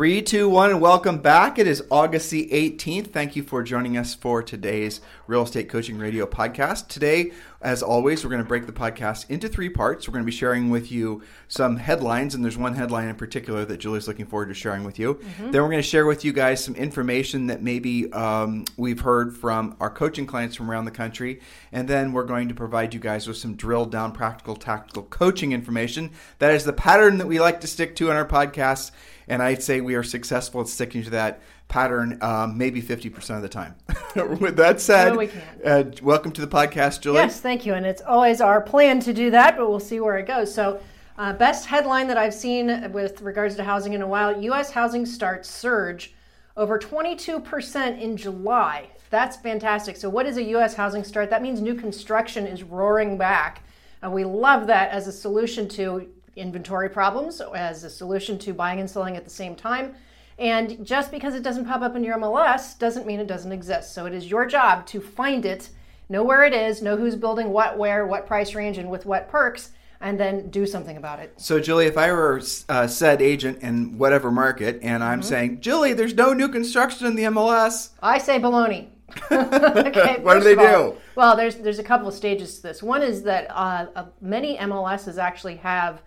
Three, 0.00 0.22
two, 0.22 0.48
one, 0.48 0.70
and 0.70 0.80
welcome 0.80 1.18
back. 1.18 1.58
It 1.58 1.66
is 1.66 1.84
August 1.90 2.30
the 2.30 2.48
18th. 2.50 3.08
Thank 3.08 3.36
you 3.36 3.42
for 3.42 3.62
joining 3.62 3.98
us 3.98 4.14
for 4.14 4.42
today's 4.42 5.02
Real 5.26 5.42
Estate 5.42 5.68
Coaching 5.68 5.98
Radio 5.98 6.24
podcast. 6.24 6.88
Today, 6.88 7.32
as 7.60 7.82
always, 7.82 8.24
we're 8.24 8.30
going 8.30 8.42
to 8.42 8.48
break 8.48 8.64
the 8.64 8.72
podcast 8.72 9.28
into 9.28 9.46
three 9.46 9.68
parts. 9.68 10.08
We're 10.08 10.12
going 10.12 10.24
to 10.24 10.26
be 10.26 10.32
sharing 10.32 10.70
with 10.70 10.90
you 10.90 11.22
some 11.48 11.76
headlines, 11.76 12.34
and 12.34 12.42
there's 12.42 12.56
one 12.56 12.76
headline 12.76 13.08
in 13.08 13.16
particular 13.16 13.66
that 13.66 13.76
Julie's 13.76 14.08
looking 14.08 14.24
forward 14.24 14.48
to 14.48 14.54
sharing 14.54 14.84
with 14.84 14.98
you. 14.98 15.16
Mm-hmm. 15.16 15.50
Then 15.50 15.60
we're 15.60 15.68
going 15.68 15.82
to 15.82 15.82
share 15.82 16.06
with 16.06 16.24
you 16.24 16.32
guys 16.32 16.64
some 16.64 16.76
information 16.76 17.48
that 17.48 17.62
maybe 17.62 18.10
um, 18.14 18.64
we've 18.78 19.00
heard 19.00 19.36
from 19.36 19.76
our 19.80 19.90
coaching 19.90 20.26
clients 20.26 20.56
from 20.56 20.70
around 20.70 20.86
the 20.86 20.90
country. 20.92 21.40
And 21.72 21.86
then 21.86 22.14
we're 22.14 22.24
going 22.24 22.48
to 22.48 22.54
provide 22.54 22.94
you 22.94 23.00
guys 23.00 23.28
with 23.28 23.36
some 23.36 23.54
drilled 23.54 23.92
down 23.92 24.12
practical, 24.12 24.56
tactical 24.56 25.02
coaching 25.02 25.52
information. 25.52 26.12
That 26.38 26.54
is 26.54 26.64
the 26.64 26.72
pattern 26.72 27.18
that 27.18 27.26
we 27.26 27.38
like 27.38 27.60
to 27.60 27.66
stick 27.66 27.94
to 27.96 28.10
in 28.10 28.16
our 28.16 28.26
podcasts. 28.26 28.92
And 29.30 29.40
I'd 29.40 29.62
say 29.62 29.80
we 29.80 29.94
are 29.94 30.02
successful 30.02 30.60
at 30.60 30.66
sticking 30.66 31.04
to 31.04 31.10
that 31.10 31.40
pattern 31.68 32.18
um, 32.20 32.58
maybe 32.58 32.82
50% 32.82 33.36
of 33.36 33.42
the 33.42 33.48
time. 33.48 33.76
With 34.40 34.56
that 34.56 34.80
said, 34.80 35.14
no, 35.14 35.28
uh, 35.64 35.84
welcome 36.02 36.32
to 36.32 36.40
the 36.40 36.48
podcast, 36.48 37.00
Julie. 37.00 37.18
Yes, 37.18 37.40
thank 37.40 37.64
you. 37.64 37.74
And 37.74 37.86
it's 37.86 38.02
always 38.02 38.40
our 38.40 38.60
plan 38.60 38.98
to 38.98 39.12
do 39.12 39.30
that, 39.30 39.56
but 39.56 39.70
we'll 39.70 39.78
see 39.78 40.00
where 40.00 40.18
it 40.18 40.26
goes. 40.26 40.52
So, 40.52 40.80
uh, 41.16 41.32
best 41.34 41.66
headline 41.66 42.08
that 42.08 42.18
I've 42.18 42.34
seen 42.34 42.90
with 42.90 43.20
regards 43.20 43.54
to 43.56 43.62
housing 43.62 43.92
in 43.92 44.02
a 44.02 44.06
while 44.06 44.42
U.S. 44.42 44.72
housing 44.72 45.06
starts 45.06 45.48
surge 45.48 46.12
over 46.56 46.76
22% 46.76 48.00
in 48.00 48.16
July. 48.16 48.88
That's 49.10 49.36
fantastic. 49.36 49.96
So, 49.96 50.10
what 50.10 50.26
is 50.26 50.38
a 50.38 50.42
U.S. 50.42 50.74
housing 50.74 51.04
start? 51.04 51.30
That 51.30 51.40
means 51.40 51.60
new 51.60 51.76
construction 51.76 52.48
is 52.48 52.64
roaring 52.64 53.16
back. 53.16 53.62
And 54.02 54.12
we 54.12 54.24
love 54.24 54.66
that 54.66 54.90
as 54.90 55.06
a 55.06 55.12
solution 55.12 55.68
to 55.68 56.08
inventory 56.36 56.88
problems, 56.88 57.40
as 57.40 57.84
a 57.84 57.90
solution 57.90 58.38
to 58.38 58.52
buying 58.52 58.80
and 58.80 58.90
selling 58.90 59.16
at 59.16 59.24
the 59.24 59.30
same 59.30 59.54
time. 59.54 59.94
And 60.38 60.84
just 60.86 61.10
because 61.10 61.34
it 61.34 61.42
doesn't 61.42 61.66
pop 61.66 61.82
up 61.82 61.94
in 61.96 62.02
your 62.02 62.16
MLS 62.16 62.78
doesn't 62.78 63.06
mean 63.06 63.20
it 63.20 63.26
doesn't 63.26 63.52
exist. 63.52 63.92
So 63.92 64.06
it 64.06 64.14
is 64.14 64.30
your 64.30 64.46
job 64.46 64.86
to 64.86 65.00
find 65.00 65.44
it, 65.44 65.68
know 66.08 66.22
where 66.22 66.44
it 66.44 66.54
is, 66.54 66.80
know 66.80 66.96
who's 66.96 67.14
building 67.14 67.50
what, 67.50 67.76
where, 67.76 68.06
what 68.06 68.26
price 68.26 68.54
range, 68.54 68.78
and 68.78 68.90
with 68.90 69.04
what 69.04 69.28
perks, 69.28 69.72
and 70.00 70.18
then 70.18 70.48
do 70.48 70.64
something 70.64 70.96
about 70.96 71.20
it. 71.20 71.34
So, 71.36 71.60
Julie, 71.60 71.84
if 71.84 71.98
I 71.98 72.10
were 72.10 72.40
a 72.70 72.88
said 72.88 73.20
agent 73.20 73.62
in 73.62 73.98
whatever 73.98 74.30
market 74.30 74.78
and 74.82 75.04
I'm 75.04 75.20
mm-hmm. 75.20 75.28
saying, 75.28 75.60
Julie, 75.60 75.92
there's 75.92 76.14
no 76.14 76.32
new 76.32 76.48
construction 76.48 77.06
in 77.06 77.16
the 77.16 77.24
MLS, 77.24 77.90
I 78.02 78.16
say 78.16 78.38
baloney. 78.38 78.88
okay, 79.32 80.20
what 80.20 80.34
do 80.34 80.40
they 80.40 80.54
all, 80.54 80.92
do? 80.92 80.96
Well, 81.16 81.36
there's 81.36 81.56
there's 81.56 81.80
a 81.80 81.84
couple 81.84 82.06
of 82.06 82.14
stages 82.14 82.56
to 82.56 82.62
this. 82.62 82.82
One 82.82 83.02
is 83.02 83.24
that 83.24 83.50
uh, 83.50 83.86
uh, 83.96 84.04
many 84.20 84.56
MLSs 84.56 85.18
actually 85.18 85.56
have 85.56 86.00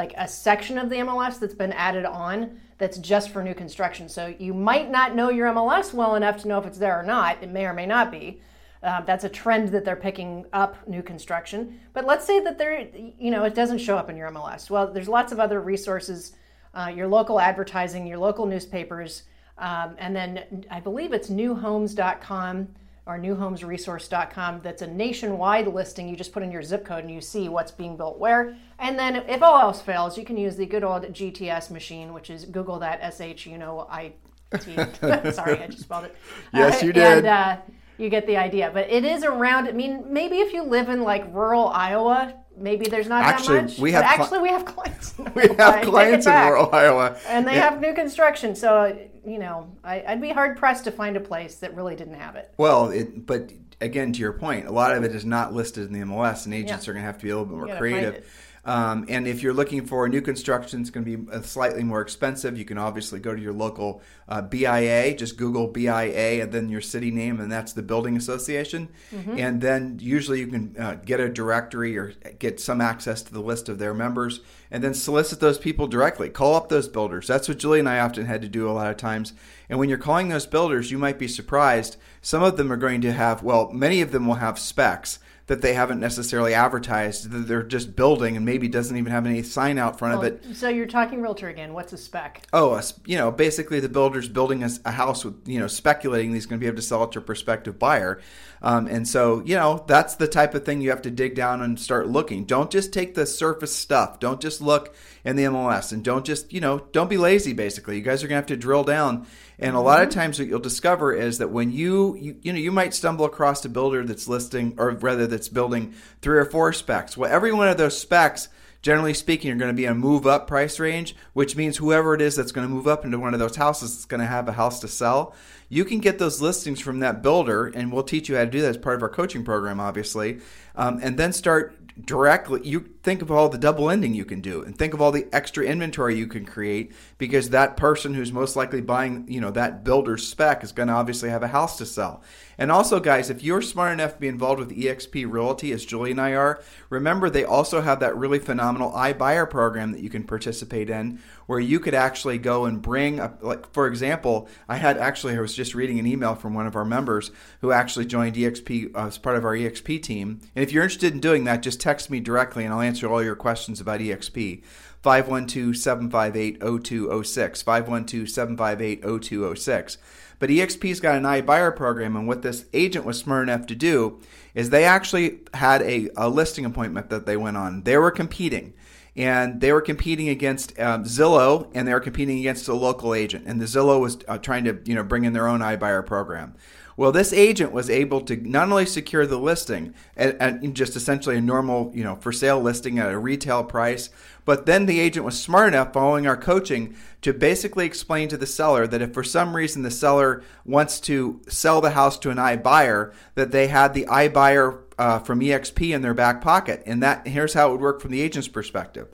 like 0.00 0.14
a 0.16 0.26
section 0.26 0.78
of 0.78 0.88
the 0.88 0.96
MLS 0.96 1.38
that's 1.38 1.52
been 1.54 1.74
added 1.74 2.06
on 2.06 2.58
that's 2.78 2.96
just 2.96 3.28
for 3.28 3.42
new 3.42 3.54
construction. 3.54 4.08
So 4.08 4.34
you 4.38 4.54
might 4.54 4.90
not 4.90 5.14
know 5.14 5.28
your 5.28 5.52
MLS 5.52 5.92
well 5.92 6.14
enough 6.14 6.40
to 6.40 6.48
know 6.48 6.58
if 6.58 6.64
it's 6.64 6.78
there 6.78 6.98
or 6.98 7.02
not. 7.02 7.42
It 7.42 7.50
may 7.50 7.66
or 7.66 7.74
may 7.74 7.84
not 7.84 8.10
be. 8.10 8.40
Uh, 8.82 9.02
that's 9.02 9.24
a 9.24 9.28
trend 9.28 9.68
that 9.68 9.84
they're 9.84 10.04
picking 10.08 10.46
up 10.54 10.88
new 10.88 11.02
construction. 11.02 11.78
But 11.92 12.06
let's 12.06 12.24
say 12.24 12.40
that 12.40 12.56
there, 12.56 12.88
you 13.18 13.30
know, 13.30 13.44
it 13.44 13.54
doesn't 13.54 13.76
show 13.76 13.98
up 13.98 14.08
in 14.08 14.16
your 14.16 14.30
MLS. 14.30 14.70
Well, 14.70 14.90
there's 14.90 15.06
lots 15.06 15.32
of 15.32 15.38
other 15.38 15.60
resources, 15.60 16.32
uh, 16.72 16.90
your 16.96 17.06
local 17.06 17.38
advertising, 17.38 18.06
your 18.06 18.16
local 18.16 18.46
newspapers, 18.46 19.24
um, 19.58 19.96
and 19.98 20.16
then 20.16 20.64
I 20.70 20.80
believe 20.80 21.12
it's 21.12 21.28
newhomes.com 21.28 22.68
or 23.10 23.18
newhomesresource.com 23.18 24.60
that's 24.62 24.82
a 24.82 24.86
nationwide 24.86 25.66
listing. 25.66 26.08
You 26.08 26.14
just 26.14 26.32
put 26.32 26.44
in 26.44 26.52
your 26.52 26.62
zip 26.62 26.84
code 26.84 27.04
and 27.04 27.12
you 27.12 27.20
see 27.20 27.48
what's 27.48 27.72
being 27.72 27.96
built 27.96 28.18
where. 28.18 28.56
And 28.78 28.96
then 28.96 29.16
if 29.16 29.42
all 29.42 29.60
else 29.60 29.82
fails, 29.82 30.16
you 30.16 30.24
can 30.24 30.36
use 30.36 30.56
the 30.56 30.64
good 30.64 30.84
old 30.84 31.02
GTS 31.02 31.70
machine, 31.70 32.12
which 32.12 32.30
is 32.30 32.44
Google 32.44 32.78
that 32.78 33.14
SH, 33.14 33.46
you 33.46 33.58
know, 33.58 33.88
I 33.90 34.12
T. 34.58 34.74
Sorry, 35.32 35.60
I 35.60 35.66
just 35.66 35.82
spelled 35.82 36.04
it. 36.04 36.16
Yes, 36.54 36.82
uh, 36.82 36.86
you 36.86 36.92
did. 36.92 37.18
And, 37.18 37.26
uh, 37.26 37.56
you 37.98 38.08
get 38.08 38.26
the 38.26 38.36
idea. 38.36 38.70
But 38.72 38.88
it 38.88 39.04
is 39.04 39.24
around. 39.24 39.68
I 39.68 39.72
mean, 39.72 40.04
maybe 40.08 40.38
if 40.38 40.52
you 40.52 40.62
live 40.62 40.88
in 40.88 41.02
like 41.02 41.24
rural 41.34 41.68
Iowa, 41.68 42.34
maybe 42.60 42.86
there's 42.86 43.08
not 43.08 43.24
actually, 43.24 43.56
that 43.56 43.62
much. 43.64 43.78
We 43.78 43.92
have 43.92 44.04
cl- 44.04 44.22
actually 44.22 44.38
we 44.40 44.48
have 44.50 44.64
clients. 44.74 45.14
we 45.34 45.48
have 45.56 45.84
clients 45.84 46.26
in 46.26 46.32
rural 46.32 46.68
Iowa, 46.72 47.16
and 47.26 47.46
they 47.46 47.54
yeah. 47.54 47.70
have 47.70 47.80
new 47.80 47.94
construction. 47.94 48.54
So 48.54 48.96
you 49.24 49.38
know, 49.38 49.70
I, 49.84 50.04
would 50.08 50.20
be 50.20 50.30
hard 50.30 50.56
pressed 50.56 50.84
to 50.84 50.90
find 50.90 51.16
a 51.16 51.20
place 51.20 51.56
that 51.56 51.74
really 51.74 51.96
didn't 51.96 52.14
have 52.14 52.36
it. 52.36 52.52
Well, 52.56 52.90
it, 52.90 53.26
but 53.26 53.52
again, 53.80 54.12
to 54.12 54.20
your 54.20 54.32
point, 54.32 54.66
a 54.66 54.72
lot 54.72 54.96
of 54.96 55.04
it 55.04 55.14
is 55.14 55.24
not 55.24 55.52
listed 55.52 55.86
in 55.86 55.92
the 55.92 56.00
MLS, 56.06 56.44
and 56.44 56.54
agents 56.54 56.86
yeah. 56.86 56.90
are 56.90 56.94
going 56.94 57.02
to 57.02 57.06
have 57.06 57.18
to 57.18 57.24
be 57.24 57.30
a 57.30 57.36
little 57.36 57.46
bit 57.46 57.66
more 57.66 57.76
creative. 57.76 58.26
Um, 58.64 59.06
and 59.08 59.26
if 59.26 59.42
you're 59.42 59.54
looking 59.54 59.86
for 59.86 60.04
a 60.04 60.08
new 60.08 60.20
construction, 60.20 60.80
it's 60.80 60.90
going 60.90 61.04
to 61.04 61.16
be 61.16 61.42
slightly 61.42 61.82
more 61.82 62.00
expensive. 62.00 62.58
You 62.58 62.64
can 62.64 62.78
obviously 62.78 63.18
go 63.18 63.34
to 63.34 63.40
your 63.40 63.52
local 63.52 64.02
uh, 64.28 64.42
BIA, 64.42 65.14
just 65.14 65.36
Google 65.36 65.68
BIA 65.68 66.42
and 66.42 66.52
then 66.52 66.68
your 66.68 66.80
city 66.80 67.10
name, 67.10 67.40
and 67.40 67.50
that's 67.50 67.72
the 67.72 67.82
building 67.82 68.16
association. 68.16 68.88
Mm-hmm. 69.14 69.38
And 69.38 69.60
then 69.60 69.98
usually 70.00 70.40
you 70.40 70.46
can 70.48 70.76
uh, 70.78 70.94
get 70.96 71.20
a 71.20 71.28
directory 71.28 71.96
or 71.96 72.12
get 72.38 72.60
some 72.60 72.80
access 72.80 73.22
to 73.22 73.32
the 73.32 73.40
list 73.40 73.68
of 73.68 73.78
their 73.78 73.94
members, 73.94 74.40
and 74.70 74.84
then 74.84 74.94
solicit 74.94 75.40
those 75.40 75.58
people 75.58 75.86
directly. 75.86 76.28
Call 76.28 76.54
up 76.54 76.68
those 76.68 76.88
builders. 76.88 77.26
That's 77.26 77.48
what 77.48 77.58
Julie 77.58 77.80
and 77.80 77.88
I 77.88 78.00
often 78.00 78.26
had 78.26 78.42
to 78.42 78.48
do 78.48 78.68
a 78.68 78.72
lot 78.72 78.90
of 78.90 78.96
times. 78.96 79.32
And 79.68 79.78
when 79.78 79.88
you're 79.88 79.98
calling 79.98 80.28
those 80.28 80.46
builders, 80.46 80.90
you 80.90 80.98
might 80.98 81.18
be 81.18 81.28
surprised. 81.28 81.96
Some 82.20 82.42
of 82.42 82.56
them 82.56 82.70
are 82.70 82.76
going 82.76 83.00
to 83.00 83.12
have, 83.12 83.42
well, 83.42 83.70
many 83.72 84.00
of 84.00 84.12
them 84.12 84.26
will 84.26 84.34
have 84.34 84.58
specs 84.58 85.18
that 85.50 85.62
they 85.62 85.74
haven't 85.74 85.98
necessarily 85.98 86.54
advertised 86.54 87.28
that 87.28 87.48
they're 87.48 87.64
just 87.64 87.96
building 87.96 88.36
and 88.36 88.46
maybe 88.46 88.68
doesn't 88.68 88.96
even 88.96 89.10
have 89.10 89.26
any 89.26 89.42
sign 89.42 89.78
out 89.78 89.98
front 89.98 90.16
well, 90.16 90.28
of 90.28 90.32
it. 90.32 90.54
So 90.54 90.68
you're 90.68 90.86
talking 90.86 91.20
realtor 91.20 91.48
again. 91.48 91.72
What's 91.72 91.92
a 91.92 91.96
spec? 91.96 92.46
Oh, 92.52 92.74
a, 92.74 92.84
you 93.04 93.18
know, 93.18 93.32
basically 93.32 93.80
the 93.80 93.88
builder's 93.88 94.28
building 94.28 94.62
a, 94.62 94.70
a, 94.84 94.92
house 94.92 95.24
with, 95.24 95.34
you 95.46 95.58
know, 95.58 95.66
speculating 95.66 96.32
he's 96.32 96.46
going 96.46 96.60
to 96.60 96.62
be 96.62 96.68
able 96.68 96.76
to 96.76 96.82
sell 96.82 97.02
it 97.02 97.10
to 97.10 97.18
a 97.18 97.22
prospective 97.22 97.80
buyer. 97.80 98.20
Um, 98.62 98.86
and 98.86 99.08
so, 99.08 99.42
you 99.44 99.56
know, 99.56 99.82
that's 99.88 100.14
the 100.14 100.28
type 100.28 100.54
of 100.54 100.64
thing 100.64 100.82
you 100.82 100.90
have 100.90 101.02
to 101.02 101.10
dig 101.10 101.34
down 101.34 101.62
and 101.62 101.80
start 101.80 102.06
looking. 102.06 102.44
Don't 102.44 102.70
just 102.70 102.92
take 102.92 103.16
the 103.16 103.26
surface 103.26 103.74
stuff. 103.74 104.20
Don't 104.20 104.40
just 104.40 104.60
look 104.60 104.94
in 105.24 105.34
the 105.34 105.44
MLS 105.44 105.92
and 105.92 106.04
don't 106.04 106.24
just, 106.24 106.52
you 106.52 106.60
know, 106.60 106.86
don't 106.92 107.10
be 107.10 107.18
lazy 107.18 107.54
basically. 107.54 107.96
You 107.96 108.02
guys 108.02 108.22
are 108.22 108.28
going 108.28 108.36
to 108.36 108.42
have 108.42 108.46
to 108.46 108.56
drill 108.56 108.84
down 108.84 109.26
and 109.60 109.76
a 109.76 109.80
lot 109.80 110.02
of 110.02 110.08
mm-hmm. 110.08 110.18
times, 110.18 110.38
what 110.38 110.48
you'll 110.48 110.58
discover 110.58 111.12
is 111.12 111.38
that 111.38 111.50
when 111.50 111.70
you, 111.70 112.16
you, 112.16 112.36
you 112.42 112.52
know, 112.52 112.58
you 112.58 112.72
might 112.72 112.94
stumble 112.94 113.24
across 113.24 113.64
a 113.64 113.68
builder 113.68 114.04
that's 114.04 114.28
listing, 114.28 114.74
or 114.78 114.90
rather, 114.92 115.26
that's 115.26 115.48
building 115.48 115.94
three 116.22 116.38
or 116.38 116.44
four 116.44 116.72
specs. 116.72 117.16
Well, 117.16 117.30
every 117.30 117.52
one 117.52 117.68
of 117.68 117.76
those 117.76 117.98
specs, 117.98 118.48
generally 118.82 119.14
speaking, 119.14 119.50
are 119.50 119.56
going 119.56 119.70
to 119.70 119.76
be 119.76 119.84
a 119.84 119.94
move 119.94 120.26
up 120.26 120.46
price 120.46 120.80
range, 120.80 121.14
which 121.32 121.56
means 121.56 121.76
whoever 121.76 122.14
it 122.14 122.20
is 122.20 122.36
that's 122.36 122.52
going 122.52 122.66
to 122.66 122.74
move 122.74 122.88
up 122.88 123.04
into 123.04 123.18
one 123.18 123.34
of 123.34 123.40
those 123.40 123.56
houses 123.56 123.98
is 123.98 124.04
going 124.06 124.20
to 124.20 124.26
have 124.26 124.48
a 124.48 124.52
house 124.52 124.80
to 124.80 124.88
sell. 124.88 125.34
You 125.68 125.84
can 125.84 126.00
get 126.00 126.18
those 126.18 126.40
listings 126.40 126.80
from 126.80 127.00
that 127.00 127.22
builder, 127.22 127.66
and 127.66 127.92
we'll 127.92 128.02
teach 128.02 128.28
you 128.28 128.36
how 128.36 128.44
to 128.44 128.50
do 128.50 128.60
that 128.62 128.70
as 128.70 128.76
part 128.76 128.96
of 128.96 129.02
our 129.02 129.08
coaching 129.08 129.44
program, 129.44 129.78
obviously, 129.78 130.40
um, 130.74 130.98
and 131.02 131.16
then 131.16 131.32
start 131.32 131.76
directly 132.06 132.60
you 132.64 132.80
think 133.02 133.22
of 133.22 133.30
all 133.30 133.48
the 133.48 133.58
double 133.58 133.88
ending 133.88 134.12
you 134.14 134.24
can 134.24 134.40
do 134.40 134.62
and 134.62 134.76
think 134.76 134.92
of 134.92 135.00
all 135.00 135.10
the 135.10 135.26
extra 135.32 135.64
inventory 135.64 136.16
you 136.16 136.26
can 136.26 136.44
create 136.44 136.92
because 137.16 137.50
that 137.50 137.76
person 137.76 138.14
who's 138.14 138.32
most 138.32 138.56
likely 138.56 138.80
buying 138.80 139.24
you 139.26 139.40
know 139.40 139.50
that 139.50 139.84
builder's 139.84 140.26
spec 140.26 140.62
is 140.62 140.72
going 140.72 140.88
to 140.88 140.94
obviously 140.94 141.30
have 141.30 141.42
a 141.42 141.48
house 141.48 141.78
to 141.78 141.86
sell. 141.86 142.22
And 142.58 142.70
also 142.70 143.00
guys 143.00 143.30
if 143.30 143.42
you're 143.42 143.62
smart 143.62 143.92
enough 143.92 144.14
to 144.14 144.20
be 144.20 144.28
involved 144.28 144.60
with 144.60 144.76
exp 144.76 145.30
realty 145.30 145.72
as 145.72 145.84
julie 145.84 146.10
and 146.10 146.20
i 146.20 146.34
are 146.34 146.62
remember 146.90 147.30
they 147.30 147.44
also 147.44 147.80
have 147.80 148.00
that 148.00 148.16
really 148.16 148.38
phenomenal 148.38 148.92
iBuyer 148.92 149.48
program 149.48 149.92
that 149.92 150.02
you 150.02 150.10
can 150.10 150.24
participate 150.24 150.90
in 150.90 151.20
where 151.46 151.58
you 151.58 151.80
could 151.80 151.94
actually 151.94 152.36
go 152.36 152.66
and 152.66 152.82
bring 152.82 153.18
a, 153.18 153.32
like 153.40 153.72
for 153.72 153.86
example 153.86 154.46
i 154.68 154.76
had 154.76 154.98
actually 154.98 155.34
i 155.34 155.40
was 155.40 155.54
just 155.54 155.74
reading 155.74 155.98
an 155.98 156.06
email 156.06 156.34
from 156.34 156.52
one 156.52 156.66
of 156.66 156.76
our 156.76 156.84
members 156.84 157.30
who 157.62 157.72
actually 157.72 158.04
joined 158.04 158.36
exp 158.36 158.94
uh, 158.94 159.06
as 159.06 159.16
part 159.16 159.36
of 159.36 159.44
our 159.44 159.56
exp 159.56 160.02
team. 160.02 160.40
And 160.54 160.62
if 160.62 160.70
you're 160.70 160.84
interested 160.84 161.14
in 161.14 161.20
doing 161.20 161.44
that 161.44 161.62
just 161.62 161.80
text 161.80 162.10
me 162.10 162.20
directly 162.20 162.64
and 162.66 162.74
i'll 162.74 162.89
answer 162.90 163.08
all 163.08 163.22
your 163.22 163.36
questions 163.36 163.80
about 163.80 164.00
exp 164.00 164.62
512-758-0206 165.02 167.64
512-758-0206 167.64 169.96
but 170.40 170.48
EXP's 170.48 171.00
got 171.00 171.16
an 171.16 171.24
iBuyer 171.24 171.76
program, 171.76 172.16
and 172.16 172.26
what 172.26 172.40
this 172.40 172.64
agent 172.72 173.04
was 173.04 173.18
smart 173.18 173.48
enough 173.48 173.66
to 173.66 173.76
do 173.76 174.20
is 174.54 174.70
they 174.70 174.84
actually 174.84 175.40
had 175.52 175.82
a, 175.82 176.08
a 176.16 176.30
listing 176.30 176.64
appointment 176.64 177.10
that 177.10 177.26
they 177.26 177.36
went 177.36 177.58
on. 177.58 177.82
They 177.82 177.98
were 177.98 178.10
competing 178.10 178.72
and 179.16 179.60
they 179.60 179.72
were 179.72 179.82
competing 179.82 180.28
against 180.28 180.78
um, 180.78 181.04
Zillow, 181.04 181.68
and 181.74 181.86
they 181.86 181.92
were 181.92 182.00
competing 182.00 182.38
against 182.38 182.68
a 182.68 182.74
local 182.74 183.12
agent, 183.12 183.44
and 183.46 183.60
the 183.60 183.66
Zillow 183.66 184.00
was 184.00 184.18
uh, 184.28 184.38
trying 184.38 184.64
to 184.64 184.78
you 184.84 184.94
know 184.94 185.02
bring 185.02 185.24
in 185.24 185.32
their 185.32 185.48
own 185.48 185.60
iBuyer 185.60 186.06
program. 186.06 186.54
Well, 187.00 187.12
this 187.12 187.32
agent 187.32 187.72
was 187.72 187.88
able 187.88 188.20
to 188.26 188.36
not 188.36 188.68
only 188.68 188.84
secure 188.84 189.26
the 189.26 189.38
listing 189.38 189.94
at, 190.18 190.36
at, 190.36 190.74
just 190.74 190.96
essentially 190.96 191.38
a 191.38 191.40
normal, 191.40 191.90
you 191.94 192.04
know, 192.04 192.16
for 192.16 192.30
sale 192.30 192.60
listing 192.60 192.98
at 192.98 193.10
a 193.10 193.16
retail 193.16 193.64
price, 193.64 194.10
but 194.44 194.66
then 194.66 194.84
the 194.84 195.00
agent 195.00 195.24
was 195.24 195.40
smart 195.40 195.68
enough 195.68 195.94
following 195.94 196.26
our 196.26 196.36
coaching 196.36 196.94
to 197.22 197.32
basically 197.32 197.86
explain 197.86 198.28
to 198.28 198.36
the 198.36 198.44
seller 198.44 198.86
that 198.86 199.00
if 199.00 199.14
for 199.14 199.24
some 199.24 199.56
reason 199.56 199.80
the 199.80 199.90
seller 199.90 200.42
wants 200.66 201.00
to 201.00 201.40
sell 201.48 201.80
the 201.80 201.92
house 201.92 202.18
to 202.18 202.28
an 202.28 202.36
iBuyer, 202.36 203.14
that 203.34 203.50
they 203.50 203.68
had 203.68 203.94
the 203.94 204.04
iBuyer 204.04 204.82
uh, 204.98 205.20
from 205.20 205.40
EXP 205.40 205.94
in 205.94 206.02
their 206.02 206.12
back 206.12 206.42
pocket. 206.42 206.82
And 206.84 207.02
that 207.02 207.26
here's 207.26 207.54
how 207.54 207.70
it 207.70 207.72
would 207.72 207.80
work 207.80 208.02
from 208.02 208.10
the 208.10 208.20
agent's 208.20 208.46
perspective 208.46 209.08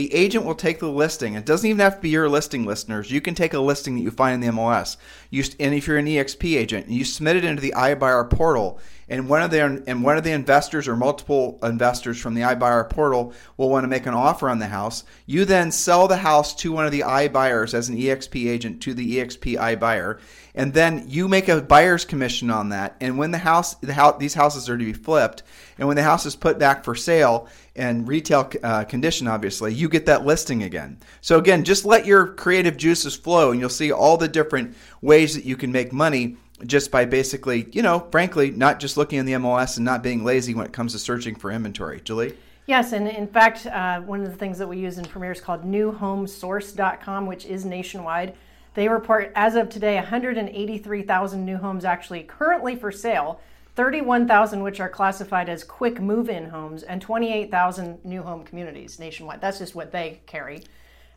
the 0.00 0.14
agent 0.14 0.46
will 0.46 0.54
take 0.54 0.78
the 0.78 0.90
listing. 0.90 1.34
It 1.34 1.44
doesn't 1.44 1.68
even 1.68 1.80
have 1.80 1.96
to 1.96 2.00
be 2.00 2.08
your 2.08 2.26
listing, 2.26 2.64
listeners. 2.64 3.10
You 3.10 3.20
can 3.20 3.34
take 3.34 3.52
a 3.52 3.60
listing 3.60 3.96
that 3.96 4.00
you 4.00 4.10
find 4.10 4.32
in 4.32 4.40
the 4.40 4.56
MLS. 4.56 4.96
You, 5.28 5.44
and 5.60 5.74
if 5.74 5.86
you're 5.86 5.98
an 5.98 6.06
EXP 6.06 6.56
agent, 6.56 6.88
you 6.88 7.04
submit 7.04 7.36
it 7.36 7.44
into 7.44 7.60
the 7.60 7.74
iBuyer 7.76 8.30
portal, 8.30 8.80
and 9.10 9.28
one 9.28 9.42
of 9.42 9.50
the 9.50 9.60
and 9.86 10.02
one 10.02 10.16
of 10.16 10.24
the 10.24 10.30
investors 10.30 10.88
or 10.88 10.96
multiple 10.96 11.58
investors 11.62 12.18
from 12.18 12.32
the 12.32 12.40
iBuyer 12.40 12.88
portal 12.88 13.34
will 13.58 13.68
want 13.68 13.84
to 13.84 13.88
make 13.88 14.06
an 14.06 14.14
offer 14.14 14.48
on 14.48 14.58
the 14.58 14.68
house. 14.68 15.04
You 15.26 15.44
then 15.44 15.70
sell 15.70 16.08
the 16.08 16.16
house 16.16 16.54
to 16.56 16.72
one 16.72 16.86
of 16.86 16.92
the 16.92 17.00
iBuyers 17.00 17.74
as 17.74 17.90
an 17.90 17.98
EXP 17.98 18.48
agent 18.48 18.80
to 18.84 18.94
the 18.94 19.18
EXP 19.18 19.58
iBuyer, 19.58 20.18
and 20.54 20.72
then 20.72 21.04
you 21.08 21.28
make 21.28 21.48
a 21.48 21.60
buyer's 21.60 22.06
commission 22.06 22.48
on 22.50 22.70
that. 22.70 22.96
And 23.02 23.18
when 23.18 23.32
the 23.32 23.38
house, 23.38 23.74
the 23.74 23.92
house, 23.92 24.16
these 24.18 24.32
houses 24.32 24.70
are 24.70 24.78
to 24.78 24.84
be 24.84 24.94
flipped, 24.94 25.42
and 25.80 25.88
when 25.88 25.96
the 25.96 26.02
house 26.02 26.26
is 26.26 26.36
put 26.36 26.58
back 26.58 26.84
for 26.84 26.94
sale 26.94 27.48
and 27.74 28.06
retail 28.06 28.52
uh, 28.62 28.84
condition, 28.84 29.26
obviously, 29.26 29.72
you 29.72 29.88
get 29.88 30.04
that 30.06 30.26
listing 30.26 30.62
again. 30.62 30.98
So 31.22 31.38
again, 31.38 31.64
just 31.64 31.86
let 31.86 32.04
your 32.04 32.28
creative 32.34 32.76
juices 32.76 33.16
flow, 33.16 33.50
and 33.50 33.58
you'll 33.58 33.70
see 33.70 33.90
all 33.90 34.18
the 34.18 34.28
different 34.28 34.76
ways 35.00 35.34
that 35.34 35.46
you 35.46 35.56
can 35.56 35.72
make 35.72 35.90
money 35.90 36.36
just 36.66 36.90
by 36.90 37.06
basically, 37.06 37.66
you 37.72 37.80
know, 37.80 38.06
frankly, 38.12 38.50
not 38.50 38.78
just 38.78 38.98
looking 38.98 39.18
in 39.18 39.24
the 39.24 39.32
MLS 39.32 39.78
and 39.78 39.86
not 39.86 40.02
being 40.02 40.22
lazy 40.22 40.52
when 40.52 40.66
it 40.66 40.72
comes 40.74 40.92
to 40.92 40.98
searching 40.98 41.34
for 41.34 41.50
inventory. 41.50 42.02
Julie. 42.02 42.36
Yes, 42.66 42.92
and 42.92 43.08
in 43.08 43.26
fact, 43.26 43.64
uh, 43.66 44.02
one 44.02 44.20
of 44.20 44.30
the 44.30 44.36
things 44.36 44.58
that 44.58 44.68
we 44.68 44.76
use 44.76 44.98
in 44.98 45.06
Premier 45.06 45.32
is 45.32 45.40
called 45.40 45.64
newhomesource.com, 45.64 47.26
which 47.26 47.46
is 47.46 47.64
nationwide. 47.64 48.34
They 48.74 48.86
report 48.86 49.32
as 49.34 49.56
of 49.56 49.70
today 49.70 49.94
183,000 49.94 51.44
new 51.44 51.56
homes 51.56 51.86
actually 51.86 52.24
currently 52.24 52.76
for 52.76 52.92
sale, 52.92 53.40
31,000 53.76 54.62
which 54.62 54.80
are 54.80 54.88
classified 54.88 55.48
as 55.48 55.64
quick 55.64 56.00
move-in 56.00 56.50
homes, 56.50 56.82
and 56.82 57.00
28,000 57.00 58.04
new 58.04 58.22
home 58.22 58.44
communities 58.44 58.98
nationwide. 58.98 59.40
That's 59.40 59.58
just 59.58 59.74
what 59.74 59.92
they 59.92 60.20
carry. 60.26 60.62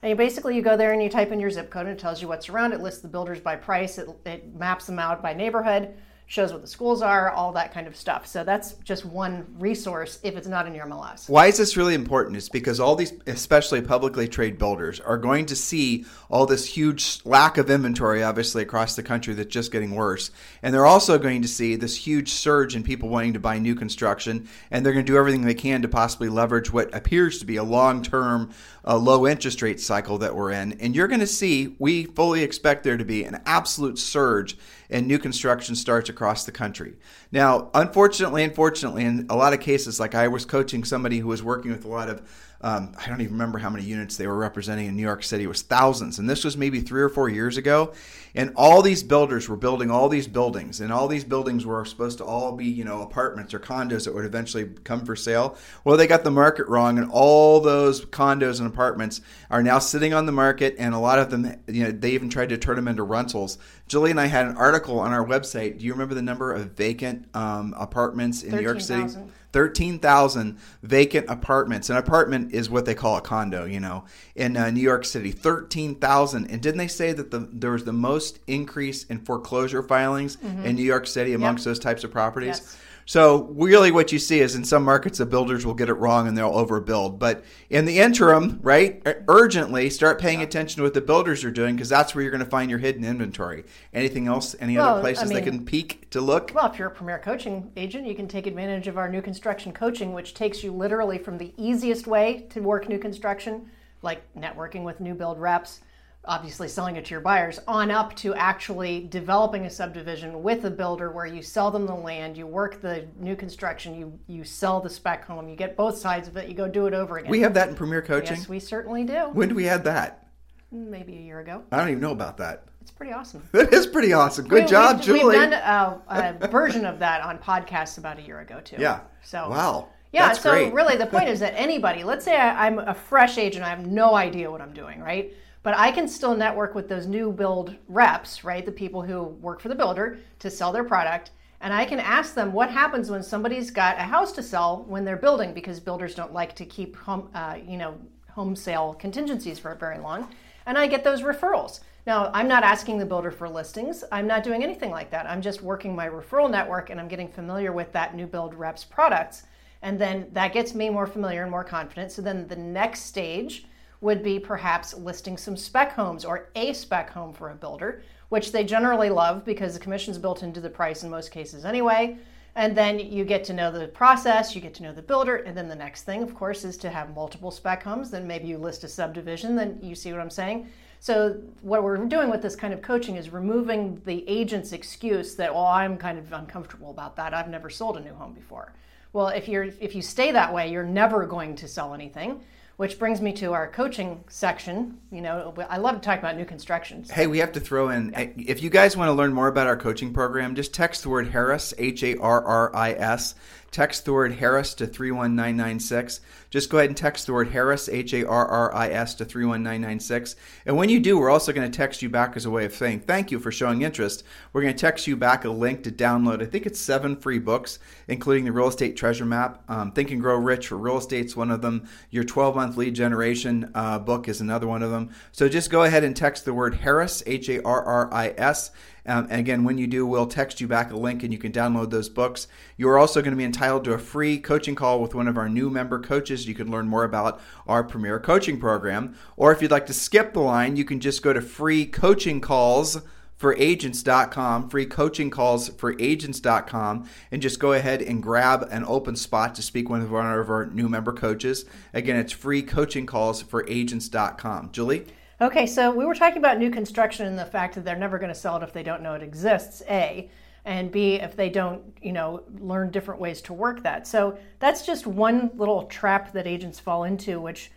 And 0.01 0.09
you 0.09 0.15
basically 0.15 0.55
you 0.55 0.61
go 0.61 0.75
there 0.75 0.93
and 0.93 1.01
you 1.01 1.09
type 1.09 1.31
in 1.31 1.39
your 1.39 1.49
zip 1.49 1.69
code 1.69 1.87
and 1.87 1.97
it 1.97 1.99
tells 1.99 2.21
you 2.21 2.27
what's 2.27 2.49
around. 2.49 2.73
It 2.73 2.81
lists 2.81 3.01
the 3.01 3.07
builders 3.07 3.39
by 3.39 3.55
price. 3.55 3.97
It, 3.97 4.09
it 4.25 4.53
maps 4.53 4.85
them 4.85 4.99
out 4.99 5.21
by 5.21 5.33
neighborhood 5.33 5.95
shows 6.25 6.51
what 6.51 6.61
the 6.61 6.67
schools 6.67 7.01
are, 7.01 7.29
all 7.29 7.51
that 7.51 7.73
kind 7.73 7.85
of 7.85 7.95
stuff. 7.95 8.25
So 8.25 8.43
that's 8.43 8.73
just 8.83 9.05
one 9.05 9.45
resource 9.59 10.19
if 10.23 10.35
it's 10.35 10.47
not 10.47 10.65
in 10.65 10.73
your 10.73 10.85
MLS. 10.85 11.29
Why 11.29 11.47
is 11.47 11.57
this 11.57 11.77
really 11.77 11.93
important? 11.93 12.37
It's 12.37 12.49
because 12.49 12.79
all 12.79 12.95
these, 12.95 13.13
especially 13.27 13.81
publicly 13.81 14.27
traded 14.27 14.57
builders, 14.57 14.99
are 14.99 15.17
going 15.17 15.45
to 15.47 15.55
see 15.55 16.05
all 16.29 16.45
this 16.45 16.65
huge 16.65 17.19
lack 17.25 17.57
of 17.57 17.69
inventory, 17.69 18.23
obviously, 18.23 18.63
across 18.63 18.95
the 18.95 19.03
country 19.03 19.33
that's 19.33 19.53
just 19.53 19.71
getting 19.71 19.93
worse. 19.95 20.31
And 20.61 20.73
they're 20.73 20.85
also 20.85 21.17
going 21.17 21.41
to 21.41 21.47
see 21.47 21.75
this 21.75 21.95
huge 21.95 22.29
surge 22.29 22.75
in 22.75 22.83
people 22.83 23.09
wanting 23.09 23.33
to 23.33 23.39
buy 23.39 23.59
new 23.59 23.75
construction. 23.75 24.47
And 24.71 24.85
they're 24.85 24.93
going 24.93 25.05
to 25.05 25.11
do 25.11 25.17
everything 25.17 25.41
they 25.41 25.53
can 25.53 25.81
to 25.81 25.87
possibly 25.87 26.29
leverage 26.29 26.71
what 26.71 26.93
appears 26.95 27.39
to 27.39 27.45
be 27.45 27.57
a 27.57 27.63
long 27.63 28.01
term 28.01 28.51
uh, 28.85 28.97
low 28.97 29.27
interest 29.27 29.61
rate 29.61 29.79
cycle 29.79 30.17
that 30.19 30.35
we're 30.35 30.51
in. 30.51 30.73
And 30.79 30.95
you're 30.95 31.07
going 31.07 31.19
to 31.19 31.27
see, 31.27 31.75
we 31.79 32.05
fully 32.05 32.43
expect 32.43 32.83
there 32.83 32.97
to 32.97 33.05
be 33.05 33.23
an 33.23 33.41
absolute 33.45 33.97
surge 33.99 34.57
and 34.93 35.07
new 35.07 35.17
construction 35.17 35.75
starts 35.75 36.07
across 36.07 36.45
the 36.45 36.51
country. 36.51 36.93
Now, 37.31 37.71
unfortunately, 37.73 38.43
unfortunately, 38.43 39.03
in 39.03 39.25
a 39.29 39.35
lot 39.35 39.53
of 39.53 39.59
cases, 39.59 39.99
like 39.99 40.15
I 40.15 40.27
was 40.27 40.45
coaching 40.45 40.83
somebody 40.83 41.17
who 41.17 41.27
was 41.27 41.41
working 41.41 41.71
with 41.71 41.83
a 41.83 41.89
lot 41.89 42.09
of 42.09 42.21
um, 42.63 42.93
I 42.97 43.09
don't 43.09 43.19
even 43.19 43.33
remember 43.33 43.59
how 43.59 43.69
many 43.69 43.83
units 43.83 44.15
they 44.15 44.25
were 44.25 44.37
representing 44.37 44.87
in 44.87 44.95
New 44.95 45.01
York 45.01 45.21
City. 45.23 45.43
It 45.43 45.47
was 45.47 45.63
thousands. 45.63 46.17
And 46.17 46.29
this 46.29 46.45
was 46.45 46.55
maybe 46.55 46.79
three 46.79 47.01
or 47.01 47.09
four 47.09 47.27
years 47.27 47.57
ago. 47.57 47.91
And 48.35 48.53
all 48.55 48.81
these 48.81 49.03
builders 49.03 49.49
were 49.49 49.57
building 49.57 49.91
all 49.91 50.07
these 50.07 50.29
buildings. 50.29 50.79
And 50.79 50.91
all 50.91 51.09
these 51.09 51.25
buildings 51.25 51.65
were 51.65 51.83
supposed 51.83 52.19
to 52.19 52.23
all 52.23 52.53
be, 52.53 52.65
you 52.65 52.85
know, 52.85 53.01
apartments 53.01 53.53
or 53.53 53.59
condos 53.59 54.05
that 54.05 54.15
would 54.15 54.23
eventually 54.23 54.69
come 54.85 55.05
for 55.05 55.13
sale. 55.13 55.57
Well, 55.83 55.97
they 55.97 56.07
got 56.07 56.23
the 56.23 56.31
market 56.31 56.69
wrong. 56.69 56.97
And 56.97 57.11
all 57.11 57.59
those 57.59 58.05
condos 58.05 58.59
and 58.59 58.67
apartments 58.67 59.19
are 59.51 59.61
now 59.61 59.79
sitting 59.79 60.13
on 60.13 60.25
the 60.25 60.31
market. 60.31 60.75
And 60.79 60.95
a 60.95 60.99
lot 60.99 61.19
of 61.19 61.31
them, 61.31 61.61
you 61.67 61.83
know, 61.83 61.91
they 61.91 62.11
even 62.11 62.29
tried 62.29 62.49
to 62.49 62.57
turn 62.57 62.77
them 62.77 62.87
into 62.87 63.03
rentals. 63.03 63.57
Julie 63.87 64.11
and 64.11 64.19
I 64.19 64.27
had 64.27 64.47
an 64.47 64.57
article 64.57 64.99
on 64.99 65.11
our 65.11 65.25
website. 65.25 65.79
Do 65.79 65.85
you 65.85 65.91
remember 65.91 66.15
the 66.15 66.21
number 66.21 66.51
of 66.51 66.71
vacant 66.71 67.27
um, 67.35 67.73
apartments 67.77 68.43
in 68.43 68.51
13, 68.51 68.59
New 68.59 68.71
York 68.71 68.81
City? 68.81 69.07
000. 69.07 69.29
13,000 69.53 70.57
vacant 70.81 71.29
apartments. 71.29 71.89
An 71.91 71.97
apartment 71.97 72.53
is 72.53 72.71
what 72.71 72.85
they 72.85 72.95
call 72.95 73.17
a 73.17 73.21
condo, 73.21 73.65
you 73.65 73.79
know, 73.79 74.03
in 74.35 74.57
uh, 74.57 74.71
New 74.71 74.81
York 74.81 75.05
City. 75.05 75.31
13,000. 75.31 76.49
And 76.49 76.61
didn't 76.61 76.79
they 76.79 76.87
say 76.87 77.13
that 77.13 77.29
the, 77.29 77.47
there 77.53 77.71
was 77.71 77.83
the 77.83 77.93
most 77.93 78.39
increase 78.47 79.03
in 79.05 79.19
foreclosure 79.19 79.83
filings 79.83 80.37
mm-hmm. 80.37 80.65
in 80.65 80.75
New 80.75 80.83
York 80.83 81.05
City 81.05 81.33
amongst 81.33 81.61
yep. 81.61 81.65
those 81.69 81.79
types 81.79 82.03
of 82.03 82.11
properties? 82.11 82.47
Yes. 82.47 82.77
So 83.05 83.43
really, 83.51 83.91
what 83.91 84.11
you 84.11 84.19
see 84.19 84.39
is 84.39 84.55
in 84.55 84.63
some 84.63 84.83
markets, 84.83 85.17
the 85.17 85.25
builders 85.25 85.65
will 85.65 85.73
get 85.73 85.89
it 85.89 85.93
wrong 85.93 86.27
and 86.27 86.37
they'll 86.37 86.53
overbuild. 86.53 87.19
But 87.19 87.43
in 87.69 87.85
the 87.85 87.99
interim, 87.99 88.59
right, 88.61 89.01
urgently 89.27 89.89
start 89.89 90.19
paying 90.19 90.41
attention 90.41 90.77
to 90.77 90.83
what 90.83 90.93
the 90.93 91.01
builders 91.01 91.43
are 91.43 91.51
doing 91.51 91.75
because 91.75 91.89
that's 91.89 92.15
where 92.15 92.21
you're 92.21 92.31
going 92.31 92.43
to 92.43 92.49
find 92.49 92.69
your 92.69 92.79
hidden 92.79 93.03
inventory. 93.03 93.65
Anything 93.93 94.27
else? 94.27 94.55
Any 94.59 94.77
well, 94.77 94.91
other 94.91 95.01
places 95.01 95.23
I 95.23 95.27
mean, 95.27 95.35
they 95.35 95.41
can 95.41 95.65
peek 95.65 96.09
to 96.11 96.21
look? 96.21 96.51
Well, 96.53 96.71
if 96.71 96.79
you're 96.79 96.87
a 96.87 96.91
premier 96.91 97.19
coaching 97.19 97.71
agent, 97.75 98.07
you 98.07 98.15
can 98.15 98.27
take 98.27 98.47
advantage 98.47 98.87
of 98.87 98.97
our 98.97 99.09
new 99.09 99.21
construction 99.21 99.73
coaching, 99.73 100.13
which 100.13 100.33
takes 100.33 100.63
you 100.63 100.71
literally 100.71 101.17
from 101.17 101.37
the 101.37 101.53
easiest 101.57 102.07
way 102.07 102.47
to 102.51 102.61
work 102.61 102.87
new 102.87 102.99
construction, 102.99 103.69
like 104.01 104.21
networking 104.35 104.83
with 104.83 104.99
new 104.99 105.13
build 105.13 105.39
reps 105.39 105.81
obviously 106.25 106.67
selling 106.67 106.95
it 106.95 107.03
to 107.05 107.11
your 107.11 107.21
buyers 107.21 107.59
on 107.67 107.91
up 107.91 108.15
to 108.15 108.33
actually 108.35 109.01
developing 109.07 109.65
a 109.65 109.69
subdivision 109.69 110.41
with 110.41 110.63
a 110.63 110.69
builder 110.69 111.11
where 111.11 111.25
you 111.25 111.41
sell 111.41 111.69
them 111.69 111.85
the 111.85 111.93
land 111.93 112.37
you 112.37 112.47
work 112.47 112.79
the 112.81 113.05
new 113.19 113.35
construction 113.35 113.93
you 113.93 114.17
you 114.27 114.43
sell 114.43 114.79
the 114.79 114.89
spec 114.89 115.25
home 115.25 115.49
you 115.49 115.55
get 115.55 115.75
both 115.75 115.97
sides 115.97 116.27
of 116.27 116.37
it 116.37 116.47
you 116.47 116.55
go 116.55 116.67
do 116.67 116.87
it 116.87 116.93
over 116.93 117.17
again. 117.17 117.29
We 117.29 117.41
have 117.41 117.53
that 117.55 117.69
in 117.69 117.75
premier 117.75 118.01
coaching? 118.01 118.37
Yes 118.37 118.47
we 118.47 118.59
certainly 118.59 119.03
do. 119.03 119.29
When 119.33 119.49
do 119.49 119.55
we 119.55 119.67
add 119.67 119.83
that? 119.83 120.27
Maybe 120.71 121.17
a 121.17 121.21
year 121.21 121.39
ago. 121.39 121.63
I 121.71 121.77
don't 121.77 121.89
even 121.89 122.01
know 122.01 122.11
about 122.11 122.37
that. 122.37 122.63
It's 122.81 122.91
pretty 122.91 123.13
awesome. 123.13 123.47
It 123.53 123.73
is 123.73 123.85
pretty 123.85 124.13
awesome. 124.13 124.47
Good 124.47 124.63
we, 124.63 124.69
job 124.69 124.97
we've, 124.97 125.05
julie. 125.05 125.37
we've 125.37 125.49
done 125.49 125.53
a, 125.53 126.37
a 126.41 126.47
version 126.47 126.85
of 126.85 126.99
that 126.99 127.21
on 127.21 127.37
podcasts 127.37 127.97
about 127.97 128.17
a 128.17 128.21
year 128.21 128.39
ago 128.39 128.59
too. 128.61 128.77
Yeah. 128.79 129.01
So 129.23 129.49
wow. 129.49 129.89
yeah, 130.13 130.27
That's 130.27 130.41
so 130.41 130.51
great. 130.51 130.73
really 130.73 130.95
the 130.95 131.05
point 131.05 131.27
is 131.35 131.41
that 131.41 131.53
anybody, 131.55 132.03
let's 132.03 132.23
say 132.23 132.37
I, 132.37 132.65
I'm 132.65 132.79
a 132.79 132.93
fresh 132.93 133.37
agent, 133.37 133.65
I 133.65 133.69
have 133.69 133.85
no 133.85 134.15
idea 134.15 134.49
what 134.49 134.61
I'm 134.61 134.73
doing, 134.73 135.01
right? 135.01 135.33
But 135.63 135.77
I 135.77 135.91
can 135.91 136.07
still 136.07 136.35
network 136.35 136.75
with 136.75 136.89
those 136.89 137.07
new 137.07 137.31
build 137.31 137.75
reps, 137.87 138.43
right? 138.43 138.65
The 138.65 138.71
people 138.71 139.01
who 139.01 139.23
work 139.23 139.61
for 139.61 139.69
the 139.69 139.75
builder 139.75 140.19
to 140.39 140.49
sell 140.49 140.73
their 140.73 140.83
product. 140.83 141.31
And 141.61 141.73
I 141.73 141.85
can 141.85 142.01
ask 142.01 142.33
them 142.33 142.51
what 142.51 142.69
happens 142.69 143.09
when 143.09 143.23
somebody's 143.23 143.71
got 143.71 143.97
a 143.97 144.01
house 144.01 144.33
to 144.33 144.43
sell 144.43 144.83
when 144.87 145.05
they're 145.05 145.15
building 145.15 145.53
because 145.53 145.79
builders 145.79 146.13
don't 146.13 146.33
like 146.33 146.53
to 146.57 146.65
keep 146.65 146.97
home, 146.97 147.29
uh, 147.33 147.57
you 147.65 147.77
know, 147.77 147.97
home 148.29 148.55
sale 148.55 148.93
contingencies 148.95 149.59
for 149.59 149.73
very 149.75 149.97
long. 149.99 150.27
And 150.65 150.77
I 150.77 150.87
get 150.87 151.05
those 151.05 151.21
referrals. 151.21 151.79
Now, 152.05 152.29
I'm 152.33 152.49
not 152.49 152.63
asking 152.63 152.97
the 152.97 153.05
builder 153.05 153.31
for 153.31 153.47
listings. 153.47 154.03
I'm 154.11 154.27
not 154.27 154.43
doing 154.43 154.61
anything 154.61 154.91
like 154.91 155.09
that. 155.11 155.25
I'm 155.25 155.41
just 155.41 155.61
working 155.61 155.95
my 155.95 156.09
referral 156.09 156.51
network 156.51 156.89
and 156.89 156.99
I'm 156.99 157.07
getting 157.07 157.29
familiar 157.29 157.71
with 157.71 157.93
that 157.93 158.13
new 158.13 158.27
build 158.27 158.53
reps 158.53 158.83
products. 158.83 159.43
And 159.81 159.97
then 159.97 160.27
that 160.33 160.51
gets 160.51 160.73
me 160.73 160.89
more 160.89 161.07
familiar 161.07 161.43
and 161.43 161.51
more 161.51 161.63
confident. 161.63 162.11
So 162.11 162.21
then 162.21 162.47
the 162.47 162.57
next 162.57 163.01
stage 163.03 163.65
would 164.03 164.21
be 164.21 164.37
perhaps 164.37 164.93
listing 164.93 165.37
some 165.37 165.55
spec 165.55 165.93
homes 165.93 166.25
or 166.25 166.49
a 166.55 166.73
spec 166.73 167.09
home 167.09 167.31
for 167.31 167.51
a 167.51 167.55
builder, 167.55 168.03
which 168.29 168.51
they 168.51 168.63
generally 168.63 169.09
love 169.09 169.45
because 169.45 169.73
the 169.73 169.79
commission's 169.79 170.17
built 170.17 170.43
into 170.43 170.59
the 170.59 170.69
price 170.69 171.03
in 171.03 171.09
most 171.09 171.31
cases 171.31 171.63
anyway. 171.63 172.17
And 172.55 172.77
then 172.77 172.99
you 172.99 173.23
get 173.23 173.45
to 173.45 173.53
know 173.53 173.71
the 173.71 173.87
process, 173.87 174.53
you 174.53 174.61
get 174.61 174.73
to 174.75 174.83
know 174.83 174.93
the 174.93 175.01
builder, 175.01 175.37
and 175.37 175.57
then 175.57 175.69
the 175.69 175.75
next 175.75 176.03
thing, 176.03 176.21
of 176.21 176.35
course, 176.35 176.65
is 176.65 176.77
to 176.77 176.89
have 176.89 177.15
multiple 177.15 177.49
spec 177.49 177.81
homes. 177.81 178.11
Then 178.11 178.27
maybe 178.27 178.47
you 178.47 178.57
list 178.57 178.83
a 178.83 178.87
subdivision, 178.89 179.55
then 179.55 179.79
you 179.81 179.95
see 179.95 180.11
what 180.11 180.21
I'm 180.21 180.29
saying. 180.29 180.67
So, 180.99 181.41
what 181.61 181.81
we're 181.81 181.97
doing 181.97 182.29
with 182.29 182.41
this 182.41 182.55
kind 182.55 182.73
of 182.73 182.81
coaching 182.81 183.15
is 183.15 183.29
removing 183.29 184.01
the 184.05 184.23
agent's 184.27 184.71
excuse 184.71 185.35
that, 185.35 185.53
well, 185.53 185.65
I'm 185.65 185.97
kind 185.97 186.19
of 186.19 186.31
uncomfortable 186.31 186.91
about 186.91 187.15
that. 187.15 187.33
I've 187.33 187.49
never 187.49 187.69
sold 187.69 187.97
a 187.97 188.01
new 188.01 188.13
home 188.13 188.33
before. 188.33 188.73
Well, 189.13 189.29
if 189.29 189.47
you're 189.47 189.63
if 189.79 189.95
you 189.95 190.01
stay 190.01 190.31
that 190.31 190.53
way, 190.53 190.71
you're 190.71 190.85
never 190.85 191.25
going 191.25 191.55
to 191.55 191.67
sell 191.67 191.93
anything 191.93 192.43
which 192.77 192.97
brings 192.97 193.21
me 193.21 193.33
to 193.33 193.53
our 193.53 193.67
coaching 193.67 194.23
section. 194.27 194.97
You 195.11 195.21
know, 195.21 195.53
I 195.69 195.77
love 195.77 195.95
to 195.95 196.01
talk 196.01 196.19
about 196.19 196.35
new 196.35 196.45
constructions. 196.45 197.11
Hey, 197.11 197.27
we 197.27 197.37
have 197.39 197.51
to 197.53 197.59
throw 197.59 197.89
in 197.89 198.09
yeah. 198.09 198.19
Eh, 198.19 198.29
if 198.37 198.63
you 198.63 198.69
guys 198.69 198.97
want 198.97 199.09
to 199.09 199.13
learn 199.13 199.33
more 199.33 199.47
about 199.47 199.67
our 199.67 199.77
coaching 199.77 200.13
program, 200.13 200.55
just 200.55 200.73
text 200.73 201.03
the 201.03 201.09
word 201.09 201.27
Harris, 201.27 201.73
H 201.77 202.03
A 202.03 202.17
R 202.17 202.43
R 202.43 202.75
I 202.75 202.93
S, 202.93 203.35
text 203.73 204.05
the 204.05 204.13
word 204.13 204.33
Harris 204.35 204.73
to 204.75 204.85
31996. 204.85 206.21
Just 206.51 206.69
go 206.69 206.77
ahead 206.77 206.91
and 206.91 206.95
text 206.95 207.25
the 207.25 207.33
word 207.33 207.49
Harris, 207.49 207.89
H 207.89 208.13
A 208.13 208.27
R 208.27 208.47
R 208.47 208.73
I 208.73 208.89
S, 208.89 209.15
to 209.15 209.25
31996. 209.25 210.35
And 210.67 210.77
when 210.77 210.89
you 210.89 210.99
do, 210.99 211.17
we're 211.17 211.31
also 211.31 211.51
going 211.51 211.69
to 211.69 211.75
text 211.75 212.03
you 212.03 212.09
back 212.09 212.37
as 212.37 212.45
a 212.45 212.51
way 212.51 212.65
of 212.65 212.73
saying 212.73 213.01
thank 213.01 213.31
you 213.31 213.39
for 213.39 213.51
showing 213.51 213.81
interest. 213.81 214.23
We're 214.53 214.61
going 214.61 214.75
to 214.75 214.79
text 214.79 215.07
you 215.07 215.17
back 215.17 215.43
a 215.43 215.49
link 215.49 215.83
to 215.83 215.91
download, 215.91 216.43
I 216.43 216.45
think 216.45 216.67
it's 216.67 216.79
seven 216.79 217.15
free 217.15 217.39
books, 217.39 217.79
including 218.07 218.45
the 218.45 218.51
Real 218.51 218.67
Estate 218.67 218.95
Treasure 218.95 219.25
Map. 219.25 219.63
Um, 219.67 219.91
think 219.91 220.11
and 220.11 220.21
Grow 220.21 220.37
Rich 220.37 220.67
for 220.67 220.77
Real 220.77 220.99
Estate's 220.99 221.35
one 221.35 221.49
of 221.49 221.61
them. 221.61 221.87
Your 222.11 222.23
12 222.23 222.55
month 222.55 222.77
lead 222.77 222.93
generation 222.93 223.71
uh, 223.73 223.97
book 223.97 224.27
is 224.29 224.39
another 224.39 224.67
one 224.67 224.83
of 224.83 224.91
them. 224.91 225.09
So 225.31 225.49
just 225.49 225.71
go 225.71 225.83
ahead 225.83 226.03
and 226.03 226.15
text 226.15 226.45
the 226.45 226.53
word 226.53 226.75
Harris, 226.75 227.23
H 227.25 227.49
A 227.49 227.63
R 227.63 227.83
R 227.83 228.13
I 228.13 228.35
S 228.37 228.69
um, 229.05 229.27
and 229.29 229.39
again, 229.39 229.63
when 229.63 229.77
you 229.77 229.87
do, 229.87 230.05
we'll 230.05 230.27
text 230.27 230.61
you 230.61 230.67
back 230.67 230.91
a 230.91 230.95
link 230.95 231.23
and 231.23 231.33
you 231.33 231.39
can 231.39 231.51
download 231.51 231.89
those 231.89 232.09
books. 232.09 232.47
You 232.77 232.87
are 232.89 232.97
also 232.97 233.21
going 233.21 233.31
to 233.31 233.37
be 233.37 233.43
entitled 233.43 233.83
to 233.85 233.93
a 233.93 233.97
free 233.97 234.37
coaching 234.37 234.75
call 234.75 235.01
with 235.01 235.13
one 235.13 235.27
of 235.27 235.37
our 235.37 235.49
new 235.49 235.69
member 235.69 235.99
coaches. 235.99 236.47
You 236.47 236.55
can 236.55 236.71
learn 236.71 236.87
more 236.87 237.03
about 237.03 237.41
our 237.67 237.83
premier 237.83 238.19
coaching 238.19 238.59
program. 238.59 239.15
Or 239.35 239.51
if 239.51 239.61
you'd 239.61 239.71
like 239.71 239.87
to 239.87 239.93
skip 239.93 240.33
the 240.33 240.39
line, 240.39 240.77
you 240.77 240.85
can 240.85 240.99
just 240.99 241.21
go 241.21 241.33
to 241.33 241.41
free 241.41 241.85
coaching 241.85 242.39
calls 242.39 243.01
for 243.35 243.55
agents.com, 243.57 244.69
free 244.69 244.85
coaching 244.85 245.29
calls 245.29 245.67
for 245.67 245.99
agents.com, 245.99 247.09
and 247.29 247.41
just 247.41 247.59
go 247.59 247.73
ahead 247.73 248.01
and 248.01 248.23
grab 248.23 248.65
an 248.71 248.85
open 248.87 249.17
spot 249.17 249.53
to 249.55 249.61
speak 249.61 249.89
with 249.89 250.09
one 250.09 250.31
of 250.31 250.49
our 250.49 250.67
new 250.67 250.87
member 250.87 251.11
coaches. 251.11 251.65
Again, 251.93 252.15
it's 252.15 252.31
free 252.31 252.61
coaching 252.61 253.05
calls 253.05 253.41
for 253.41 253.65
agents.com. 253.67 254.71
Julie? 254.71 255.07
Okay, 255.43 255.65
so 255.65 255.91
we 255.91 256.05
were 256.05 256.15
talking 256.15 256.37
about 256.37 256.57
new 256.57 256.69
construction 256.71 257.25
and 257.25 257.37
the 257.37 257.43
fact 257.43 257.75
that 257.75 257.83
they're 257.83 257.97
never 257.97 258.17
going 258.17 258.33
to 258.33 258.39
sell 258.39 258.55
it 258.55 258.63
if 258.63 258.71
they 258.71 258.81
don't 258.81 259.03
know 259.03 259.13
it 259.13 259.21
exists, 259.21 259.83
A, 259.89 260.31
and 260.63 260.89
B, 260.89 261.15
if 261.15 261.35
they 261.35 261.49
don't, 261.49 261.83
you 262.01 262.13
know, 262.13 262.43
learn 262.59 262.91
different 262.91 263.19
ways 263.19 263.41
to 263.41 263.53
work 263.53 263.83
that. 263.83 264.07
So 264.07 264.37
that's 264.59 264.85
just 264.85 265.05
one 265.05 265.51
little 265.55 265.83
trap 265.87 266.31
that 266.31 266.47
agents 266.47 266.79
fall 266.79 267.03
into, 267.03 267.41
which 267.41 267.71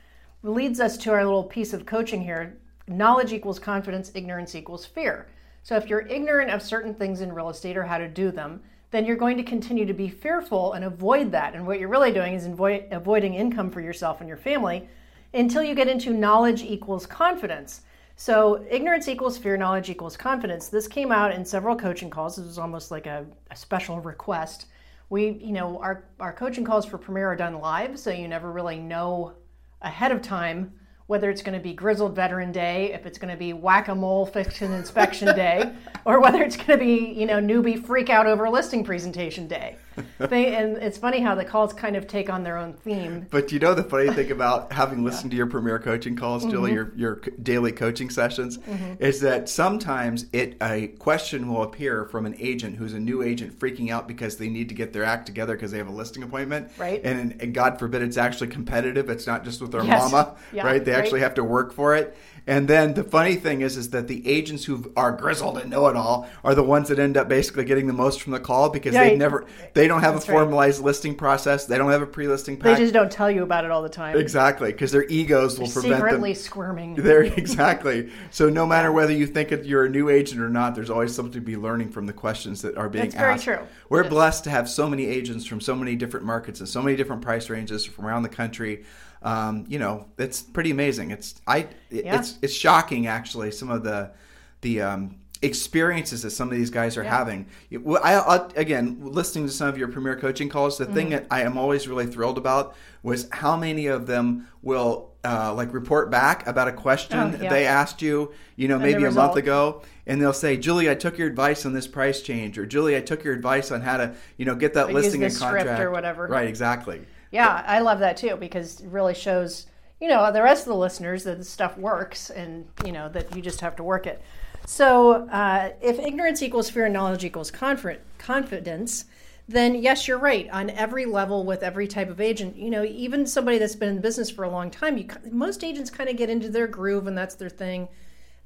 leads 0.44 0.78
us 0.78 0.96
to 0.98 1.10
our 1.10 1.24
little 1.24 1.42
piece 1.42 1.72
of 1.72 1.86
coaching 1.86 2.22
here. 2.22 2.56
Knowledge 2.86 3.32
equals 3.32 3.58
confidence, 3.58 4.12
ignorance 4.14 4.54
equals 4.54 4.86
fear. 4.86 5.26
So 5.64 5.74
if 5.74 5.88
you're 5.88 6.06
ignorant 6.06 6.52
of 6.52 6.62
certain 6.62 6.94
things 6.94 7.20
in 7.20 7.32
real 7.32 7.48
estate 7.48 7.76
or 7.76 7.82
how 7.82 7.98
to 7.98 8.06
do 8.06 8.30
them, 8.30 8.62
then 8.92 9.04
you're 9.04 9.16
going 9.16 9.38
to 9.38 9.42
continue 9.42 9.86
to 9.86 9.92
be 9.92 10.08
fearful 10.08 10.74
and 10.74 10.84
avoid 10.84 11.32
that. 11.32 11.56
And 11.56 11.66
what 11.66 11.80
you're 11.80 11.88
really 11.88 12.12
doing 12.12 12.34
is 12.34 12.46
avoid, 12.46 12.84
avoiding 12.92 13.34
income 13.34 13.72
for 13.72 13.80
yourself 13.80 14.20
and 14.20 14.28
your 14.28 14.38
family 14.38 14.88
until 15.34 15.62
you 15.62 15.74
get 15.74 15.88
into 15.88 16.12
knowledge 16.12 16.62
equals 16.62 17.06
confidence. 17.06 17.82
So, 18.18 18.64
ignorance 18.70 19.08
equals 19.08 19.36
fear, 19.36 19.56
knowledge 19.58 19.90
equals 19.90 20.16
confidence. 20.16 20.68
This 20.68 20.88
came 20.88 21.12
out 21.12 21.32
in 21.32 21.44
several 21.44 21.76
coaching 21.76 22.08
calls. 22.08 22.36
This 22.36 22.46
was 22.46 22.58
almost 22.58 22.90
like 22.90 23.06
a, 23.06 23.26
a, 23.50 23.56
special 23.56 24.00
request. 24.00 24.66
We, 25.10 25.32
you 25.32 25.52
know, 25.52 25.78
our, 25.80 26.04
our 26.18 26.32
coaching 26.32 26.64
calls 26.64 26.86
for 26.86 26.96
Premier 26.96 27.28
are 27.28 27.36
done 27.36 27.60
live, 27.60 27.98
so 27.98 28.10
you 28.10 28.26
never 28.26 28.50
really 28.50 28.78
know 28.78 29.34
ahead 29.82 30.12
of 30.12 30.22
time 30.22 30.72
whether 31.06 31.30
it's 31.30 31.42
going 31.42 31.56
to 31.56 31.62
be 31.62 31.72
Grizzled 31.72 32.16
Veteran 32.16 32.52
Day, 32.52 32.92
if 32.92 33.06
it's 33.06 33.18
going 33.18 33.30
to 33.30 33.38
be 33.38 33.52
Whack 33.52 33.88
a 33.88 33.94
Mole 33.94 34.26
Fiction 34.26 34.72
Inspection 34.72 35.34
Day, 35.36 35.72
or 36.04 36.20
whether 36.20 36.42
it's 36.42 36.56
going 36.56 36.78
to 36.78 36.84
be, 36.84 37.12
you 37.12 37.26
know, 37.26 37.38
newbie 37.38 37.84
freak 37.84 38.10
out 38.10 38.26
over 38.26 38.48
listing 38.50 38.82
presentation 38.82 39.46
day. 39.46 39.76
They, 40.18 40.54
and 40.54 40.76
it's 40.78 40.98
funny 40.98 41.20
how 41.20 41.34
the 41.34 41.44
calls 41.44 41.72
kind 41.72 41.94
of 41.94 42.06
take 42.06 42.30
on 42.30 42.42
their 42.42 42.56
own 42.56 42.72
theme. 42.72 43.26
But 43.30 43.52
you 43.52 43.58
know 43.58 43.74
the 43.74 43.82
funny 43.82 44.12
thing 44.12 44.30
about 44.30 44.72
having 44.80 45.04
listened 45.04 45.32
yeah. 45.32 45.36
to 45.36 45.38
your 45.38 45.46
premier 45.46 45.78
coaching 45.78 46.16
calls, 46.16 46.44
Julie, 46.44 46.72
mm-hmm. 46.72 46.98
your, 46.98 47.16
your 47.16 47.34
daily 47.42 47.72
coaching 47.72 48.10
sessions, 48.10 48.58
mm-hmm. 48.58 49.02
is 49.02 49.20
that 49.20 49.48
sometimes 49.48 50.26
it 50.32 50.56
a 50.62 50.88
question 50.98 51.48
will 51.48 51.62
appear 51.62 52.06
from 52.06 52.26
an 52.26 52.34
agent 52.38 52.76
who's 52.76 52.92
a 52.92 53.00
new 53.00 53.22
agent 53.22 53.58
freaking 53.58 53.90
out 53.90 54.08
because 54.08 54.36
they 54.36 54.48
need 54.48 54.68
to 54.68 54.74
get 54.74 54.92
their 54.92 55.04
act 55.04 55.26
together 55.26 55.54
because 55.54 55.70
they 55.70 55.78
have 55.78 55.88
a 55.88 55.92
listing 55.92 56.22
appointment. 56.22 56.70
Right. 56.78 57.00
And, 57.04 57.40
and 57.40 57.54
God 57.54 57.78
forbid 57.78 58.02
it's 58.02 58.16
actually 58.16 58.48
competitive. 58.48 59.08
It's 59.10 59.26
not 59.26 59.44
just 59.44 59.60
with 59.60 59.72
their 59.72 59.84
yes. 59.84 60.10
mama, 60.10 60.36
yeah, 60.52 60.66
right? 60.66 60.84
They 60.84 60.92
right. 60.92 61.00
actually 61.00 61.20
have 61.20 61.34
to 61.34 61.44
work 61.44 61.72
for 61.72 61.94
it. 61.94 62.16
And 62.46 62.68
then 62.68 62.94
the 62.94 63.02
funny 63.02 63.34
thing 63.34 63.62
is, 63.62 63.76
is 63.76 63.90
that 63.90 64.06
the 64.06 64.26
agents 64.26 64.64
who 64.64 64.92
are 64.96 65.10
grizzled 65.10 65.58
and 65.58 65.68
know 65.68 65.88
it 65.88 65.96
all 65.96 66.28
are 66.44 66.54
the 66.54 66.62
ones 66.62 66.88
that 66.88 66.98
end 67.00 67.16
up 67.16 67.28
basically 67.28 67.64
getting 67.64 67.88
the 67.88 67.92
most 67.92 68.22
from 68.22 68.32
the 68.32 68.38
call 68.38 68.68
because 68.68 68.94
yeah, 68.94 69.04
they've 69.04 69.18
never, 69.18 69.46
they 69.74 69.88
don't 69.88 70.02
have 70.02 70.14
a 70.14 70.20
formalized 70.20 70.78
right. 70.78 70.86
listing 70.86 71.16
process. 71.16 71.66
They 71.66 71.76
don't 71.76 71.90
have 71.90 72.02
a 72.02 72.06
pre-listing 72.06 72.56
pack. 72.56 72.76
They 72.76 72.84
just 72.84 72.94
don't 72.94 73.10
tell 73.10 73.30
you 73.30 73.42
about 73.42 73.64
it 73.64 73.72
all 73.72 73.82
the 73.82 73.88
time. 73.88 74.16
Exactly, 74.16 74.70
because 74.70 74.92
their 74.92 75.06
egos 75.06 75.58
will 75.58 75.66
They're 75.66 75.82
prevent 75.82 76.00
secretly 76.00 76.32
them. 76.34 76.42
squirming. 76.42 76.94
They're 77.06 77.24
exactly. 77.24 78.12
So 78.30 78.48
no 78.48 78.64
matter 78.64 78.92
whether 78.92 79.12
you 79.12 79.26
think 79.26 79.50
you're 79.64 79.86
a 79.86 79.90
new 79.90 80.08
agent 80.08 80.40
or 80.40 80.48
not, 80.48 80.76
there's 80.76 80.90
always 80.90 81.14
something 81.14 81.32
to 81.32 81.40
be 81.40 81.56
learning 81.56 81.90
from 81.90 82.06
the 82.06 82.12
questions 82.12 82.62
that 82.62 82.76
are 82.76 82.88
being 82.88 83.06
That's 83.06 83.16
asked. 83.16 83.44
very 83.44 83.58
true. 83.58 83.66
We're 83.88 84.08
blessed 84.08 84.44
to 84.44 84.50
have 84.50 84.68
so 84.68 84.88
many 84.88 85.06
agents 85.06 85.46
from 85.46 85.60
so 85.60 85.74
many 85.74 85.96
different 85.96 86.24
markets 86.24 86.60
and 86.60 86.68
so 86.68 86.80
many 86.80 86.96
different 86.96 87.22
price 87.22 87.50
ranges 87.50 87.84
from 87.84 88.06
around 88.06 88.22
the 88.22 88.28
country 88.28 88.84
um, 89.26 89.64
you 89.66 89.80
know, 89.80 90.06
it's 90.18 90.40
pretty 90.40 90.70
amazing. 90.70 91.10
It's 91.10 91.34
I 91.48 91.66
yeah. 91.90 92.18
it's 92.18 92.38
it's 92.42 92.54
shocking 92.54 93.08
actually 93.08 93.50
some 93.50 93.70
of 93.70 93.82
the 93.82 94.12
the 94.60 94.82
um, 94.82 95.16
experiences 95.42 96.22
that 96.22 96.30
some 96.30 96.48
of 96.48 96.56
these 96.56 96.70
guys 96.70 96.96
are 96.96 97.02
yeah. 97.02 97.18
having. 97.18 97.46
I, 97.74 98.14
I, 98.14 98.48
again, 98.54 98.98
listening 99.00 99.46
to 99.46 99.52
some 99.52 99.68
of 99.68 99.76
your 99.76 99.88
premier 99.88 100.14
coaching 100.14 100.48
calls, 100.48 100.78
the 100.78 100.84
mm-hmm. 100.84 100.94
thing 100.94 101.10
that 101.10 101.26
I 101.28 101.42
am 101.42 101.58
always 101.58 101.88
really 101.88 102.06
thrilled 102.06 102.38
about 102.38 102.76
was 103.02 103.28
how 103.32 103.56
many 103.56 103.88
of 103.88 104.06
them 104.06 104.46
will 104.62 105.10
uh, 105.24 105.52
like 105.52 105.74
report 105.74 106.08
back 106.08 106.46
about 106.46 106.68
a 106.68 106.72
question 106.72 107.18
oh, 107.18 107.42
yeah. 107.42 107.50
they 107.50 107.66
asked 107.66 108.00
you, 108.00 108.32
you 108.54 108.68
know, 108.68 108.76
and 108.76 108.84
maybe 108.84 109.04
a 109.04 109.10
month 109.10 109.34
ago, 109.34 109.82
and 110.06 110.22
they'll 110.22 110.32
say, 110.32 110.56
"Julie, 110.56 110.88
I 110.88 110.94
took 110.94 111.18
your 111.18 111.26
advice 111.26 111.66
on 111.66 111.72
this 111.72 111.88
price 111.88 112.22
change," 112.22 112.58
or 112.58 112.64
"Julie, 112.64 112.96
I 112.96 113.00
took 113.00 113.24
your 113.24 113.34
advice 113.34 113.72
on 113.72 113.80
how 113.80 113.96
to, 113.96 114.14
you 114.36 114.44
know, 114.44 114.54
get 114.54 114.74
that 114.74 114.92
listing 114.92 115.22
in 115.22 115.34
contract 115.34 115.80
or 115.80 115.90
whatever." 115.90 116.28
Right, 116.28 116.46
exactly. 116.46 117.00
Yeah, 117.36 117.62
I 117.66 117.80
love 117.80 117.98
that 117.98 118.16
too 118.16 118.36
because 118.36 118.80
it 118.80 118.88
really 118.88 119.12
shows, 119.12 119.66
you 120.00 120.08
know, 120.08 120.32
the 120.32 120.42
rest 120.42 120.62
of 120.62 120.68
the 120.68 120.78
listeners 120.78 121.24
that 121.24 121.44
stuff 121.44 121.76
works 121.76 122.30
and, 122.30 122.66
you 122.82 122.92
know, 122.92 123.10
that 123.10 123.36
you 123.36 123.42
just 123.42 123.60
have 123.60 123.76
to 123.76 123.82
work 123.82 124.06
it. 124.06 124.22
So 124.64 125.28
uh, 125.28 125.72
if 125.82 125.98
ignorance 125.98 126.40
equals 126.42 126.70
fear 126.70 126.86
and 126.86 126.94
knowledge 126.94 127.26
equals 127.26 127.50
confidence, 127.50 129.04
then 129.46 129.74
yes, 129.74 130.08
you're 130.08 130.16
right. 130.16 130.48
On 130.48 130.70
every 130.70 131.04
level 131.04 131.44
with 131.44 131.62
every 131.62 131.86
type 131.86 132.08
of 132.08 132.22
agent, 132.22 132.56
you 132.56 132.70
know, 132.70 132.84
even 132.84 133.26
somebody 133.26 133.58
that's 133.58 133.76
been 133.76 133.96
in 133.96 134.00
business 134.00 134.30
for 134.30 134.44
a 134.44 134.50
long 134.50 134.70
time, 134.70 134.96
you, 134.96 135.06
most 135.30 135.62
agents 135.62 135.90
kind 135.90 136.08
of 136.08 136.16
get 136.16 136.30
into 136.30 136.48
their 136.48 136.66
groove 136.66 137.06
and 137.06 137.18
that's 137.18 137.34
their 137.34 137.50
thing. 137.50 137.86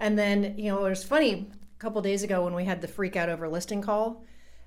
And 0.01 0.19
then, 0.19 0.59
you 0.59 0.65
know, 0.65 0.85
it 0.85 0.89
was 0.91 1.05
funny 1.05 1.47
a 1.53 1.79
couple 1.79 2.03
days 2.03 2.25
ago 2.25 2.43
when 2.43 2.55
we 2.55 2.65
had 2.65 2.81
the 2.81 2.89
freak 2.89 3.15
out 3.15 3.29
over 3.29 3.49
listing 3.49 3.83
call 3.83 4.25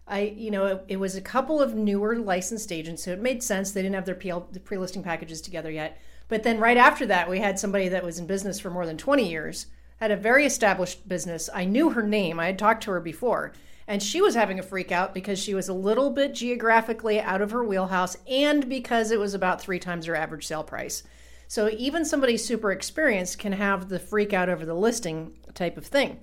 I, 0.08 0.22
you 0.36 0.52
know, 0.52 0.66
it, 0.66 0.86
it, 0.90 0.98
was 0.98 1.16
a 1.16 1.22
couple 1.22 1.62
of 1.62 1.76
newer 1.76 2.18
licensed 2.18 2.72
agents, 2.72 3.04
so 3.04 3.12
it 3.12 3.22
made 3.22 3.42
sense. 3.42 3.72
They 3.72 3.82
didn't 3.82 3.96
have 3.96 4.06
their 4.06 4.16
PL, 4.16 4.50
the 4.52 4.60
pre-listing 4.60 5.04
packages 5.04 5.40
together 5.42 5.72
yet. 5.72 5.98
But 6.28 6.44
then 6.44 6.60
right 6.60 6.78
after 6.78 7.06
that, 7.06 7.30
we 7.30 7.40
had 7.40 7.58
somebody 7.58 7.88
that 7.90 8.04
was 8.04 8.20
in 8.20 8.28
business 8.28 8.60
for 8.60 8.70
more 8.70 8.86
than 8.86 8.98
20 8.98 9.30
years, 9.30 9.68
had 9.98 10.12
a 10.12 10.18
very 10.18 10.46
established 10.46 11.08
business. 11.08 11.50
I 11.54 11.66
knew 11.66 11.92
her 11.92 12.04
name. 12.04 12.40
I 12.40 12.48
had 12.48 12.60
talked 12.60 12.84
to 12.84 12.92
her 12.92 13.00
before. 13.00 13.54
And 13.88 14.02
she 14.02 14.22
was 14.22 14.36
having 14.36 14.60
a 14.60 14.64
freak 14.64 14.92
out 14.92 15.14
because 15.14 15.40
she 15.40 15.54
was 15.54 15.68
a 15.68 15.74
little 15.74 16.10
bit 16.10 16.34
geographically 16.34 17.20
out 17.20 17.42
of 17.42 17.52
her 17.52 17.64
wheelhouse 17.64 18.18
and 18.28 18.68
because 18.70 19.12
it 19.12 19.20
was 19.20 19.34
about 19.34 19.62
three 19.62 19.80
times 19.80 20.06
her 20.06 20.16
average 20.16 20.48
sale 20.48 20.64
price. 20.64 21.04
So 21.48 21.70
even 21.70 22.06
somebody 22.06 22.38
super 22.38 22.72
experienced 22.72 23.40
can 23.40 23.52
have 23.54 23.90
the 23.90 24.00
freak 24.00 24.34
out 24.34 24.50
over 24.50 24.66
the 24.66 24.74
listing 24.74 25.34
type 25.54 25.78
of 25.78 25.86
thing. 25.86 26.20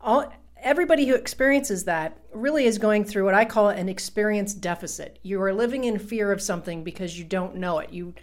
All, 0.00 0.32
everybody 0.62 1.06
who 1.06 1.14
experiences 1.14 1.84
that 1.84 2.18
really 2.32 2.64
is 2.64 2.78
going 2.78 3.04
through 3.04 3.24
what 3.24 3.34
I 3.34 3.44
call 3.44 3.68
an 3.68 3.88
experience 3.88 4.54
deficit. 4.54 5.18
You 5.22 5.42
are 5.42 5.52
living 5.52 5.84
in 5.84 5.98
fear 5.98 6.32
of 6.32 6.40
something 6.40 6.84
because 6.84 7.18
you 7.18 7.24
don't 7.24 7.56
know 7.56 7.80
it. 7.80 7.92
You 7.92 8.14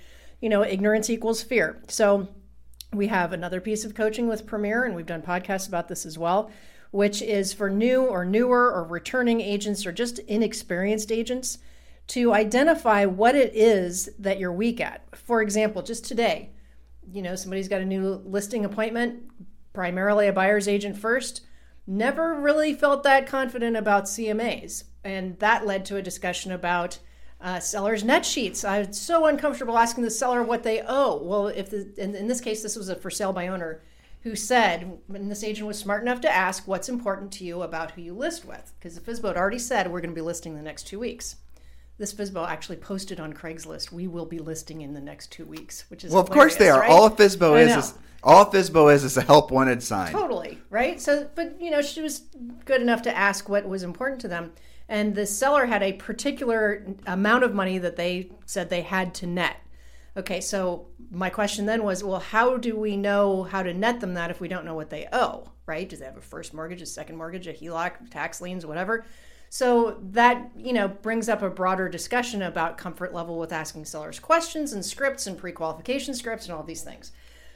you 0.41 0.48
know, 0.48 0.63
ignorance 0.63 1.10
equals 1.10 1.43
fear. 1.43 1.81
So 1.89 2.29
we 2.93 3.08
have 3.08 3.34
another 3.34 3.60
piece 3.60 3.84
of 3.84 3.93
coaching 3.93 4.27
with 4.27 4.48
Premier 4.48 4.86
and 4.86 4.96
we've 4.96 5.05
done 5.05 5.22
podcasts 5.22 5.67
about 5.67 5.89
this 5.89 6.05
as 6.05 6.17
well, 6.17 6.50
which 6.91 7.22
is 7.22 7.51
for 7.51 7.69
new 7.69 8.05
or 8.05 8.24
newer 8.24 8.72
or 8.72 8.86
returning 8.86 9.41
agents 9.41 9.86
or 9.86 9.91
just 9.91 10.19
inexperienced 10.19 11.12
agents 11.12 11.58
to 12.08 12.34
identify 12.34 13.05
what 13.05 13.36
it 13.36 13.53
is 13.53 14.10
that 14.17 14.39
you're 14.39 14.53
weak 14.53 14.79
at. 14.79 15.03
For 15.13 15.41
example, 15.41 15.81
just 15.81 16.05
today, 16.05 16.51
you 17.12 17.22
know, 17.22 17.36
somebody's 17.36 17.67
got 17.67 17.81
a 17.81 17.86
new 17.86 18.22
listing 18.25 18.63
appointment, 18.63 19.24
primarily 19.74 20.27
a 20.27 20.34
buyer's 20.34 20.69
agent 20.69 20.98
first 20.98 21.41
never 21.89 22.36
really 22.36 22.74
felt 22.74 23.03
that 23.03 23.27
confident 23.27 23.75
about 23.75 24.05
CMAs. 24.05 24.84
And 25.03 25.38
that 25.39 25.65
led 25.65 25.86
to 25.86 25.98
a 25.98 26.01
discussion 26.01 26.51
about 26.51 27.00
uh, 27.41 27.60
sellers' 27.60 28.03
net 28.03 28.25
sheets. 28.25 28.63
I 28.63 28.79
was 28.79 29.00
so 29.00 29.25
uncomfortable 29.25 29.77
asking 29.77 30.03
the 30.03 30.12
seller 30.12 30.43
what 30.43 30.63
they 30.63 30.81
owe. 30.86 31.22
Well, 31.22 31.48
if 31.48 31.69
the, 31.69 31.91
in, 31.98 32.15
in 32.15 32.27
this 32.27 32.41
case, 32.41 32.62
this 32.62 32.75
was 32.75 32.89
a 32.89 32.96
for 32.96 33.10
sale 33.10 33.34
by 33.34 33.48
owner 33.48 33.81
who 34.22 34.36
said, 34.36 35.00
and 35.13 35.31
this 35.31 35.43
agent 35.43 35.65
was 35.67 35.79
smart 35.79 36.01
enough 36.01 36.19
to 36.22 36.34
ask, 36.34 36.67
what's 36.67 36.89
important 36.89 37.31
to 37.31 37.46
you 37.46 37.62
about 37.62 37.91
who 37.91 38.01
you 38.01 38.13
list 38.13 38.46
with? 38.46 38.74
Because 38.77 38.96
the 38.96 39.01
FSBO 39.01 39.29
had 39.29 39.38
already 39.38 39.60
said, 39.60 39.89
we're 39.89 40.01
going 40.01 40.13
to 40.13 40.15
be 40.15 40.22
listing 40.22 40.55
the 40.55 40.62
next 40.62 40.88
two 40.88 41.00
weeks. 41.00 41.38
This 42.00 42.13
FISBO 42.13 42.48
actually 42.48 42.77
posted 42.77 43.20
on 43.20 43.34
Craigslist, 43.34 43.91
we 43.91 44.08
will 44.08 44.25
be 44.25 44.39
listing 44.39 44.82
in 44.82 44.94
the 44.94 45.01
next 45.01 45.34
two 45.34 45.46
weeks, 45.46 45.84
which 45.89 46.06
is 46.06 46.12
well, 46.12 46.24
of 46.24 46.29
course 46.29 46.56
they 46.56 46.70
are. 46.70 46.79
Right? 46.79 46.89
All 46.89 47.10
FISBO 47.10 47.62
is, 47.62 47.75
is 47.75 47.94
all 48.24 48.46
FSBO 48.46 48.94
is 48.94 49.03
is 49.03 49.18
a 49.18 49.22
help 49.22 49.51
wanted 49.51 49.84
sign. 49.84 50.12
Totally 50.12 50.60
right. 50.70 51.00
So, 51.00 51.29
but 51.36 51.62
you 51.62 51.70
know, 51.70 51.82
she 51.82 52.01
was 52.01 52.24
good 52.65 52.82
enough 52.82 53.01
to 53.03 53.15
ask 53.15 53.50
what 53.50 53.68
was 53.68 53.84
important 53.84 54.22
to 54.22 54.27
them, 54.27 54.53
and 54.88 55.13
the 55.13 55.25
seller 55.25 55.65
had 55.65 55.84
a 55.84 55.94
particular 55.94 56.86
amount 57.06 57.44
of 57.44 57.53
money 57.53 57.77
that 57.77 57.98
they 57.98 58.32
said 58.46 58.70
they 58.70 58.82
had 58.82 59.13
to 59.15 59.27
net. 59.27 59.58
Okay, 60.18 60.41
so 60.41 60.88
my 61.12 61.29
question 61.29 61.65
then 61.65 61.84
was, 61.84 62.03
well, 62.03 62.20
how 62.20 62.58
do 62.58 62.75
we 62.75 62.98
know 62.98 63.44
how 63.44 63.62
to 63.62 63.74
net 63.74 64.00
them 64.00 64.15
that 64.15 64.32
if 64.32 64.41
we 64.41 64.48
don't 64.48 64.65
know 64.65 64.74
what 64.74 64.89
they 64.89 65.08
owe, 65.13 65.50
right? 65.65 65.88
Do 65.88 65.96
they 65.96 66.06
have 66.06 66.18
a 66.18 66.22
first 66.22 66.53
mortgage, 66.53 66.82
a 66.82 66.86
second 66.86 67.15
mortgage, 67.15 67.48
a 67.48 67.53
HELOC, 67.53 68.10
tax 68.10 68.41
liens, 68.41 68.65
whatever? 68.65 69.06
So 69.50 69.98
that, 70.12 70.51
you 70.56 70.74
know, 70.74 70.88
brings 70.88 71.27
up 71.27 71.41
a 71.41 71.50
broader 71.50 71.89
discussion 71.89 72.44
about 72.44 72.77
comfort 72.77 73.13
level 73.13 73.39
with 73.39 73.51
asking 73.51 73.86
sellers 73.86 74.20
questions 74.20 74.74
and 74.74 74.86
scripts 74.86 75.25
and 75.25 75.38
pre-qualification 75.38 76.13
scripts 76.13 76.46
and 76.46 76.53
all 76.53 76.63
these 76.63 76.84
things. 76.84 77.12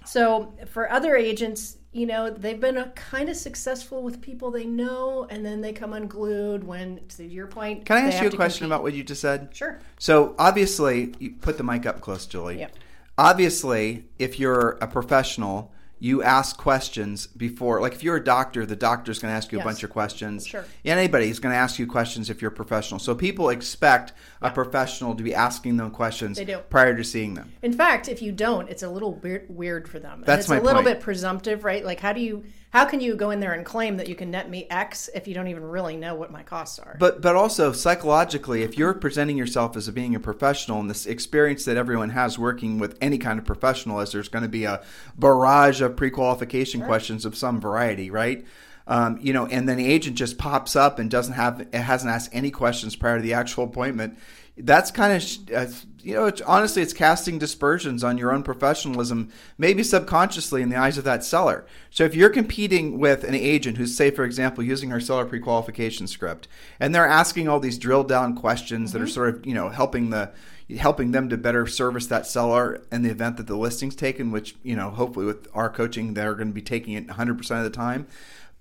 So 0.05 0.53
for 0.67 0.91
other 0.91 1.15
agents, 1.15 1.77
you 1.93 2.07
know, 2.07 2.29
they've 2.29 2.59
been 2.59 2.77
a, 2.77 2.89
kind 2.89 3.29
of 3.29 3.37
successful 3.37 4.01
with 4.01 4.21
people 4.21 4.49
they 4.49 4.65
know, 4.65 5.27
and 5.29 5.45
then 5.45 5.61
they 5.61 5.71
come 5.71 5.93
unglued 5.93 6.63
when, 6.63 7.01
to 7.09 7.23
your 7.23 7.47
point. 7.47 7.85
Can 7.85 7.97
I 7.97 8.07
ask 8.07 8.21
you 8.21 8.27
a 8.27 8.31
question 8.31 8.61
compete. 8.61 8.71
about 8.73 8.83
what 8.83 8.93
you 8.93 9.03
just 9.03 9.21
said? 9.21 9.49
Sure. 9.53 9.79
So 9.99 10.35
obviously, 10.39 11.13
you 11.19 11.35
put 11.39 11.57
the 11.57 11.63
mic 11.63 11.85
up 11.85 12.01
close, 12.01 12.25
Julie. 12.25 12.59
Yep. 12.59 12.75
Obviously, 13.17 14.07
if 14.17 14.39
you're 14.39 14.71
a 14.81 14.87
professional, 14.87 15.71
you 16.03 16.21
ask 16.21 16.57
questions 16.57 17.27
before. 17.27 17.79
Like 17.79 17.93
if 17.93 18.03
you're 18.03 18.17
a 18.17 18.23
doctor, 18.23 18.65
the 18.65 18.75
doctor's 18.75 19.19
going 19.19 19.31
to 19.31 19.37
ask 19.37 19.53
you 19.53 19.57
Yes. 19.59 19.63
a 19.65 19.67
bunch 19.69 19.83
of 19.83 19.89
questions. 19.89 20.45
Sure. 20.45 20.65
Anybody's 20.83 21.39
going 21.39 21.53
to 21.53 21.57
ask 21.57 21.79
you 21.79 21.87
questions 21.87 22.29
if 22.29 22.41
you're 22.41 22.51
a 22.51 22.53
professional. 22.53 22.99
So 22.99 23.15
people 23.15 23.47
expect 23.47 24.11
a 24.41 24.51
professional 24.51 25.15
to 25.15 25.23
be 25.23 25.33
asking 25.33 25.77
them 25.77 25.91
questions 25.91 26.35
They 26.37 26.43
do. 26.43 26.57
prior 26.69 26.93
to 26.97 27.05
seeing 27.05 27.35
them. 27.35 27.53
In 27.61 27.71
fact, 27.71 28.09
if 28.09 28.21
you 28.21 28.33
don't, 28.33 28.67
it's 28.69 28.83
a 28.83 28.89
little 28.89 29.13
weird, 29.13 29.45
weird 29.47 29.87
for 29.87 29.99
them. 29.99 30.15
And 30.19 30.25
That's 30.25 30.41
it's 30.41 30.49
my 30.49 30.57
a 30.57 30.61
little 30.61 30.83
point. 30.83 30.97
bit 30.97 31.03
presumptive, 31.03 31.63
right? 31.63 31.85
Like, 31.85 32.01
how 32.01 32.11
do 32.11 32.19
you, 32.19 32.43
how 32.73 32.85
can 32.85 32.99
you 32.99 33.15
go 33.15 33.29
in 33.29 33.39
there 33.39 33.53
and 33.53 33.63
claim 33.63 33.97
that 33.97 34.09
you 34.09 34.15
can 34.15 34.31
net 34.31 34.49
me 34.49 34.65
X 34.67 35.07
if 35.13 35.27
you 35.27 35.35
don't 35.35 35.47
even 35.47 35.63
really 35.63 35.95
know 35.95 36.15
what 36.15 36.31
my 36.31 36.41
costs 36.41 36.79
are? 36.79 36.97
But 36.99 37.21
but 37.21 37.35
also 37.35 37.71
psychologically, 37.71 38.63
if 38.63 38.79
you're 38.79 38.95
presenting 38.95 39.37
yourself 39.37 39.77
as 39.77 39.87
being 39.91 40.15
a 40.15 40.19
professional 40.19 40.79
and 40.79 40.89
this 40.89 41.05
experience 41.05 41.65
that 41.65 41.77
everyone 41.77 42.09
has 42.09 42.39
working 42.39 42.79
with 42.79 42.97
any 42.99 43.19
kind 43.19 43.37
of 43.37 43.45
professional, 43.45 43.99
is 43.99 44.11
there's 44.11 44.27
going 44.27 44.41
to 44.41 44.49
be 44.49 44.65
a 44.65 44.81
barrage 45.15 45.81
of 45.81 45.95
pre-qualification 45.95 46.81
questions 46.81 47.25
of 47.25 47.37
some 47.37 47.61
variety, 47.61 48.09
right? 48.09 48.43
Um, 48.87 49.19
you 49.21 49.33
know, 49.33 49.45
and 49.45 49.69
then 49.69 49.77
the 49.77 49.85
agent 49.85 50.17
just 50.17 50.39
pops 50.39 50.75
up 50.75 50.97
and 50.97 51.11
doesn't 51.11 51.35
have 51.35 51.61
it 51.61 51.73
hasn't 51.75 52.11
asked 52.11 52.31
any 52.33 52.49
questions 52.49 52.95
prior 52.95 53.17
to 53.17 53.21
the 53.21 53.35
actual 53.35 53.65
appointment. 53.65 54.17
That's 54.57 54.91
kind 54.91 55.13
of 55.13 55.85
you 56.03 56.13
know, 56.13 56.25
it's, 56.25 56.41
honestly, 56.41 56.81
it's 56.81 56.93
casting 56.93 57.39
dispersions 57.39 58.03
on 58.03 58.17
your 58.17 58.33
own 58.33 58.43
professionalism, 58.43 59.29
maybe 59.57 59.83
subconsciously 59.83 60.61
in 60.61 60.67
the 60.67 60.75
eyes 60.75 60.97
of 60.97 61.05
that 61.05 61.23
seller. 61.23 61.65
So 61.89 62.03
if 62.03 62.13
you're 62.13 62.29
competing 62.29 62.99
with 62.99 63.23
an 63.23 63.35
agent 63.35 63.77
who's, 63.77 63.95
say, 63.95 64.11
for 64.11 64.25
example, 64.25 64.63
using 64.63 64.91
our 64.91 64.99
seller 64.99 65.25
pre-qualification 65.25 66.07
script, 66.07 66.49
and 66.79 66.93
they're 66.93 67.07
asking 67.07 67.47
all 67.47 67.61
these 67.61 67.77
drill 67.77 68.03
down 68.03 68.35
questions 68.35 68.91
that 68.91 69.01
are 69.01 69.05
mm-hmm. 69.05 69.13
sort 69.13 69.29
of 69.29 69.45
you 69.45 69.53
know 69.53 69.69
helping 69.69 70.09
the 70.09 70.31
helping 70.77 71.11
them 71.11 71.29
to 71.29 71.37
better 71.37 71.65
service 71.67 72.07
that 72.07 72.25
seller 72.25 72.81
in 72.91 73.01
the 73.01 73.09
event 73.09 73.37
that 73.37 73.47
the 73.47 73.55
listing's 73.55 73.95
taken, 73.95 74.31
which 74.31 74.55
you 74.61 74.75
know 74.75 74.89
hopefully 74.89 75.25
with 75.25 75.47
our 75.53 75.69
coaching 75.69 76.13
they're 76.13 76.35
going 76.35 76.49
to 76.49 76.53
be 76.53 76.61
taking 76.61 76.93
it 76.95 77.07
100% 77.07 77.39
of 77.57 77.63
the 77.63 77.69
time. 77.69 78.07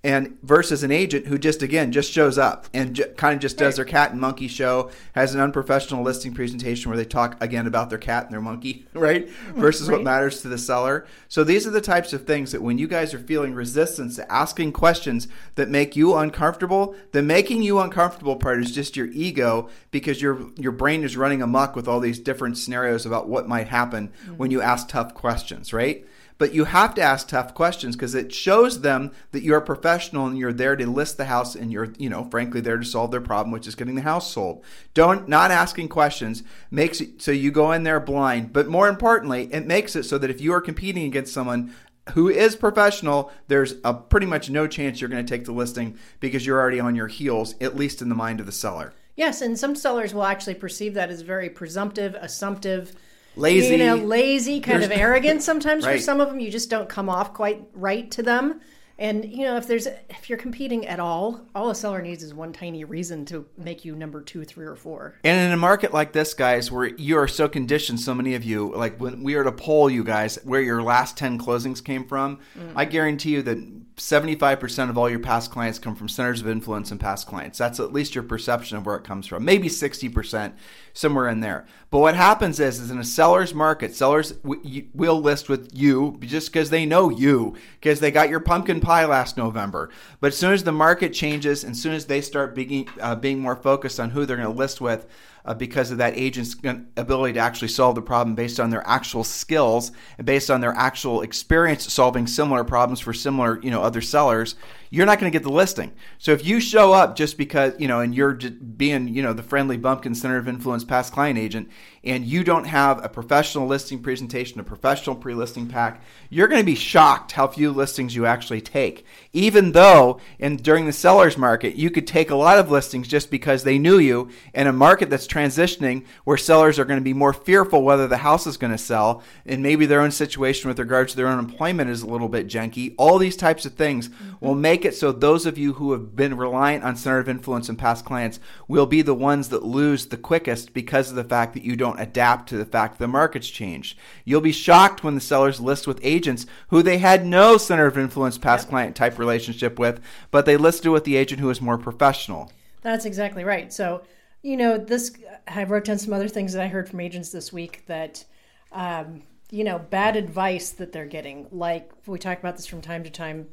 And 0.05 0.37
versus 0.43 0.83
an 0.83 0.91
agent 0.91 1.27
who 1.27 1.37
just 1.37 1.63
again 1.63 1.93
just 1.93 2.11
shows 2.11 2.37
up 2.37 2.67
and 2.73 2.93
j- 2.93 3.07
kind 3.15 3.35
of 3.35 3.39
just 3.39 3.57
does 3.57 3.77
their 3.77 3.85
cat 3.85 4.11
and 4.11 4.19
monkey 4.19 4.49
show, 4.49 4.91
has 5.13 5.33
an 5.33 5.39
unprofessional 5.39 6.03
listing 6.03 6.33
presentation 6.33 6.89
where 6.89 6.97
they 6.97 7.05
talk 7.05 7.41
again 7.41 7.67
about 7.67 7.89
their 7.89 7.97
cat 7.97 8.25
and 8.25 8.33
their 8.33 8.41
monkey, 8.41 8.85
right? 8.93 9.29
Versus 9.55 9.89
what 9.89 10.03
matters 10.03 10.41
to 10.41 10.49
the 10.49 10.57
seller. 10.57 11.07
So 11.29 11.45
these 11.45 11.65
are 11.65 11.71
the 11.71 11.79
types 11.79 12.11
of 12.11 12.27
things 12.27 12.51
that 12.51 12.61
when 12.61 12.77
you 12.77 12.85
guys 12.87 13.13
are 13.13 13.19
feeling 13.19 13.53
resistance 13.53 14.17
to 14.17 14.29
asking 14.29 14.73
questions 14.73 15.29
that 15.55 15.69
make 15.69 15.95
you 15.95 16.15
uncomfortable, 16.15 16.95
the 17.13 17.21
making 17.21 17.63
you 17.63 17.79
uncomfortable 17.79 18.35
part 18.35 18.59
is 18.59 18.75
just 18.75 18.97
your 18.97 19.07
ego 19.07 19.69
because 19.89 20.21
your 20.21 20.49
your 20.57 20.73
brain 20.73 21.03
is 21.03 21.15
running 21.15 21.41
amok 21.41 21.77
with 21.77 21.87
all 21.87 22.01
these 22.01 22.19
different 22.19 22.57
scenarios 22.57 23.05
about 23.05 23.29
what 23.29 23.47
might 23.47 23.69
happen 23.69 24.09
mm-hmm. 24.09 24.35
when 24.35 24.51
you 24.51 24.61
ask 24.61 24.89
tough 24.89 25.13
questions, 25.13 25.71
right? 25.71 26.05
But 26.43 26.53
you 26.53 26.65
have 26.65 26.93
to 26.95 27.01
ask 27.01 27.29
tough 27.29 27.53
questions 27.53 27.95
because 27.95 28.15
it 28.15 28.33
shows 28.33 28.81
them 28.81 29.13
that 29.31 29.43
you're 29.43 29.59
a 29.59 29.65
professional 29.65 30.25
and 30.25 30.37
you're 30.37 30.51
there 30.51 30.75
to 30.75 30.85
list 30.85 31.15
the 31.15 31.23
house 31.23 31.55
and 31.55 31.71
you're, 31.71 31.93
you 31.97 32.09
know, 32.09 32.25
frankly 32.25 32.59
there 32.59 32.75
to 32.75 32.83
solve 32.83 33.11
their 33.11 33.21
problem, 33.21 33.53
which 33.53 33.65
is 33.65 33.75
getting 33.75 33.95
the 33.95 34.01
house 34.01 34.29
sold. 34.29 34.61
Don't 34.93 35.29
not 35.29 35.51
asking 35.51 35.87
questions 35.87 36.43
makes 36.69 36.99
it 36.99 37.21
so 37.21 37.31
you 37.31 37.49
go 37.49 37.71
in 37.71 37.83
there 37.83 38.01
blind. 38.01 38.51
But 38.51 38.67
more 38.67 38.89
importantly, 38.89 39.47
it 39.53 39.65
makes 39.65 39.95
it 39.95 40.03
so 40.03 40.17
that 40.17 40.29
if 40.29 40.41
you 40.41 40.51
are 40.51 40.59
competing 40.59 41.05
against 41.05 41.33
someone 41.33 41.73
who 42.09 42.27
is 42.27 42.57
professional, 42.57 43.31
there's 43.47 43.75
a 43.85 43.93
pretty 43.93 44.27
much 44.27 44.49
no 44.49 44.67
chance 44.67 44.99
you're 44.99 45.09
going 45.09 45.25
to 45.25 45.33
take 45.33 45.45
the 45.45 45.53
listing 45.53 45.97
because 46.19 46.45
you're 46.45 46.59
already 46.59 46.81
on 46.81 46.93
your 46.93 47.07
heels, 47.07 47.55
at 47.61 47.77
least 47.77 48.01
in 48.01 48.09
the 48.09 48.15
mind 48.15 48.41
of 48.41 48.45
the 48.45 48.51
seller. 48.51 48.91
Yes, 49.15 49.41
and 49.41 49.57
some 49.57 49.75
sellers 49.75 50.13
will 50.13 50.25
actually 50.25 50.55
perceive 50.55 50.93
that 50.95 51.09
as 51.09 51.21
very 51.21 51.49
presumptive, 51.49 52.15
assumptive, 52.15 52.93
Lazy. 53.35 53.75
you 53.75 53.77
know, 53.77 53.95
lazy, 53.95 54.59
kind 54.59 54.83
of 54.83 54.89
There's- 54.89 55.01
arrogant. 55.01 55.41
Sometimes 55.41 55.85
for 55.85 55.97
some 55.97 56.21
of 56.21 56.29
them, 56.29 56.39
you 56.39 56.51
just 56.51 56.69
don't 56.69 56.89
come 56.89 57.09
off 57.09 57.33
quite 57.33 57.63
right 57.73 58.09
to 58.11 58.23
them. 58.23 58.61
And 58.99 59.25
you 59.25 59.43
know, 59.43 59.57
if 59.57 59.67
there's 59.67 59.87
if 59.87 60.29
you're 60.29 60.37
competing 60.37 60.85
at 60.85 60.99
all, 60.99 61.41
all 61.55 61.71
a 61.71 61.75
seller 61.75 62.01
needs 62.01 62.21
is 62.21 62.33
one 62.33 62.53
tiny 62.53 62.83
reason 62.83 63.25
to 63.25 63.45
make 63.57 63.83
you 63.83 63.95
number 63.95 64.21
two, 64.21 64.45
three, 64.45 64.65
or 64.65 64.75
four. 64.75 65.15
And 65.23 65.47
in 65.47 65.51
a 65.51 65.57
market 65.57 65.93
like 65.93 66.13
this, 66.13 66.35
guys, 66.35 66.71
where 66.71 66.85
you 66.85 67.17
are 67.17 67.27
so 67.27 67.49
conditioned, 67.49 67.99
so 67.99 68.13
many 68.13 68.35
of 68.35 68.43
you, 68.43 68.71
like 68.75 68.99
when 68.99 69.23
we 69.23 69.35
were 69.35 69.43
to 69.43 69.51
poll 69.51 69.89
you 69.89 70.03
guys 70.03 70.37
where 70.43 70.61
your 70.61 70.83
last 70.83 71.17
10 71.17 71.39
closings 71.39 71.83
came 71.83 72.05
from, 72.05 72.37
mm. 72.57 72.71
I 72.75 72.85
guarantee 72.85 73.31
you 73.31 73.41
that 73.41 73.92
75% 73.95 74.89
of 74.89 74.97
all 74.97 75.09
your 75.09 75.19
past 75.19 75.51
clients 75.51 75.77
come 75.77 75.95
from 75.95 76.09
centers 76.09 76.41
of 76.41 76.47
influence 76.47 76.89
and 76.89 76.99
past 76.99 77.27
clients. 77.27 77.57
That's 77.57 77.79
at 77.79 77.93
least 77.93 78.15
your 78.15 78.23
perception 78.23 78.77
of 78.77 78.85
where 78.85 78.95
it 78.95 79.03
comes 79.03 79.27
from. 79.27 79.45
Maybe 79.45 79.67
60%, 79.67 80.53
somewhere 80.93 81.27
in 81.27 81.41
there. 81.41 81.65
But 81.91 81.99
what 81.99 82.15
happens 82.15 82.59
is, 82.59 82.79
is 82.79 82.89
in 82.89 82.97
a 82.97 83.03
seller's 83.03 83.53
market, 83.53 83.93
sellers 83.93 84.33
will 84.43 85.21
list 85.21 85.47
with 85.47 85.69
you 85.73 86.17
just 86.21 86.51
because 86.51 86.71
they 86.71 86.85
know 86.85 87.09
you, 87.09 87.55
because 87.79 87.99
they 87.99 88.09
got 88.09 88.29
your 88.29 88.39
pumpkin 88.39 88.79
pie 88.79 89.05
last 89.05 89.37
November. 89.37 89.89
But 90.19 90.27
as 90.27 90.37
soon 90.37 90.53
as 90.53 90.63
the 90.63 90.71
market 90.71 91.13
changes, 91.13 91.63
and 91.63 91.71
as 91.71 91.81
soon 91.81 91.93
as 91.93 92.05
they 92.05 92.21
start 92.21 92.55
being, 92.55 92.89
uh, 92.99 93.15
being 93.15 93.39
more 93.39 93.55
focused 93.55 93.99
on 93.99 94.09
who 94.09 94.25
they're 94.25 94.37
going 94.37 94.51
to 94.51 94.57
list 94.57 94.81
with, 94.81 95.05
uh, 95.45 95.53
because 95.53 95.91
of 95.91 95.97
that 95.97 96.17
agent's 96.17 96.55
ability 96.97 97.33
to 97.33 97.39
actually 97.39 97.67
solve 97.67 97.95
the 97.95 98.01
problem 98.01 98.35
based 98.35 98.59
on 98.59 98.69
their 98.69 98.85
actual 98.87 99.23
skills 99.23 99.91
and 100.17 100.25
based 100.25 100.49
on 100.49 100.61
their 100.61 100.73
actual 100.73 101.21
experience 101.21 101.91
solving 101.91 102.27
similar 102.27 102.63
problems 102.63 102.99
for 102.99 103.13
similar, 103.13 103.59
you 103.61 103.71
know, 103.71 103.81
other 103.81 104.01
sellers, 104.01 104.55
you're 104.93 105.07
not 105.07 105.19
going 105.19 105.31
to 105.31 105.35
get 105.35 105.41
the 105.41 105.51
listing. 105.51 105.91
So 106.19 106.33
if 106.33 106.45
you 106.45 106.59
show 106.59 106.93
up 106.93 107.15
just 107.15 107.35
because, 107.35 107.73
you 107.79 107.87
know, 107.87 108.01
and 108.01 108.13
you're 108.13 108.33
just 108.33 108.77
being, 108.77 109.07
you 109.07 109.23
know, 109.23 109.33
the 109.33 109.41
friendly 109.41 109.75
bumpkin 109.75 110.13
center 110.13 110.37
of 110.37 110.47
influence 110.47 110.83
past 110.83 111.11
client 111.11 111.39
agent 111.39 111.67
and 112.03 112.23
you 112.23 112.43
don't 112.43 112.65
have 112.65 113.03
a 113.03 113.09
professional 113.09 113.65
listing 113.65 114.03
presentation, 114.03 114.59
a 114.59 114.63
professional 114.63 115.15
pre-listing 115.15 115.67
pack, 115.67 116.03
you're 116.29 116.47
going 116.47 116.61
to 116.61 116.65
be 116.65 116.75
shocked 116.75 117.31
how 117.31 117.47
few 117.47 117.71
listings 117.71 118.15
you 118.15 118.27
actually 118.27 118.61
take. 118.61 119.03
Even 119.31 119.71
though 119.71 120.19
in 120.37 120.57
during 120.57 120.85
the 120.85 120.93
seller's 120.93 121.39
market, 121.39 121.75
you 121.75 121.89
could 121.89 122.05
take 122.05 122.29
a 122.29 122.35
lot 122.35 122.59
of 122.59 122.69
listings 122.69 123.07
just 123.07 123.31
because 123.31 123.63
they 123.63 123.79
knew 123.79 123.97
you 123.97 124.29
in 124.53 124.67
a 124.67 124.73
market 124.73 125.09
that's 125.09 125.25
transitioning 125.25 126.05
where 126.23 126.37
sellers 126.37 126.77
are 126.77 126.85
going 126.85 126.99
to 126.99 127.03
be 127.03 127.13
more 127.13 127.33
fearful 127.33 127.81
whether 127.81 128.07
the 128.07 128.17
house 128.17 128.45
is 128.45 128.57
going 128.57 128.71
to 128.71 128.77
sell 128.77 129.23
and 129.45 129.63
maybe 129.63 129.87
their 129.87 130.01
own 130.01 130.11
situation 130.11 130.67
with 130.67 130.77
regards 130.77 131.13
to 131.13 131.17
their 131.17 131.27
own 131.27 131.39
employment 131.39 131.89
is 131.89 132.03
a 132.03 132.07
little 132.07 132.29
bit 132.29 132.47
janky. 132.47 132.93
All 132.99 133.17
these 133.17 133.37
types 133.37 133.65
of 133.65 133.73
things 133.73 134.09
mm-hmm. 134.09 134.45
will 134.45 134.53
make 134.53 134.82
it 134.85 134.95
so 134.95 135.11
those 135.11 135.45
of 135.45 135.57
you 135.57 135.73
who 135.73 135.91
have 135.91 136.15
been 136.15 136.37
reliant 136.37 136.83
on 136.83 136.95
center 136.95 137.19
of 137.19 137.29
influence 137.29 137.69
and 137.69 137.77
past 137.77 138.05
clients 138.05 138.39
will 138.67 138.85
be 138.85 139.01
the 139.01 139.13
ones 139.13 139.49
that 139.49 139.63
lose 139.63 140.07
the 140.07 140.17
quickest 140.17 140.73
because 140.73 141.09
of 141.09 141.15
the 141.15 141.23
fact 141.23 141.53
that 141.53 141.63
you 141.63 141.75
don't 141.75 141.99
adapt 141.99 142.49
to 142.49 142.57
the 142.57 142.65
fact 142.65 142.99
the 142.99 143.07
market's 143.07 143.49
changed. 143.49 143.97
You'll 144.25 144.41
be 144.41 144.51
shocked 144.51 145.03
when 145.03 145.15
the 145.15 145.21
sellers 145.21 145.59
list 145.59 145.87
with 145.87 145.99
agents 146.03 146.45
who 146.69 146.81
they 146.81 146.97
had 146.97 147.25
no 147.25 147.57
center 147.57 147.85
of 147.85 147.97
influence 147.97 148.37
past 148.37 148.69
client 148.69 148.95
type 148.95 149.17
relationship 149.19 149.79
with, 149.79 149.99
but 150.31 150.45
they 150.45 150.57
listed 150.57 150.91
with 150.91 151.03
the 151.03 151.15
agent 151.15 151.39
who 151.39 151.49
is 151.49 151.61
more 151.61 151.77
professional. 151.77 152.51
That's 152.81 153.05
exactly 153.05 153.43
right. 153.43 153.71
So, 153.71 154.03
you 154.41 154.57
know, 154.57 154.77
this 154.77 155.15
I 155.47 155.63
wrote 155.63 155.85
down 155.85 155.97
some 155.97 156.13
other 156.13 156.27
things 156.27 156.53
that 156.53 156.61
I 156.61 156.67
heard 156.67 156.89
from 156.89 156.99
agents 156.99 157.29
this 157.29 157.51
week 157.51 157.85
that, 157.87 158.25
um, 158.71 159.23
you 159.49 159.63
know, 159.63 159.79
bad 159.79 160.15
advice 160.15 160.71
that 160.71 160.91
they're 160.91 161.05
getting. 161.05 161.47
Like 161.51 161.91
we 162.05 162.19
talk 162.19 162.39
about 162.39 162.57
this 162.57 162.67
from 162.67 162.81
time 162.81 163.03
to 163.03 163.09
time. 163.09 163.47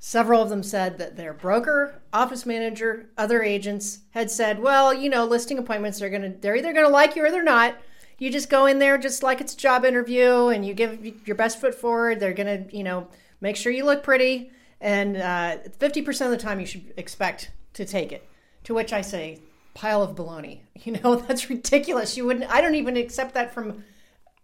Several 0.00 0.40
of 0.40 0.48
them 0.48 0.62
said 0.62 0.98
that 0.98 1.16
their 1.16 1.32
broker, 1.32 2.00
office 2.12 2.46
manager, 2.46 3.10
other 3.18 3.42
agents 3.42 4.00
had 4.10 4.30
said, 4.30 4.60
"Well, 4.60 4.94
you 4.94 5.10
know, 5.10 5.24
listing 5.24 5.58
appointments 5.58 6.00
are 6.00 6.08
gonna 6.08 6.34
they're 6.40 6.56
either 6.56 6.72
gonna 6.72 6.88
like 6.88 7.16
you 7.16 7.24
or 7.24 7.30
they're 7.30 7.42
not. 7.42 7.76
You 8.18 8.30
just 8.30 8.48
go 8.48 8.66
in 8.66 8.78
there 8.78 8.96
just 8.96 9.22
like 9.22 9.40
it's 9.40 9.54
a 9.54 9.56
job 9.56 9.84
interview, 9.84 10.48
and 10.48 10.64
you 10.64 10.72
give 10.72 11.04
your 11.26 11.36
best 11.36 11.60
foot 11.60 11.74
forward. 11.74 12.20
They're 12.20 12.32
gonna, 12.32 12.66
you 12.70 12.84
know, 12.84 13.08
make 13.40 13.56
sure 13.56 13.72
you 13.72 13.84
look 13.84 14.04
pretty, 14.04 14.52
and 14.80 15.16
uh, 15.16 15.58
fifty 15.78 16.02
percent 16.02 16.32
of 16.32 16.38
the 16.38 16.44
time 16.44 16.60
you 16.60 16.66
should 16.66 16.94
expect 16.96 17.50
to 17.74 17.84
take 17.84 18.12
it." 18.12 18.24
To 18.64 18.74
which 18.74 18.92
I 18.92 19.00
say, 19.00 19.40
pile 19.74 20.02
of 20.02 20.14
baloney. 20.16 20.60
You 20.84 20.92
know, 20.92 21.16
that's 21.16 21.50
ridiculous. 21.50 22.16
You 22.16 22.24
wouldn't. 22.24 22.48
I 22.48 22.60
don't 22.60 22.76
even 22.76 22.96
accept 22.96 23.34
that 23.34 23.52
from 23.52 23.82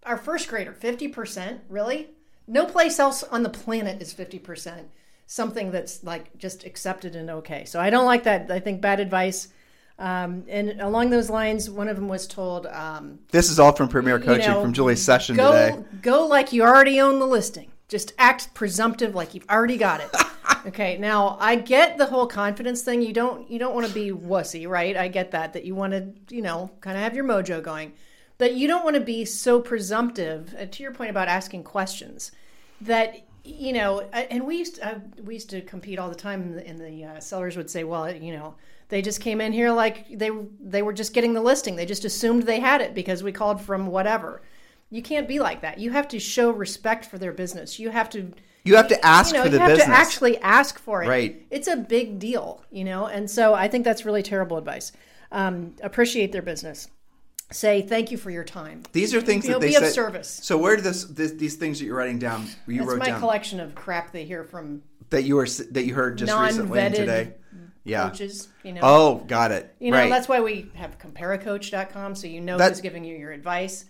our 0.02 0.16
first 0.16 0.48
grader. 0.48 0.72
Fifty 0.72 1.06
percent, 1.06 1.60
really? 1.68 2.08
No 2.48 2.66
place 2.66 2.98
else 2.98 3.22
on 3.22 3.44
the 3.44 3.48
planet 3.48 4.02
is 4.02 4.12
fifty 4.12 4.40
percent 4.40 4.88
something 5.26 5.70
that's 5.70 6.04
like 6.04 6.36
just 6.38 6.64
accepted 6.64 7.16
and 7.16 7.30
okay. 7.30 7.64
So 7.64 7.80
I 7.80 7.90
don't 7.90 8.06
like 8.06 8.24
that. 8.24 8.50
I 8.50 8.60
think 8.60 8.80
bad 8.80 9.00
advice. 9.00 9.48
Um, 9.98 10.44
and 10.48 10.80
along 10.80 11.10
those 11.10 11.30
lines, 11.30 11.70
one 11.70 11.88
of 11.88 11.96
them 11.96 12.08
was 12.08 12.26
told, 12.26 12.66
um, 12.66 13.20
This 13.30 13.48
is 13.48 13.60
all 13.60 13.72
from 13.72 13.88
Premier 13.88 14.18
Coaching 14.18 14.50
know, 14.50 14.62
from 14.62 14.72
Julie's 14.72 15.02
session 15.02 15.36
go, 15.36 15.52
today. 15.52 15.84
Go 16.02 16.26
like 16.26 16.52
you 16.52 16.62
already 16.62 17.00
own 17.00 17.20
the 17.20 17.26
listing. 17.26 17.70
Just 17.88 18.12
act 18.18 18.52
presumptive 18.54 19.14
like 19.14 19.34
you've 19.34 19.48
already 19.48 19.76
got 19.76 20.00
it. 20.00 20.10
okay, 20.66 20.98
now 20.98 21.36
I 21.40 21.56
get 21.56 21.96
the 21.96 22.06
whole 22.06 22.26
confidence 22.26 22.82
thing. 22.82 23.02
You 23.02 23.12
don't 23.12 23.48
you 23.48 23.58
don't 23.58 23.74
want 23.74 23.86
to 23.86 23.92
be 23.92 24.10
wussy, 24.10 24.66
right? 24.68 24.96
I 24.96 25.08
get 25.08 25.30
that 25.30 25.52
that 25.52 25.64
you 25.64 25.74
want 25.74 25.92
to 25.92 26.34
you 26.34 26.42
know 26.42 26.70
kind 26.80 26.96
of 26.96 27.02
have 27.02 27.14
your 27.14 27.24
mojo 27.24 27.62
going, 27.62 27.92
but 28.38 28.54
you 28.54 28.66
don't 28.66 28.84
want 28.84 28.94
to 28.94 29.00
be 29.00 29.24
so 29.24 29.60
presumptive. 29.60 30.54
Uh, 30.58 30.64
to 30.66 30.82
your 30.82 30.92
point 30.92 31.10
about 31.10 31.28
asking 31.28 31.62
questions, 31.62 32.32
that 32.80 33.24
you 33.44 33.72
know, 33.72 34.00
and 34.00 34.46
we 34.46 34.56
used 34.56 34.76
to, 34.76 34.86
I, 34.86 35.00
we 35.22 35.34
used 35.34 35.50
to 35.50 35.60
compete 35.60 35.98
all 35.98 36.08
the 36.08 36.14
time, 36.14 36.42
and 36.42 36.58
the, 36.58 36.66
and 36.66 36.80
the 36.80 37.04
uh, 37.04 37.20
sellers 37.20 37.56
would 37.56 37.70
say, 37.70 37.84
well, 37.84 38.10
you 38.12 38.32
know. 38.36 38.54
They 38.90 39.00
just 39.00 39.22
came 39.22 39.40
in 39.40 39.54
here 39.54 39.72
like 39.72 40.06
they 40.18 40.30
they 40.60 40.82
were 40.82 40.92
just 40.92 41.14
getting 41.14 41.32
the 41.32 41.40
listing. 41.40 41.74
They 41.74 41.86
just 41.86 42.04
assumed 42.04 42.42
they 42.42 42.60
had 42.60 42.82
it 42.82 42.94
because 42.94 43.22
we 43.22 43.32
called 43.32 43.60
from 43.60 43.86
whatever. 43.86 44.42
You 44.90 45.02
can't 45.02 45.26
be 45.26 45.40
like 45.40 45.62
that. 45.62 45.78
You 45.78 45.90
have 45.90 46.06
to 46.08 46.20
show 46.20 46.50
respect 46.50 47.06
for 47.06 47.16
their 47.16 47.32
business. 47.32 47.78
You 47.78 47.88
have 47.88 48.10
to 48.10 48.30
You 48.62 48.76
have 48.76 48.88
to 48.88 49.04
ask 49.04 49.32
you 49.32 49.38
know, 49.38 49.44
for 49.44 49.48
the 49.48 49.58
business. 49.58 49.68
you 49.68 49.70
have 49.70 49.78
business. 49.78 49.96
to 49.96 50.00
actually 50.00 50.38
ask 50.38 50.78
for 50.78 51.02
it. 51.02 51.08
Right. 51.08 51.46
It's 51.50 51.66
a 51.66 51.76
big 51.76 52.18
deal, 52.18 52.62
you 52.70 52.84
know, 52.84 53.06
and 53.06 53.28
so 53.28 53.54
I 53.54 53.68
think 53.68 53.84
that's 53.84 54.04
really 54.04 54.22
terrible 54.22 54.58
advice. 54.58 54.92
Um, 55.32 55.74
appreciate 55.82 56.30
their 56.30 56.42
business. 56.42 56.88
Say 57.50 57.82
thank 57.82 58.10
you 58.10 58.16
for 58.18 58.30
your 58.30 58.44
time. 58.44 58.82
These 58.92 59.14
are 59.14 59.20
things 59.20 59.46
know, 59.46 59.54
that 59.54 59.60
they 59.60 59.68
be 59.68 59.74
of 59.76 59.84
say. 59.84 59.90
service. 59.90 60.28
So 60.42 60.56
where 60.58 60.76
do 60.76 60.82
this, 60.82 61.04
this 61.04 61.32
these 61.32 61.56
things 61.56 61.78
that 61.78 61.84
you're 61.84 61.96
writing 61.96 62.18
down? 62.18 62.46
You 62.66 62.78
That's 62.78 62.90
wrote 62.90 62.98
my 62.98 63.06
down 63.06 63.20
collection 63.20 63.60
of 63.60 63.74
crap 63.74 64.12
they 64.12 64.24
hear 64.24 64.44
from 64.44 64.82
that 65.10 65.22
you 65.22 65.36
were 65.36 65.46
that 65.46 65.84
you 65.84 65.94
heard 65.94 66.18
just 66.18 66.32
recently 66.32 66.80
and 66.80 66.94
today. 66.94 67.34
Yeah. 67.84 68.08
coaches. 68.08 68.48
You 68.62 68.72
know, 68.72 68.80
Oh, 68.82 69.14
got 69.26 69.52
it. 69.52 69.74
You 69.78 69.90
know, 69.90 69.98
right. 69.98 70.08
that's 70.10 70.26
why 70.26 70.40
we 70.40 70.70
have 70.74 70.98
comparacoach.com 70.98 72.14
so 72.14 72.26
you 72.26 72.40
know 72.40 72.56
That- 72.56 72.70
who's 72.70 72.80
giving 72.80 73.04
you 73.04 73.14
your 73.16 73.30
advice. 73.30 73.84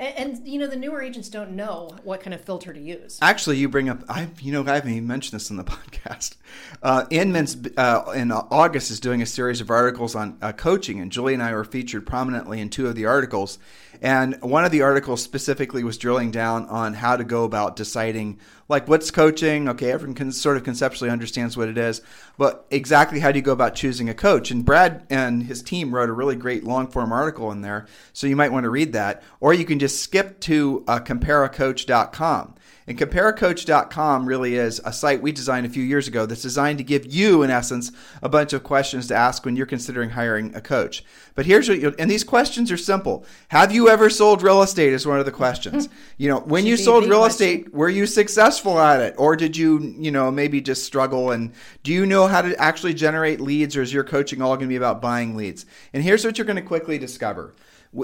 And, 0.00 0.38
and, 0.38 0.48
you 0.48 0.58
know, 0.58 0.66
the 0.66 0.76
newer 0.76 1.02
agents 1.02 1.28
don't 1.28 1.50
know 1.50 1.90
what 2.04 2.22
kind 2.22 2.32
of 2.32 2.40
filter 2.40 2.72
to 2.72 2.80
use. 2.80 3.18
Actually, 3.20 3.58
you 3.58 3.68
bring 3.68 3.90
up. 3.90 4.02
I, 4.08 4.28
you 4.40 4.50
know, 4.50 4.64
I 4.66 4.76
haven't 4.76 4.92
even 4.92 5.06
mentioned 5.06 5.38
this 5.38 5.50
in 5.50 5.58
the 5.58 5.64
podcast. 5.64 6.36
Uh, 6.82 7.04
Inman's 7.10 7.54
uh, 7.76 8.10
in 8.16 8.32
August 8.32 8.90
is 8.90 8.98
doing 8.98 9.20
a 9.20 9.26
series 9.26 9.60
of 9.60 9.68
articles 9.68 10.14
on 10.14 10.38
uh, 10.40 10.52
coaching, 10.52 11.00
and 11.00 11.12
Julie 11.12 11.34
and 11.34 11.42
I 11.42 11.52
were 11.52 11.64
featured 11.64 12.06
prominently 12.06 12.62
in 12.62 12.70
two 12.70 12.86
of 12.86 12.94
the 12.94 13.04
articles. 13.04 13.58
And 14.00 14.40
one 14.40 14.64
of 14.64 14.72
the 14.72 14.82
articles 14.82 15.22
specifically 15.22 15.84
was 15.84 15.98
drilling 15.98 16.30
down 16.30 16.66
on 16.66 16.94
how 16.94 17.16
to 17.16 17.24
go 17.24 17.44
about 17.44 17.76
deciding, 17.76 18.40
like, 18.68 18.88
what's 18.88 19.10
coaching. 19.10 19.68
Okay, 19.68 19.92
everyone 19.92 20.14
can 20.14 20.32
sort 20.32 20.56
of 20.56 20.64
conceptually 20.64 21.10
understands 21.10 21.56
what 21.56 21.68
it 21.68 21.76
is, 21.76 22.00
but 22.38 22.66
exactly 22.70 23.20
how 23.20 23.30
do 23.30 23.38
you 23.38 23.42
go 23.42 23.52
about 23.52 23.74
choosing 23.74 24.08
a 24.08 24.14
coach? 24.14 24.50
And 24.50 24.64
Brad 24.64 25.06
and 25.10 25.42
his 25.42 25.62
team 25.62 25.94
wrote 25.94 26.08
a 26.08 26.14
really 26.14 26.36
great 26.36 26.64
long 26.64 26.86
form 26.86 27.12
article 27.12 27.52
in 27.52 27.60
there, 27.60 27.86
so 28.14 28.26
you 28.26 28.36
might 28.36 28.52
want 28.52 28.64
to 28.64 28.70
read 28.70 28.94
that, 28.94 29.22
or 29.38 29.52
you 29.52 29.66
can 29.66 29.78
just 29.78 30.00
skip 30.00 30.40
to 30.40 30.82
uh, 30.88 31.00
comparacoach.com. 31.00 32.54
And 32.90 32.98
comparacoach.com 32.98 34.26
really 34.26 34.56
is 34.56 34.80
a 34.84 34.92
site 34.92 35.22
we 35.22 35.30
designed 35.30 35.64
a 35.64 35.68
few 35.68 35.84
years 35.84 36.08
ago 36.08 36.26
that's 36.26 36.42
designed 36.42 36.78
to 36.78 36.84
give 36.84 37.06
you, 37.06 37.44
in 37.44 37.48
essence, 37.48 37.92
a 38.20 38.28
bunch 38.28 38.52
of 38.52 38.64
questions 38.64 39.06
to 39.06 39.14
ask 39.14 39.44
when 39.44 39.54
you're 39.54 39.64
considering 39.64 40.10
hiring 40.10 40.52
a 40.56 40.60
coach. 40.60 41.04
But 41.36 41.46
here's 41.46 41.68
what 41.68 41.78
you 41.78 41.94
and 42.00 42.10
these 42.10 42.24
questions 42.24 42.72
are 42.72 42.76
simple. 42.76 43.24
Have 43.50 43.70
you 43.70 43.88
ever 43.88 44.10
sold 44.10 44.42
real 44.42 44.60
estate? 44.60 44.92
Is 44.92 45.06
one 45.06 45.20
of 45.20 45.24
the 45.24 45.30
questions. 45.30 45.88
You 46.16 46.28
know, 46.28 46.40
when 46.40 46.66
you 46.66 46.76
sold 46.76 47.04
real 47.04 47.20
question. 47.20 47.48
estate, 47.48 47.74
were 47.74 47.88
you 47.88 48.04
successful 48.04 48.78
at 48.78 49.00
it? 49.00 49.14
Or 49.16 49.36
did 49.36 49.56
you, 49.56 49.94
you 49.96 50.10
know, 50.10 50.30
maybe 50.30 50.60
just 50.60 50.84
struggle? 50.84 51.30
And 51.30 51.52
do 51.82 51.92
you 51.92 52.04
know 52.04 52.26
how 52.26 52.42
to 52.42 52.54
actually 52.60 52.92
generate 52.92 53.40
leads 53.40 53.74
or 53.74 53.80
is 53.80 53.90
your 53.90 54.04
coaching 54.04 54.42
all 54.42 54.56
going 54.56 54.66
to 54.66 54.72
be 54.72 54.76
about 54.76 55.00
buying 55.00 55.34
leads? 55.36 55.64
And 55.94 56.02
here's 56.02 56.24
what 56.24 56.36
you're 56.36 56.44
going 56.44 56.56
to 56.56 56.62
quickly 56.62 56.98
discover. 56.98 57.54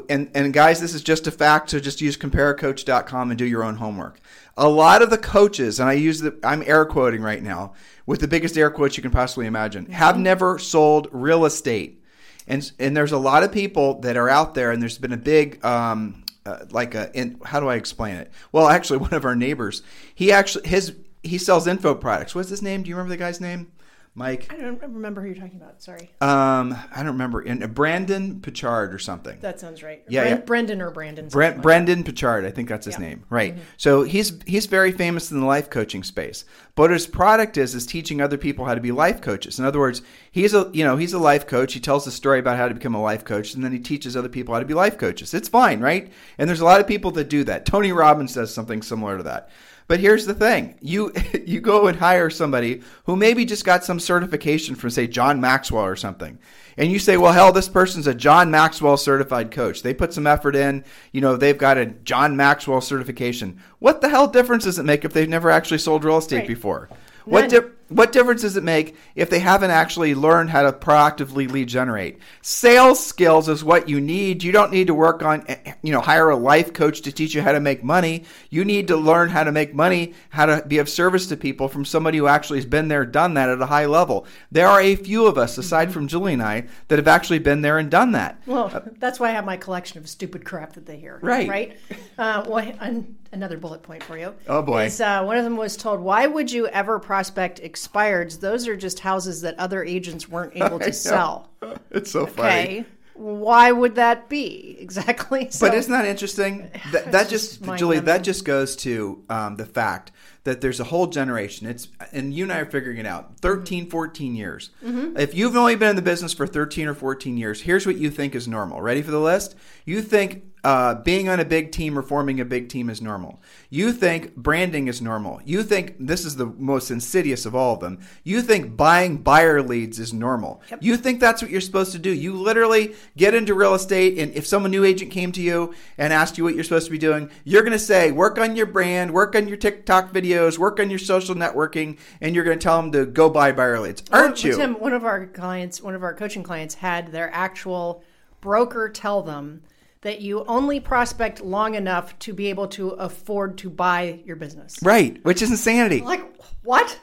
And, 0.09 0.31
and 0.35 0.53
guys, 0.53 0.81
this 0.81 0.95
is 0.95 1.03
just 1.03 1.27
a 1.27 1.31
fact, 1.31 1.71
so 1.71 1.79
just 1.79 2.01
use 2.01 2.17
comparacoach.com 2.17 3.31
and 3.31 3.39
do 3.39 3.45
your 3.45 3.63
own 3.63 3.77
homework. 3.77 4.19
A 4.57 4.69
lot 4.69 5.03
of 5.03 5.11
the 5.11 5.19
coaches, 5.19 5.79
and 5.79 5.89
I 5.89 5.95
use 5.95 6.21
the, 6.21 6.39
I'm 6.43 6.63
air 6.63 6.85
quoting 6.87 7.23
right 7.23 7.43
now 7.43 7.75
with 8.07 8.21
the 8.21 8.29
biggest 8.29 8.57
air 8.57 8.71
quotes 8.71 8.97
you 8.97 9.03
can 9.03 9.11
possibly 9.13 9.47
imagine, 9.47 9.87
have 9.87 10.19
never 10.19 10.59
sold 10.59 11.09
real 11.13 11.45
estate. 11.45 12.03
And, 12.47 12.71
and 12.79 12.97
there's 12.97 13.13
a 13.13 13.19
lot 13.19 13.43
of 13.43 13.53
people 13.53 14.01
that 14.01 14.17
are 14.17 14.29
out 14.29 14.55
there, 14.55 14.71
and 14.71 14.81
there's 14.81 14.99
been 14.99 15.13
a 15.13 15.19
big, 15.19 15.63
um, 15.65 16.25
uh, 16.47 16.65
like 16.71 16.95
a, 16.95 17.11
in, 17.13 17.41
how 17.45 17.61
do 17.61 17.69
I 17.69 17.75
explain 17.75 18.17
it? 18.17 18.31
Well, 18.53 18.69
actually, 18.71 18.99
one 18.99 19.15
of 19.15 19.25
our 19.25 19.37
neighbors, 19.37 19.83
he 20.15 20.33
actually, 20.33 20.69
his, 20.69 20.95
he 21.23 21.39
sells 21.39 21.67
info 21.67 21.95
products. 21.95 22.35
What's 22.35 22.49
his 22.49 22.63
name? 22.63 22.83
Do 22.83 22.89
you 22.89 22.97
remember 22.97 23.11
the 23.11 23.19
guy's 23.19 23.41
name? 23.41 23.73
Mike? 24.19 24.47
I 24.51 24.57
don't 24.57 24.81
remember 24.83 25.21
who 25.21 25.27
you're 25.29 25.37
talking 25.37 25.61
about. 25.61 25.83
Sorry. 25.83 26.11
Um, 26.23 26.75
I 26.91 26.97
don't 27.03 27.13
remember. 27.13 27.43
In, 27.43 27.63
uh, 27.63 27.67
Brandon 27.67 28.41
Pichard 28.41 28.95
or 28.95 28.99
something. 28.99 29.39
That 29.41 29.61
sounds 29.61 29.83
right. 29.83 30.03
Yeah, 30.09 30.25
Bren- 30.25 30.29
yeah. 30.31 30.37
Brendan 30.39 30.81
or 30.83 30.91
Brandon. 30.91 31.29
Something 31.29 31.53
like 31.53 31.63
Brendan 31.63 32.03
Pichard, 32.03 32.47
I 32.47 32.51
think 32.51 32.69
that's 32.71 32.87
his 32.87 32.95
Yeah. 32.95 33.01
name. 33.09 33.25
Right. 33.29 33.57
So 33.77 34.03
he's 34.05 34.33
he's 34.47 34.65
very 34.67 34.91
famous 34.91 35.31
in 35.31 35.39
the 35.41 35.47
life 35.47 35.69
coaching 35.69 36.03
space. 36.03 36.47
But 36.75 36.91
his 36.91 37.07
product 37.07 37.57
is 37.59 37.75
is 37.75 37.85
teaching 37.87 38.21
other 38.23 38.39
people 38.39 38.65
how 38.65 38.75
to 38.75 38.81
be 38.81 38.91
life 38.91 39.21
coaches. 39.21 39.59
In 39.59 39.67
other 39.67 39.79
words, 39.79 40.01
he's 40.31 40.55
a 40.55 40.71
you 40.73 40.83
know 40.83 40.97
he's 40.97 41.13
a 41.13 41.19
life 41.19 41.47
coach. 41.47 41.75
He 41.75 41.81
tells 41.81 42.07
the 42.07 42.11
story 42.11 42.39
about 42.39 42.57
how 42.57 42.69
to 42.69 42.75
become 42.75 42.95
a 42.95 43.03
life 43.03 43.25
coach, 43.25 43.53
and 43.55 43.63
then 43.63 43.73
he 43.73 43.79
teaches 43.79 44.17
other 44.17 44.29
people 44.31 44.55
how 44.55 44.61
to 44.61 44.67
be 44.67 44.75
life 44.75 44.97
coaches. 44.97 45.35
It's 45.35 45.49
fine, 45.51 45.81
right? 45.81 46.11
And 46.39 46.49
there's 46.49 46.61
a 46.61 46.65
lot 46.65 46.81
of 46.81 46.87
people 46.87 47.11
that 47.13 47.29
do 47.29 47.45
that. 47.45 47.67
Tony 47.67 47.93
Robbins 47.93 48.33
does 48.35 48.53
something 48.55 48.81
similar 48.81 49.19
to 49.19 49.23
that. 49.25 49.51
But 49.89 50.01
here's 50.01 50.27
the 50.27 50.35
thing: 50.35 50.77
you 50.81 51.13
you 51.47 51.61
go 51.61 51.87
and 51.87 51.99
hire 51.99 52.31
somebody 52.31 52.83
who 53.05 53.17
maybe 53.17 53.45
just 53.45 53.65
got 53.65 53.85
some 53.85 54.01
certification 54.01 54.75
from, 54.75 54.91
say, 54.91 55.07
John 55.07 55.41
Maxwell 55.41 55.85
or 55.85 55.97
something, 55.97 56.39
and 56.77 56.91
you 56.91 56.99
say, 56.99 57.17
"Well, 57.17 57.33
hell, 57.33 57.53
this 57.53 57.69
person's 57.69 58.07
a 58.07 58.15
John 58.15 58.51
Maxwell 58.51 58.97
certified 58.97 59.51
coach. 59.51 59.83
They 59.83 59.95
put 59.95 60.13
some 60.13 60.27
effort 60.27 60.57
in. 60.57 60.85
You 61.13 61.21
know, 61.21 61.37
they've 61.37 61.57
got 61.59 61.79
a 61.79 61.87
John 61.87 62.37
Maxwell 62.37 62.81
certification. 62.81 63.61
What 63.79 64.01
the 64.01 64.09
hell 64.09 64.27
difference 64.27 64.65
does 64.65 64.79
it 64.79 64.85
make 64.85 65.05
if 65.05 65.13
they've 65.13 65.29
never 65.29 65.51
actually 65.51 65.79
sold 65.79 66.05
real 66.05 66.19
estate 66.19 66.39
Right. 66.39 66.49
before? 66.49 66.89
What 67.25 67.51
None. 67.51 67.63
di- 67.63 67.69
what 67.89 68.13
difference 68.13 68.43
does 68.43 68.57
it 68.57 68.65
make 68.65 68.97
if 69.15 69.31
they 69.31 69.39
haven't 69.39 69.71
actually 69.71 70.15
learned 70.15 70.51
how 70.51 70.63
to 70.63 70.73
proactively 70.73 71.51
lead 71.51 71.69
generate? 71.69 72.19
Sales 72.43 73.05
skills 73.05 73.49
is 73.49 73.63
what 73.63 73.89
you 73.89 74.01
need. 74.01 74.43
You 74.43 74.53
don't 74.53 74.73
need 74.73 74.89
to 74.89 74.95
work 74.95 75.23
on, 75.23 75.45
eh, 75.49 75.75
you 75.83 75.93
know, 75.93 76.01
hire 76.01 76.31
a 76.31 76.37
life 76.37 76.73
coach 76.73 77.03
to 77.03 77.13
teach 77.13 77.35
you 77.35 77.43
how 77.43 77.53
to 77.53 77.61
make 77.61 77.85
money. 77.85 78.25
You 78.51 78.65
need 78.65 78.89
to 78.89 78.97
learn 78.97 79.29
how 79.29 79.45
to 79.45 79.53
make 79.53 79.75
money, 79.75 80.15
how 80.31 80.47
to 80.47 80.65
be 80.67 80.79
of 80.79 80.89
service 80.89 81.27
to 81.29 81.37
people 81.37 81.69
from 81.69 81.85
somebody 81.85 82.19
who 82.19 82.27
actually 82.27 82.59
has 82.59 82.67
been 82.67 82.89
there, 82.89 83.05
done 83.07 83.35
that 83.35 83.49
at 83.49 83.61
a 83.61 83.67
high 83.67 83.87
level. 83.87 84.27
There 84.51 84.67
are 84.67 84.81
a 84.81 84.97
few 84.97 85.27
of 85.27 85.39
us, 85.39 85.59
aside 85.59 85.93
from 85.93 86.09
Julie 86.09 86.33
and 86.33 86.43
I, 86.43 86.65
that 86.89 86.99
have 86.99 87.09
actually 87.09 87.39
been 87.39 87.63
there 87.63 87.79
and 87.79 87.91
done 87.91 88.13
that. 88.13 88.41
Well, 88.47 88.83
that's 88.99 89.21
why 89.21 89.29
I 89.29 89.33
have 89.33 89.45
my 89.45 89.57
collection 89.57 89.99
of 89.99 90.09
stupid 90.09 90.45
crap 90.45 90.73
that 90.75 90.87
they 90.87 90.97
hear. 90.97 91.19
Right. 91.23 91.49
Right. 91.49 91.77
Uh, 92.19 92.45
well, 92.49 92.59
an- 92.81 93.17
another 93.33 93.59
bullet 93.59 93.83
point 93.83 94.03
for 94.03 94.17
you. 94.19 94.35
Oh, 94.49 94.63
boy. 94.63 94.87
Is, 94.87 95.01
uh, 95.01 95.23
one 95.23 95.37
of 95.37 95.45
them 95.45 95.57
was 95.57 95.77
told, 95.77 96.01
"Why 96.01 96.27
would 96.27 96.51
you 96.51 96.67
ever 96.69 96.99
prospect 96.99 97.61
expireds? 97.77 98.41
Those 98.41 98.67
are 98.67 98.77
just 98.77 99.01
houses 99.01 99.41
that 99.43 99.59
other 99.59 99.85
agents 99.85 100.29
weren't 100.29 100.53
able 100.57 100.79
to 100.79 100.93
sell." 100.93 101.51
It's 101.91 102.11
so 102.11 102.27
funny. 102.27 102.87
Why 103.15 103.73
would 103.73 103.95
that 103.95 104.29
be 104.29 104.77
exactly? 104.81 105.51
So, 105.51 105.67
But 105.67 105.75
isn't 105.75 105.93
that 105.93 106.05
interesting? 106.07 106.71
That, 106.93 107.13
that 107.13 107.29
just, 107.29 107.63
just 107.65 107.79
Julie, 107.79 107.99
that 107.99 108.23
just 108.23 108.45
goes 108.45 108.77
to 108.77 109.25
um, 109.29 109.57
the 109.57 109.67
fact 109.67 110.13
that 110.45 110.61
there's 110.61 110.79
a 110.79 110.85
whole 110.85 111.09
generation. 111.09 111.67
It's 111.67 111.89
and 112.13 112.33
you 112.33 112.45
and 112.45 112.53
I 112.53 112.59
are 112.59 112.65
figuring 112.67 112.99
it 112.99 113.07
out. 113.07 113.39
13, 113.41 113.91
14 113.91 114.37
years. 114.37 114.71
If 114.83 115.35
you've 115.35 115.57
only 115.57 115.75
been 115.75 115.91
in 115.91 115.97
the 115.97 116.03
business 116.03 116.33
for 116.33 116.47
13 116.47 116.87
or 116.87 116.95
14 116.95 117.37
years, 117.37 117.63
here's 117.63 117.87
what 117.87 117.97
you 117.97 118.11
think 118.11 118.35
is 118.35 118.47
normal. 118.47 118.81
Ready 118.81 119.03
for 119.03 119.11
the 119.11 119.21
list? 119.21 119.57
You 119.85 120.01
think 120.01 120.45
uh, 120.67 120.97
being 120.97 121.29
on 121.29 121.39
a 121.39 121.45
big 121.45 121.71
team 121.71 121.97
or 121.97 122.03
forming 122.03 122.41
a 122.41 122.45
big 122.45 122.69
team 122.69 122.91
is 122.91 123.01
normal. 123.01 123.41
You 123.71 123.93
think 123.93 124.35
branding 124.35 124.89
is 124.89 125.01
normal. 125.01 125.41
You 125.45 125.63
think 125.63 125.95
this 126.01 126.25
is 126.25 126.35
the 126.35 126.47
most 126.47 126.91
insidious 126.91 127.47
of 127.47 127.55
all 127.55 127.75
of 127.75 127.81
them. 127.81 128.01
You 128.25 128.43
think 128.43 128.77
buying 128.77 129.19
buyer 129.19 129.63
leads 129.63 130.01
is 130.01 130.13
normal. 130.13 130.61
You 130.81 130.97
think 130.97 131.21
that's 131.21 131.41
what 131.41 131.53
you're 131.53 131.61
supposed 131.61 131.93
to 131.93 132.01
do. 132.01 132.11
You 132.11 132.33
literally 132.35 132.97
get 133.17 133.33
into 133.33 133.55
real 133.55 133.75
estate, 133.75 134.19
and 134.19 134.35
if 134.35 134.45
some 134.45 134.65
new 134.65 134.83
agent 134.83 135.13
came 135.13 135.31
to 135.33 135.41
you 135.41 135.73
and 135.99 136.13
asked 136.13 136.37
you 136.37 136.43
what 136.43 136.57
you're 136.57 136.65
supposed 136.65 136.87
to 136.87 136.91
be 136.91 136.99
doing, 136.99 137.31
you're 137.45 137.63
going 137.63 137.71
to 137.71 137.79
say, 137.79 138.11
work 138.11 138.37
on 138.37 138.57
your 138.57 138.67
brand, 138.67 139.13
work 139.13 139.37
on 139.37 139.47
your 139.47 139.59
TikTok 139.59 140.13
videos, 140.13 140.59
work 140.59 140.81
on 140.81 140.91
your 140.91 140.99
social 140.99 141.37
networking, 141.37 141.97
and 142.21 142.35
you're 142.35 142.43
going 142.43 142.59
to 142.59 142.63
tell 142.63 142.83
them 142.83 142.91
to 142.91 143.07
go 143.07 143.31
buy 143.31 143.53
buyer 143.53 143.79
leads. 143.79 144.03
Aren't 144.11 144.43
Well, 144.43 144.53
you? 144.53 144.57
Tim, 144.57 144.81
one 144.81 144.93
of 144.93 145.05
our 145.05 145.27
clients, 145.27 145.81
one 145.81 145.95
of 145.95 146.03
our 146.03 146.13
coaching 146.13 146.43
clients, 146.43 146.75
had 146.75 147.13
their 147.13 147.33
actual 147.33 148.03
broker 148.41 148.89
tell 148.89 149.23
them 149.23 149.63
that 150.07 150.21
you 150.21 150.45
only 150.45 150.79
prospect 150.79 151.41
long 151.41 151.75
enough 151.75 152.17
to 152.21 152.33
be 152.33 152.47
able 152.47 152.69
to 152.69 152.91
afford 152.91 153.59
to 153.59 153.69
buy 153.69 154.21
your 154.25 154.37
business. 154.37 154.77
Right, 154.81 155.19
which 155.25 155.43
is 155.43 155.51
insanity. 155.51 156.01
Like 156.01 156.23
what? 156.63 157.01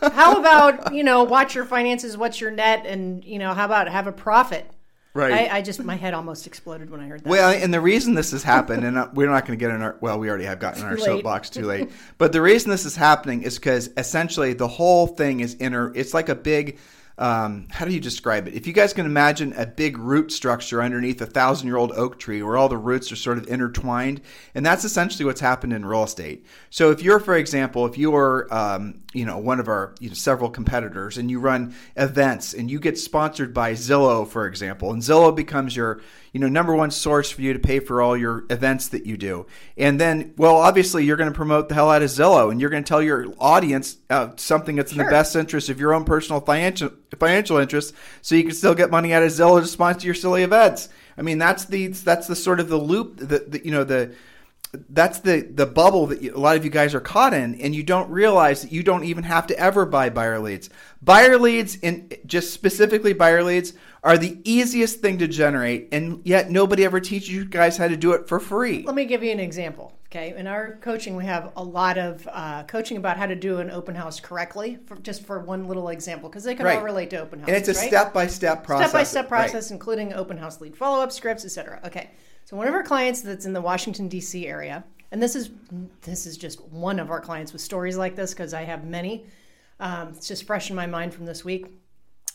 how 0.00 0.40
about 0.40 0.94
you 0.94 1.04
know 1.04 1.24
watch 1.24 1.54
your 1.54 1.66
finances, 1.66 2.16
what's 2.16 2.40
your 2.40 2.50
net, 2.50 2.86
and 2.86 3.22
you 3.22 3.38
know 3.38 3.52
how 3.52 3.66
about 3.66 3.86
have 3.88 4.06
a 4.06 4.12
profit? 4.12 4.64
Right. 5.12 5.50
I, 5.50 5.58
I 5.58 5.62
just 5.62 5.84
my 5.84 5.96
head 5.96 6.14
almost 6.14 6.46
exploded 6.46 6.88
when 6.88 7.00
I 7.00 7.08
heard 7.08 7.22
that. 7.22 7.28
Well, 7.28 7.50
and 7.50 7.74
the 7.74 7.82
reason 7.82 8.14
this 8.14 8.30
has 8.30 8.42
happened, 8.42 8.82
and 8.82 8.96
uh, 8.96 9.08
we're 9.12 9.28
not 9.28 9.44
going 9.44 9.58
to 9.58 9.62
get 9.62 9.74
in 9.74 9.82
our 9.82 9.98
well, 10.00 10.18
we 10.18 10.30
already 10.30 10.44
have 10.44 10.58
gotten 10.58 10.80
in 10.80 10.86
our 10.86 10.94
late. 10.94 11.04
soapbox 11.04 11.50
too 11.50 11.66
late. 11.66 11.90
But 12.16 12.32
the 12.32 12.40
reason 12.40 12.70
this 12.70 12.86
is 12.86 12.96
happening 12.96 13.42
is 13.42 13.58
because 13.58 13.90
essentially 13.98 14.54
the 14.54 14.68
whole 14.68 15.06
thing 15.06 15.40
is 15.40 15.54
inner. 15.60 15.92
It's 15.94 16.14
like 16.14 16.30
a 16.30 16.34
big 16.34 16.78
um, 17.18 17.66
how 17.70 17.84
do 17.84 17.92
you 17.92 17.98
describe 17.98 18.46
it? 18.46 18.54
If 18.54 18.66
you 18.66 18.72
guys 18.72 18.92
can 18.92 19.04
imagine 19.04 19.52
a 19.54 19.66
big 19.66 19.98
root 19.98 20.30
structure 20.30 20.80
underneath 20.80 21.20
a 21.20 21.26
thousand 21.26 21.66
year 21.66 21.76
old 21.76 21.90
oak 21.92 22.18
tree 22.18 22.42
where 22.42 22.56
all 22.56 22.68
the 22.68 22.76
roots 22.76 23.10
are 23.10 23.16
sort 23.16 23.38
of 23.38 23.48
intertwined, 23.48 24.20
and 24.54 24.64
that's 24.64 24.84
essentially 24.84 25.24
what's 25.24 25.40
happened 25.40 25.72
in 25.72 25.84
real 25.84 26.04
estate. 26.04 26.46
So 26.70 26.92
if 26.92 27.02
you're, 27.02 27.18
for 27.18 27.36
example, 27.36 27.86
if 27.86 27.98
you're, 27.98 28.46
um, 28.54 29.02
you 29.12 29.24
know, 29.24 29.38
one 29.38 29.58
of 29.58 29.66
our 29.66 29.94
you 29.98 30.08
know, 30.08 30.14
several 30.14 30.48
competitors 30.48 31.18
and 31.18 31.28
you 31.28 31.40
run 31.40 31.74
events 31.96 32.54
and 32.54 32.70
you 32.70 32.78
get 32.78 32.96
sponsored 32.96 33.52
by 33.52 33.72
Zillow, 33.72 34.26
for 34.26 34.46
example, 34.46 34.92
and 34.92 35.02
Zillow 35.02 35.34
becomes 35.34 35.74
your 35.74 36.00
you 36.32 36.40
know 36.40 36.48
number 36.48 36.74
one 36.74 36.90
source 36.90 37.30
for 37.30 37.42
you 37.42 37.52
to 37.52 37.58
pay 37.58 37.80
for 37.80 38.02
all 38.02 38.16
your 38.16 38.44
events 38.50 38.88
that 38.88 39.06
you 39.06 39.16
do. 39.16 39.46
And 39.76 40.00
then 40.00 40.34
well 40.36 40.56
obviously 40.56 41.04
you're 41.04 41.16
going 41.16 41.30
to 41.30 41.36
promote 41.36 41.68
the 41.68 41.74
hell 41.74 41.90
out 41.90 42.02
of 42.02 42.10
zillow 42.10 42.50
and 42.50 42.60
you're 42.60 42.70
going 42.70 42.84
to 42.84 42.88
tell 42.88 43.02
your 43.02 43.26
audience 43.38 43.96
uh, 44.10 44.30
something 44.36 44.76
that's 44.76 44.92
sure. 44.92 45.02
in 45.02 45.06
the 45.06 45.10
best 45.10 45.36
interest 45.36 45.68
of 45.68 45.80
your 45.80 45.94
own 45.94 46.04
personal 46.04 46.40
financial 46.40 46.90
financial 47.18 47.58
interests 47.58 47.92
so 48.22 48.34
you 48.34 48.44
can 48.44 48.54
still 48.54 48.74
get 48.74 48.90
money 48.90 49.12
out 49.12 49.22
of 49.22 49.30
zillow 49.30 49.60
to 49.60 49.66
sponsor 49.66 50.06
your 50.06 50.14
silly 50.14 50.42
events. 50.42 50.88
I 51.16 51.22
mean 51.22 51.38
that's 51.38 51.64
the 51.64 51.88
that's 51.88 52.26
the 52.26 52.36
sort 52.36 52.60
of 52.60 52.68
the 52.68 52.78
loop 52.78 53.18
that 53.18 53.52
the, 53.52 53.64
you 53.64 53.70
know 53.70 53.84
the 53.84 54.14
that's 54.90 55.20
the 55.20 55.40
the 55.40 55.66
bubble 55.66 56.06
that 56.06 56.20
you, 56.20 56.34
a 56.34 56.38
lot 56.38 56.56
of 56.56 56.64
you 56.64 56.70
guys 56.70 56.94
are 56.94 57.00
caught 57.00 57.32
in 57.32 57.54
and 57.60 57.74
you 57.74 57.82
don't 57.82 58.10
realize 58.10 58.62
that 58.62 58.72
you 58.72 58.82
don't 58.82 59.04
even 59.04 59.24
have 59.24 59.46
to 59.46 59.58
ever 59.58 59.86
buy 59.86 60.10
buyer 60.10 60.38
leads. 60.38 60.68
Buyer 61.00 61.38
leads 61.38 61.78
and 61.82 62.14
just 62.26 62.52
specifically 62.52 63.12
buyer 63.12 63.42
leads 63.42 63.72
are 64.08 64.16
the 64.16 64.40
easiest 64.42 65.00
thing 65.00 65.18
to 65.18 65.28
generate, 65.28 65.88
and 65.92 66.22
yet 66.24 66.50
nobody 66.50 66.82
ever 66.82 66.98
teaches 66.98 67.28
you 67.28 67.44
guys 67.44 67.76
how 67.76 67.86
to 67.86 67.96
do 67.96 68.12
it 68.12 68.26
for 68.26 68.40
free. 68.40 68.82
Let 68.86 68.94
me 68.94 69.04
give 69.04 69.22
you 69.22 69.30
an 69.30 69.38
example. 69.38 69.92
Okay, 70.06 70.34
in 70.34 70.46
our 70.46 70.76
coaching, 70.76 71.14
we 71.14 71.26
have 71.26 71.52
a 71.56 71.62
lot 71.62 71.98
of 71.98 72.26
uh, 72.32 72.62
coaching 72.62 72.96
about 72.96 73.18
how 73.18 73.26
to 73.26 73.36
do 73.36 73.58
an 73.58 73.70
open 73.70 73.94
house 73.94 74.18
correctly. 74.18 74.78
For, 74.86 74.96
just 74.96 75.26
for 75.26 75.40
one 75.40 75.68
little 75.68 75.90
example, 75.90 76.30
because 76.30 76.42
they 76.42 76.54
can 76.54 76.64
right. 76.64 76.78
all 76.78 76.84
relate 76.84 77.10
to 77.10 77.20
open 77.20 77.40
house. 77.40 77.48
And 77.48 77.56
it's 77.58 77.68
a 77.68 77.74
step 77.74 78.14
by 78.14 78.26
step 78.28 78.64
process. 78.64 78.88
Step 78.88 78.98
by 78.98 79.04
step 79.04 79.28
process, 79.28 79.66
right. 79.66 79.70
including 79.72 80.14
open 80.14 80.38
house 80.38 80.58
lead 80.62 80.74
follow 80.74 81.02
up 81.02 81.12
scripts, 81.12 81.44
etc. 81.44 81.78
Okay, 81.84 82.08
so 82.46 82.56
one 82.56 82.66
of 82.66 82.72
our 82.72 82.82
clients 82.82 83.20
that's 83.20 83.44
in 83.44 83.52
the 83.52 83.60
Washington 83.60 84.08
D.C. 84.08 84.46
area, 84.46 84.84
and 85.12 85.22
this 85.22 85.36
is 85.36 85.50
this 86.00 86.24
is 86.24 86.38
just 86.38 86.64
one 86.68 86.98
of 86.98 87.10
our 87.10 87.20
clients 87.20 87.52
with 87.52 87.60
stories 87.60 87.98
like 87.98 88.16
this 88.16 88.32
because 88.32 88.54
I 88.54 88.62
have 88.62 88.86
many. 88.86 89.26
Um, 89.80 90.08
it's 90.16 90.26
just 90.26 90.44
fresh 90.44 90.70
in 90.70 90.76
my 90.76 90.86
mind 90.86 91.12
from 91.12 91.26
this 91.26 91.44
week 91.44 91.66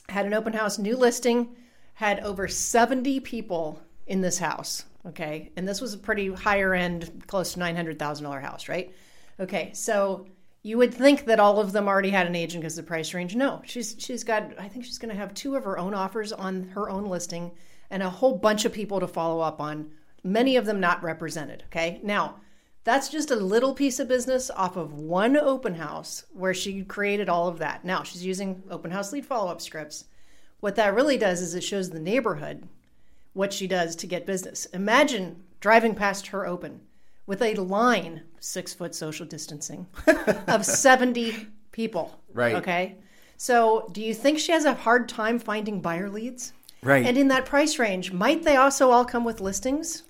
had 0.10 0.26
an 0.26 0.34
open 0.34 0.54
house, 0.54 0.78
new 0.78 0.96
listing, 0.96 1.56
had 1.94 2.20
over 2.22 2.48
70 2.48 3.20
people 3.22 3.82
in 4.08 4.22
this 4.22 4.38
house. 4.38 4.86
Okay. 5.06 5.52
And 5.58 5.68
this 5.68 5.82
was 5.82 5.94
a 5.94 5.98
pretty 5.98 6.34
higher 6.34 6.74
end, 6.74 7.24
close 7.28 7.54
to 7.54 7.60
$900,000 7.60 8.42
house, 8.42 8.70
right? 8.70 8.94
Okay. 9.40 9.72
So 9.74 10.28
you 10.64 10.78
would 10.78 10.94
think 10.94 11.26
that 11.26 11.42
all 11.42 11.60
of 11.60 11.74
them 11.74 11.88
already 11.88 12.10
had 12.10 12.26
an 12.26 12.36
agent 12.36 12.62
because 12.62 12.78
the 12.78 12.84
price 12.84 13.14
range. 13.14 13.36
No, 13.36 13.62
she's 13.66 13.96
she's 14.00 14.24
got. 14.24 14.58
I 14.58 14.70
think 14.70 14.86
she's 14.86 14.98
going 14.98 15.14
to 15.14 15.20
have 15.20 15.34
two 15.34 15.56
of 15.56 15.66
her 15.66 15.78
own 15.78 15.94
offers 15.94 16.32
on 16.32 16.64
her 16.70 16.90
own 16.90 17.06
listing, 17.06 17.52
and 17.92 18.02
a 18.02 18.10
whole 18.10 18.38
bunch 18.38 18.64
of 18.64 18.72
people 18.72 19.02
to 19.02 19.08
follow 19.08 19.42
up 19.42 19.60
on. 19.60 19.92
Many 20.24 20.56
of 20.56 20.66
them 20.66 20.80
not 20.80 21.04
represented. 21.04 21.64
Okay, 21.68 22.00
now 22.02 22.38
that's 22.86 23.10
just 23.10 23.30
a 23.30 23.36
little 23.36 23.74
piece 23.74 24.00
of 24.00 24.08
business 24.08 24.50
off 24.52 24.78
of 24.78 24.94
one 24.94 25.36
open 25.36 25.76
house 25.76 26.24
where 26.32 26.54
she 26.54 26.84
created 26.84 27.28
all 27.28 27.50
of 27.50 27.60
that. 27.60 27.84
Now 27.84 28.04
she's 28.04 28.26
using 28.26 28.64
open 28.70 28.90
house 28.90 29.12
lead 29.12 29.26
follow 29.26 29.52
up 29.52 29.62
scripts. 29.62 30.06
What 30.64 30.78
that 30.78 30.96
really 30.96 31.18
does 31.18 31.42
is 31.42 31.56
it 31.56 31.62
shows 31.62 31.90
the 31.90 32.00
neighborhood 32.00 32.70
what 33.34 33.52
she 33.52 33.68
does 33.68 33.98
to 33.98 34.08
get 34.08 34.26
business. 34.26 34.64
Imagine 34.68 35.44
driving 35.60 35.94
past 35.94 36.28
her 36.28 36.48
open 36.48 36.80
with 37.26 37.42
a 37.42 37.56
line, 37.56 38.22
six 38.40 38.74
foot 38.74 38.96
social 38.96 39.26
distancing, 39.26 39.88
of 40.48 40.66
70 40.66 41.48
people. 41.74 42.18
Right. 42.34 42.56
Okay. 42.56 42.96
So 43.36 43.90
do 43.92 44.02
you 44.02 44.14
think 44.14 44.40
she 44.40 44.54
has 44.54 44.64
a 44.64 44.74
hard 44.74 45.10
time 45.10 45.38
finding 45.38 45.82
buyer 45.82 46.10
leads? 46.10 46.54
Right. 46.82 47.06
And 47.06 47.18
in 47.18 47.28
that 47.28 47.46
price 47.46 47.78
range, 47.78 48.14
might 48.14 48.44
they 48.44 48.56
also 48.56 48.90
all 48.90 49.04
come 49.04 49.26
with 49.26 49.42
listings? 49.42 50.04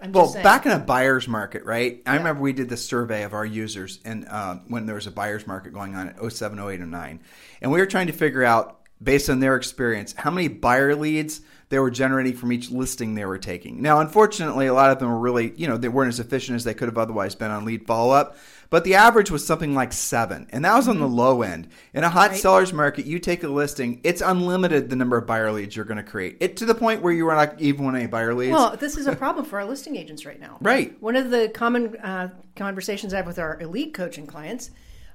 I'm 0.00 0.12
well, 0.12 0.32
back 0.32 0.64
in 0.64 0.72
a 0.72 0.78
buyer's 0.78 1.28
market, 1.28 1.62
right? 1.66 2.00
I 2.06 2.16
remember 2.16 2.40
we 2.40 2.54
did 2.54 2.70
the 2.70 2.78
survey 2.78 3.22
of 3.24 3.34
our 3.34 3.44
users, 3.44 4.00
and 4.02 4.26
uh, 4.30 4.60
when 4.66 4.86
there 4.86 4.94
was 4.94 5.06
a 5.06 5.10
buyer's 5.10 5.46
market 5.46 5.74
going 5.74 5.94
on 5.94 6.08
at 6.08 6.32
07, 6.32 6.58
08, 6.58 6.80
09, 6.80 7.20
and 7.60 7.70
we 7.70 7.78
were 7.78 7.86
trying 7.86 8.06
to 8.06 8.14
figure 8.14 8.44
out, 8.44 8.80
based 9.02 9.28
on 9.28 9.40
their 9.40 9.56
experience, 9.56 10.14
how 10.16 10.30
many 10.30 10.48
buyer 10.48 10.94
leads 10.94 11.40
they 11.68 11.78
were 11.78 11.90
generating 11.90 12.34
from 12.34 12.52
each 12.52 12.70
listing 12.70 13.14
they 13.14 13.24
were 13.24 13.38
taking. 13.38 13.82
Now, 13.82 14.00
unfortunately, 14.00 14.66
a 14.66 14.74
lot 14.74 14.90
of 14.90 14.98
them 14.98 15.08
were 15.08 15.18
really, 15.18 15.52
you 15.56 15.66
know, 15.66 15.76
they 15.76 15.88
weren't 15.88 16.10
as 16.10 16.20
efficient 16.20 16.56
as 16.56 16.64
they 16.64 16.74
could 16.74 16.88
have 16.88 16.98
otherwise 16.98 17.34
been 17.34 17.50
on 17.50 17.64
lead 17.64 17.86
follow 17.86 18.12
up. 18.12 18.36
But 18.70 18.84
the 18.84 18.94
average 18.94 19.30
was 19.30 19.46
something 19.46 19.74
like 19.74 19.92
seven, 19.92 20.46
and 20.50 20.64
that 20.64 20.74
was 20.76 20.88
on 20.88 20.98
the 20.98 21.06
mm-hmm. 21.06 21.14
low 21.14 21.42
end. 21.42 21.68
In 21.92 22.02
a 22.02 22.08
hot 22.08 22.30
right. 22.30 22.38
seller's 22.38 22.72
market, 22.72 23.06
you 23.06 23.18
take 23.18 23.44
a 23.44 23.48
listing, 23.48 24.00
it's 24.02 24.20
unlimited 24.20 24.90
the 24.90 24.96
number 24.96 25.16
of 25.16 25.26
buyer 25.26 25.52
leads 25.52 25.76
you're 25.76 25.84
going 25.84 25.98
to 25.98 26.02
create. 26.02 26.38
It 26.40 26.56
to 26.58 26.64
the 26.64 26.74
point 26.74 27.02
where 27.02 27.12
you 27.12 27.28
are 27.28 27.36
not 27.36 27.60
even 27.60 27.84
want 27.84 27.96
any 27.96 28.06
buyer 28.06 28.34
leads. 28.34 28.52
Well, 28.52 28.76
this 28.76 28.96
is 28.96 29.06
a 29.06 29.14
problem 29.14 29.44
for 29.44 29.60
our 29.60 29.64
listing 29.64 29.96
agents 29.96 30.24
right 30.24 30.40
now. 30.40 30.58
Right. 30.64 31.00
One 31.00 31.14
of 31.14 31.30
the 31.30 31.50
common 31.50 31.94
uh, 31.96 32.30
conversations 32.56 33.12
I 33.12 33.18
have 33.18 33.26
with 33.26 33.38
our 33.38 33.60
elite 33.60 33.94
coaching 33.94 34.26
clients. 34.26 34.70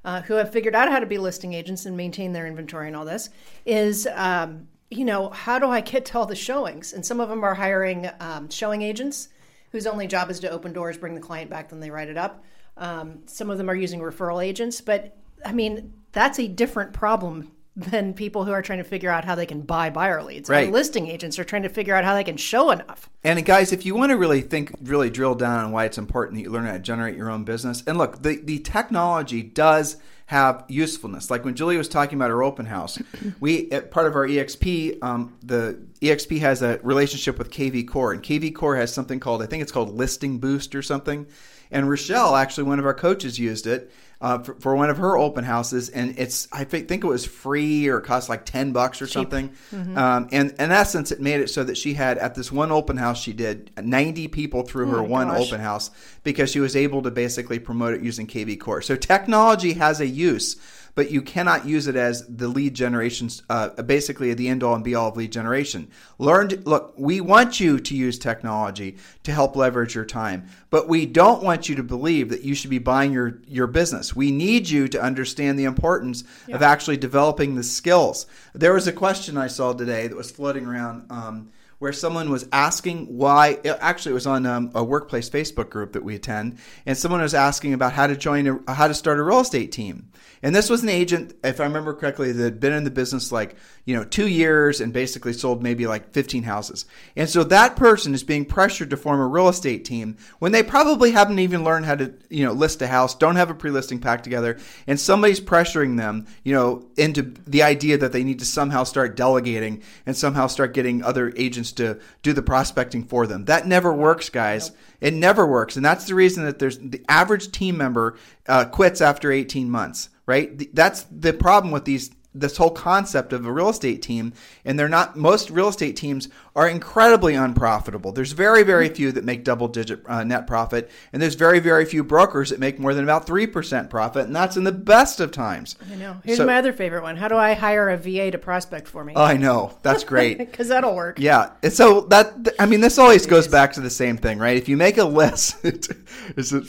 Uh, 0.05 0.21
who 0.21 0.35
have 0.35 0.51
figured 0.51 0.75
out 0.75 0.89
how 0.89 0.99
to 0.99 1.05
be 1.05 1.17
listing 1.17 1.53
agents 1.53 1.85
and 1.85 1.97
maintain 1.97 2.31
their 2.31 2.47
inventory 2.47 2.87
and 2.87 2.95
all 2.95 3.03
this 3.03 3.29
is 3.65 4.07
um, 4.15 4.65
you 4.89 5.03
know 5.03 5.29
how 5.29 5.59
do 5.59 5.67
i 5.67 5.81
get 5.81 6.05
to 6.05 6.17
all 6.17 6.25
the 6.25 6.35
showings? 6.35 6.93
And 6.93 7.05
some 7.05 7.19
of 7.19 7.29
them 7.29 7.43
are 7.43 7.53
hiring 7.53 8.09
um, 8.19 8.49
showing 8.49 8.81
agents 8.81 9.29
whose 9.71 9.85
only 9.85 10.07
job 10.07 10.29
is 10.29 10.39
to 10.39 10.49
open 10.49 10.73
doors 10.73 10.97
bring 10.97 11.15
the 11.15 11.21
client 11.21 11.49
back 11.49 11.69
then 11.69 11.79
they 11.79 11.91
write 11.91 12.07
it 12.07 12.17
up. 12.17 12.43
Um, 12.77 13.19
some 13.25 13.49
of 13.49 13.57
them 13.57 13.69
are 13.69 13.75
using 13.75 13.99
referral 13.99 14.43
agents, 14.43 14.79
but 14.79 15.17
I 15.45 15.51
mean, 15.51 15.93
that's 16.11 16.39
a 16.39 16.47
different 16.47 16.93
problem 16.93 17.51
than 17.79 18.13
people 18.13 18.45
who 18.45 18.51
are 18.51 18.61
trying 18.61 18.79
to 18.79 18.83
figure 18.83 19.09
out 19.09 19.25
how 19.25 19.35
they 19.35 19.45
can 19.45 19.61
buy 19.61 19.89
buyer 19.89 20.21
leads. 20.21 20.49
Right. 20.49 20.71
listing 20.71 21.07
agents 21.07 21.39
are 21.39 21.43
trying 21.43 21.63
to 21.63 21.69
figure 21.69 21.95
out 21.95 22.03
how 22.03 22.13
they 22.13 22.23
can 22.23 22.37
show 22.37 22.71
enough. 22.71 23.09
And 23.23 23.43
guys, 23.45 23.71
if 23.71 23.85
you 23.85 23.95
want 23.95 24.11
to 24.11 24.17
really 24.17 24.41
think, 24.41 24.73
really 24.81 25.09
drill 25.09 25.35
down 25.35 25.65
on 25.65 25.71
why 25.71 25.85
it's 25.85 25.97
important 25.97 26.37
that 26.37 26.43
you 26.43 26.49
learn 26.49 26.65
how 26.65 26.73
to 26.73 26.79
generate 26.79 27.15
your 27.15 27.29
own 27.29 27.43
business, 27.43 27.83
and 27.87 27.97
look, 27.97 28.21
the, 28.21 28.37
the 28.37 28.59
technology 28.59 29.41
does 29.41 29.97
have 30.27 30.63
usefulness. 30.67 31.31
Like 31.31 31.43
when 31.43 31.55
Julie 31.55 31.77
was 31.77 31.89
talking 31.89 32.17
about 32.17 32.29
her 32.29 32.43
open 32.43 32.67
house, 32.67 32.99
we 33.39 33.65
part 33.65 34.05
of 34.05 34.15
our 34.15 34.27
EXP, 34.27 35.01
um, 35.01 35.35
the 35.41 35.79
EXP 36.01 36.39
has 36.39 36.61
a 36.61 36.79
relationship 36.83 37.39
with 37.39 37.49
KV 37.49 37.87
Core, 37.87 38.13
and 38.13 38.21
KV 38.21 38.53
Core 38.53 38.75
has 38.75 38.93
something 38.93 39.19
called 39.19 39.41
I 39.41 39.47
think 39.47 39.63
it's 39.63 39.71
called 39.71 39.95
Listing 39.95 40.37
Boost 40.37 40.75
or 40.75 40.81
something. 40.81 41.25
And 41.71 41.89
Rochelle, 41.89 42.35
actually, 42.35 42.63
one 42.63 42.79
of 42.79 42.85
our 42.85 42.93
coaches 42.93 43.39
used 43.39 43.67
it 43.67 43.91
uh, 44.21 44.39
for, 44.39 44.53
for, 44.55 44.75
one 44.75 44.89
of 44.89 44.97
her 44.97 45.17
open 45.17 45.45
houses, 45.45 45.87
and 45.89 46.17
it's 46.19 46.47
I 46.51 46.65
think 46.65 46.91
it 46.91 47.07
was 47.07 47.25
free 47.25 47.87
or 47.87 47.99
it 47.99 48.03
cost 48.03 48.27
like 48.27 48.45
ten 48.45 48.73
bucks 48.73 49.01
or 49.01 49.05
Cheap. 49.05 49.13
something. 49.13 49.49
Mm-hmm. 49.71 49.97
Um, 49.97 50.27
and 50.31 50.51
in 50.51 50.71
essence, 50.71 51.11
it 51.11 51.21
made 51.21 51.39
it 51.39 51.49
so 51.49 51.63
that 51.63 51.77
she 51.77 51.93
had 51.93 52.17
at 52.17 52.35
this 52.35 52.51
one 52.51 52.71
open 52.71 52.97
house 52.97 53.21
she 53.21 53.31
did 53.31 53.71
ninety 53.81 54.27
people 54.27 54.63
through 54.63 54.87
oh 54.87 54.97
her 54.97 55.03
one 55.03 55.29
gosh. 55.29 55.47
open 55.47 55.61
house 55.61 55.89
because 56.23 56.51
she 56.51 56.59
was 56.59 56.75
able 56.75 57.01
to 57.03 57.11
basically 57.11 57.59
promote 57.59 57.93
it 57.93 58.01
using 58.01 58.27
KV 58.27 58.59
Core. 58.59 58.81
So 58.81 58.97
technology 58.97 59.73
has 59.73 60.01
a 60.01 60.07
use 60.07 60.57
but 60.95 61.11
you 61.11 61.21
cannot 61.21 61.65
use 61.65 61.87
it 61.87 61.95
as 61.95 62.25
the 62.27 62.47
lead 62.47 62.73
generation, 62.73 63.29
uh, 63.49 63.69
basically 63.83 64.33
the 64.33 64.47
end 64.47 64.63
all 64.63 64.75
and 64.75 64.83
be 64.83 64.95
all 64.95 65.09
of 65.09 65.17
lead 65.17 65.31
generation. 65.31 65.89
Learn, 66.17 66.49
to, 66.49 66.57
look, 66.61 66.93
we 66.97 67.21
want 67.21 67.59
you 67.59 67.79
to 67.79 67.95
use 67.95 68.19
technology 68.19 68.97
to 69.23 69.31
help 69.31 69.55
leverage 69.55 69.95
your 69.95 70.05
time, 70.05 70.47
but 70.69 70.87
we 70.87 71.05
don't 71.05 71.43
want 71.43 71.69
you 71.69 71.75
to 71.75 71.83
believe 71.83 72.29
that 72.29 72.43
you 72.43 72.55
should 72.55 72.69
be 72.69 72.79
buying 72.79 73.11
your, 73.11 73.41
your 73.47 73.67
business. 73.67 74.15
We 74.15 74.31
need 74.31 74.69
you 74.69 74.87
to 74.89 75.01
understand 75.01 75.57
the 75.57 75.65
importance 75.65 76.23
yeah. 76.47 76.55
of 76.55 76.61
actually 76.61 76.97
developing 76.97 77.55
the 77.55 77.63
skills. 77.63 78.25
There 78.53 78.73
was 78.73 78.87
a 78.87 78.93
question 78.93 79.37
I 79.37 79.47
saw 79.47 79.73
today 79.73 80.07
that 80.07 80.15
was 80.15 80.31
floating 80.31 80.65
around. 80.65 81.11
Um, 81.11 81.51
where 81.79 81.93
someone 81.93 82.29
was 82.29 82.47
asking 82.51 83.05
why 83.05 83.57
actually 83.79 84.11
it 84.11 84.13
was 84.13 84.27
on 84.27 84.45
um, 84.45 84.69
a 84.75 84.83
workplace 84.83 85.29
facebook 85.29 85.69
group 85.69 85.93
that 85.93 86.03
we 86.03 86.13
attend 86.13 86.57
and 86.85 86.97
someone 86.97 87.21
was 87.21 87.33
asking 87.33 87.73
about 87.73 87.93
how 87.93 88.05
to 88.05 88.15
join 88.15 88.47
a, 88.47 88.73
how 88.73 88.87
to 88.87 88.93
start 88.93 89.17
a 89.17 89.23
real 89.23 89.39
estate 89.39 89.71
team 89.71 90.09
and 90.41 90.55
this 90.55 90.69
was 90.69 90.83
an 90.83 90.89
agent, 90.89 91.33
if 91.43 91.59
I 91.59 91.65
remember 91.65 91.93
correctly, 91.93 92.31
that 92.31 92.43
had 92.43 92.59
been 92.59 92.71
in 92.71 92.85
the 92.85 92.91
business 92.91 93.31
like, 93.31 93.55
you 93.83 93.95
know, 93.95 94.05
two 94.05 94.27
years 94.27 94.79
and 94.79 94.93
basically 94.93 95.33
sold 95.33 95.61
maybe 95.61 95.85
like 95.85 96.13
15 96.13 96.43
houses. 96.43 96.85
And 97.17 97.29
so 97.29 97.43
that 97.45 97.75
person 97.75 98.13
is 98.13 98.23
being 98.23 98.45
pressured 98.45 98.89
to 98.91 98.97
form 98.97 99.19
a 99.19 99.27
real 99.27 99.49
estate 99.49 99.83
team 99.83 100.15
when 100.39 100.53
they 100.53 100.63
probably 100.63 101.11
haven't 101.11 101.39
even 101.39 101.65
learned 101.65 101.85
how 101.85 101.95
to, 101.95 102.13
you 102.29 102.45
know, 102.45 102.53
list 102.53 102.81
a 102.81 102.87
house, 102.87 103.15
don't 103.15 103.35
have 103.35 103.49
a 103.49 103.53
pre 103.53 103.69
listing 103.69 103.99
pack 103.99 104.23
together. 104.23 104.57
And 104.87 104.97
somebody's 104.97 105.41
pressuring 105.41 105.97
them, 105.97 106.25
you 106.43 106.53
know, 106.53 106.87
into 106.95 107.33
the 107.45 107.63
idea 107.63 107.97
that 107.97 108.13
they 108.13 108.23
need 108.23 108.39
to 108.39 108.45
somehow 108.45 108.85
start 108.85 109.17
delegating 109.17 109.83
and 110.05 110.15
somehow 110.15 110.47
start 110.47 110.73
getting 110.73 111.03
other 111.03 111.33
agents 111.35 111.73
to 111.73 111.99
do 112.23 112.31
the 112.31 112.41
prospecting 112.41 113.03
for 113.03 113.27
them. 113.27 113.45
That 113.45 113.67
never 113.67 113.93
works, 113.93 114.29
guys. 114.29 114.71
It 115.01 115.13
never 115.13 115.45
works. 115.45 115.75
And 115.75 115.83
that's 115.83 116.05
the 116.05 116.15
reason 116.15 116.45
that 116.45 116.59
there's 116.59 116.77
the 116.77 117.03
average 117.09 117.51
team 117.51 117.77
member 117.77 118.17
uh, 118.47 118.65
quits 118.65 119.01
after 119.01 119.31
18 119.31 119.69
months 119.69 120.09
right? 120.29 120.73
That's 120.75 121.05
the 121.09 121.33
problem 121.33 121.73
with 121.73 121.85
these 121.85 122.11
this 122.33 122.57
whole 122.57 122.69
concept 122.69 123.33
of 123.33 123.45
a 123.45 123.51
real 123.51 123.69
estate 123.69 124.01
team 124.03 124.31
and 124.63 124.77
they're 124.77 124.87
not 124.87 125.15
most 125.17 125.49
real 125.49 125.67
estate 125.67 125.95
teams 125.95 126.29
are 126.55 126.69
incredibly 126.69 127.33
unprofitable 127.33 128.11
there's 128.11 128.33
very 128.33 128.61
very 128.61 128.87
few 128.87 129.11
that 129.11 129.23
make 129.23 129.43
double 129.43 129.67
digit 129.67 129.99
uh, 130.05 130.23
net 130.23 130.45
profit 130.45 130.91
and 131.11 131.21
there's 131.21 131.33
very 131.33 131.59
very 131.59 131.85
few 131.85 132.03
brokers 132.03 132.51
that 132.51 132.59
make 132.59 132.77
more 132.79 132.93
than 132.93 133.03
about 133.03 133.25
3% 133.25 133.89
profit 133.89 134.27
and 134.27 134.35
that's 134.35 134.57
in 134.57 134.63
the 134.63 134.71
best 134.71 135.19
of 135.19 135.31
times 135.31 135.75
I 135.91 135.95
know. 135.95 136.17
Here's 136.23 136.37
So- 136.37 136.45
my 136.45 136.57
other 136.57 136.71
favorite 136.71 137.01
one. 137.01 137.17
How 137.17 137.27
do 137.27 137.35
I 137.35 137.53
hire 137.53 137.89
a 137.89 137.97
VA 137.97 138.29
to 138.31 138.37
prospect 138.37 138.87
for 138.87 139.03
me? 139.03 139.13
i 139.15 139.35
know 139.35 139.77
that's 139.81 140.03
great 140.03 140.37
Because 140.37 140.67
that'll 140.67 140.95
work. 140.95 141.19
Yeah. 141.19 141.51
And 141.63 141.73
so 141.73 142.01
that 142.09 142.49
I 142.59 142.65
mean, 142.65 142.81
this 142.81 142.97
always 142.97 143.25
goes 143.25 143.47
back 143.47 143.73
to 143.73 143.81
the 143.81 143.89
same 143.89 144.17
thing, 144.17 144.37
right? 144.37 144.55
If 144.57 144.69
you 144.69 144.77
make 144.77 144.97
a 144.97 145.03
list, 145.03 145.57
it's 145.63 145.87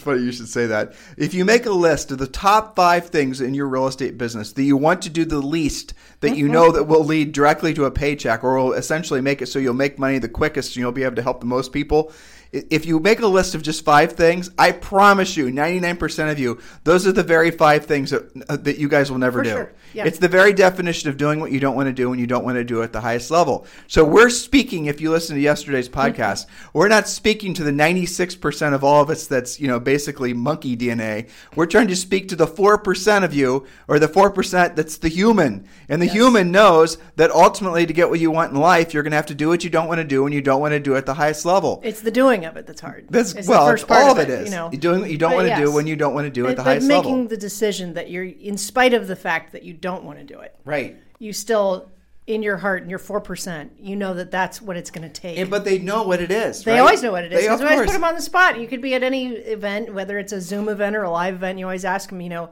funny 0.01 0.23
you 0.23 0.33
should 0.33 0.49
say 0.49 0.67
that. 0.67 0.95
If 1.17 1.35
you 1.35 1.45
make 1.45 1.67
a 1.67 1.71
list 1.71 2.11
of 2.11 2.19
the 2.19 2.27
top 2.27 2.77
five 2.77 3.09
things 3.09 3.41
in 3.41 3.55
your 3.55 3.69
real 3.69 3.87
estate 3.87 4.17
business 4.19 4.53
that 4.53 4.63
you 4.63 4.77
want 4.77 5.03
to 5.03 5.11
do 5.11 5.25
the 5.25 5.39
least, 5.51 5.95
that 6.21 6.37
you 6.37 6.45
mm-hmm. 6.45 6.55
know 6.55 6.73
that 6.73 6.85
will 6.85 7.05
lead 7.05 7.33
directly 7.33 7.75
to 7.75 7.85
a 7.85 7.91
paycheck 7.91 8.45
or 8.45 8.57
will 8.57 8.73
essentially 8.73 9.21
make 9.21 9.43
it 9.43 9.47
so 9.47 9.59
you'll 9.59 9.75
make 9.75 9.99
money 9.99 10.19
the 10.19 10.29
quickest 10.29 10.77
and 10.77 10.83
you'll 10.83 10.93
be 10.93 11.03
able 11.03 11.17
to 11.17 11.23
help 11.23 11.41
the 11.41 11.47
most 11.47 11.73
people. 11.73 12.13
If 12.53 12.85
you 12.85 12.99
make 12.99 13.21
a 13.21 13.27
list 13.27 13.55
of 13.55 13.63
just 13.63 13.85
five 13.85 14.13
things, 14.13 14.51
I 14.59 14.73
promise 14.73 15.37
you, 15.37 15.47
99% 15.47 16.33
of 16.33 16.39
you, 16.39 16.59
those 16.83 17.07
are 17.07 17.13
the 17.13 17.23
very 17.23 17.51
five 17.53 17.87
things 17.87 18.11
that, 18.11 18.29
uh, 18.49 18.57
that 18.57 18.79
you 18.79 18.89
guys 18.89 19.11
will 19.11 19.19
never 19.19 19.39
For 19.39 19.45
do. 19.45 19.51
sure. 19.51 19.73
Yeah. 19.93 20.05
It's 20.05 20.19
the 20.19 20.29
very 20.29 20.53
definition 20.53 21.09
of 21.11 21.17
doing 21.17 21.41
what 21.41 21.51
you 21.53 21.61
don't 21.61 21.75
want 21.75 21.89
to 21.89 21.93
do 21.93 22.11
when 22.11 22.19
you 22.19 22.27
don't 22.27 22.45
want 22.45 22.57
to 22.57 22.65
do 22.65 22.81
it 22.81 22.85
at 22.85 22.93
the 22.93 23.01
highest 23.01 23.31
level. 23.31 23.67
So 23.89 24.05
we're 24.05 24.31
speaking, 24.31 24.87
if 24.87 25.01
you 25.01 25.11
listen 25.11 25.35
to 25.37 25.43
yesterday's 25.43 25.89
podcast, 25.89 26.47
we're 26.73 26.89
not 26.89 27.09
speaking 27.09 27.55
to 27.55 27.65
the 27.65 27.73
96% 27.73 28.75
of 28.75 28.85
all 28.85 29.03
of 29.03 29.11
us 29.11 29.27
that's, 29.27 29.61
you 29.61 29.67
know, 29.69 29.81
basically 29.81 30.33
monkey 30.33 30.77
DNA. 30.77 31.29
We're 31.57 31.67
trying 31.67 31.89
to 31.89 31.97
speak 31.97 32.29
to 32.29 32.37
the 32.37 32.47
4% 32.47 33.25
of 33.25 33.35
you 33.35 33.67
or 33.89 33.99
the 33.99 34.09
4% 34.09 34.77
that's 34.77 34.99
the 34.99 35.09
human. 35.09 35.67
And 35.89 36.01
the 36.01 36.07
human 36.07 36.53
knows 36.53 36.99
that 37.17 37.31
ultimately 37.31 37.87
to 37.87 37.93
get 37.93 38.09
what 38.11 38.21
you 38.21 38.31
want 38.31 38.53
in 38.53 38.61
life, 38.61 38.95
you're 38.95 39.03
going 39.03 39.13
to 39.13 39.17
have 39.17 39.27
to 39.27 39.35
do 39.35 39.49
what 39.49 39.65
you 39.65 39.71
don't 39.71 39.89
want 39.89 39.99
to 39.99 40.05
do 40.05 40.23
when 40.23 40.33
you 40.33 40.41
don't 40.43 40.61
want 40.61 40.73
to 40.73 40.81
do 40.81 40.95
it 40.95 40.99
at 40.99 41.07
the 41.07 41.15
highest 41.15 41.45
level. 41.45 41.81
It's 41.83 42.01
the 42.01 42.11
doing 42.11 42.40
of 42.45 42.57
it 42.57 42.67
that's 42.67 42.81
hard. 42.81 43.07
That's, 43.11 43.35
It's 43.35 43.49
well, 43.49 43.69
it's 43.69 43.85
all 43.85 44.13
of 44.13 44.19
it 44.19 44.29
it 44.29 44.41
is. 44.41 44.45
You 44.51 44.57
know, 44.57 44.71
You're 44.73 44.81
doing 44.81 45.01
what 45.01 45.11
you 45.11 45.19
don't 45.19 45.31
But 45.31 45.37
want 45.37 45.49
to 45.49 45.57
do 45.57 45.73
when 45.73 45.87
you 45.87 45.97
don't 45.97 46.15
want 46.15 46.27
to 46.27 46.31
do 46.31 46.47
it 46.47 46.51
at 46.51 46.57
the 46.57 46.63
highest 46.63 46.87
making 46.89 47.11
level. 47.13 47.29
the 47.29 47.37
decision 47.37 47.95
that 47.95 48.11
you're, 48.11 48.25
in 48.25 48.57
spite 48.57 48.95
of 48.95 49.07
the 49.07 49.17
fact 49.17 49.53
that 49.53 49.63
you 49.63 49.73
don't 49.75 50.05
want 50.05 50.19
to 50.19 50.25
do 50.25 50.41
it, 50.41 50.55
Right. 50.65 50.97
you 51.19 51.33
still, 51.33 51.91
in 52.27 52.43
your 52.43 52.57
heart, 52.59 52.83
in 52.83 52.91
your 52.91 52.99
four 52.99 53.21
percent, 53.21 53.73
you 53.81 53.97
know 53.97 54.15
that 54.15 54.31
that's 54.31 54.63
what 54.63 54.77
it's 54.77 54.91
going 54.91 55.11
to 55.11 55.21
take. 55.21 55.39
And, 55.39 55.51
but 55.51 55.65
they 55.65 55.79
know 55.79 56.05
what 56.05 56.21
it 56.21 56.31
is. 56.31 56.63
They 56.63 56.73
right? 56.73 56.81
always 56.81 57.03
know 57.03 57.13
what 57.13 57.25
it 57.25 57.33
is. 57.33 57.41
They, 57.41 57.49
always 57.49 57.87
put 57.87 57.93
them 57.93 58.05
on 58.05 58.15
the 58.15 58.23
spot. 58.23 58.61
You 58.61 58.69
could 58.69 58.83
be 58.83 58.95
at 58.95 59.03
any 59.03 59.29
event, 59.31 59.93
whether 59.93 60.19
it's 60.19 60.33
a 60.33 60.41
Zoom 60.41 60.69
event 60.69 60.95
or 60.97 61.03
a 61.03 61.11
live 61.11 61.35
event. 61.35 61.59
You 61.59 61.65
always 61.67 61.85
ask 61.85 62.09
them, 62.11 62.21
you 62.21 62.29
know, 62.29 62.51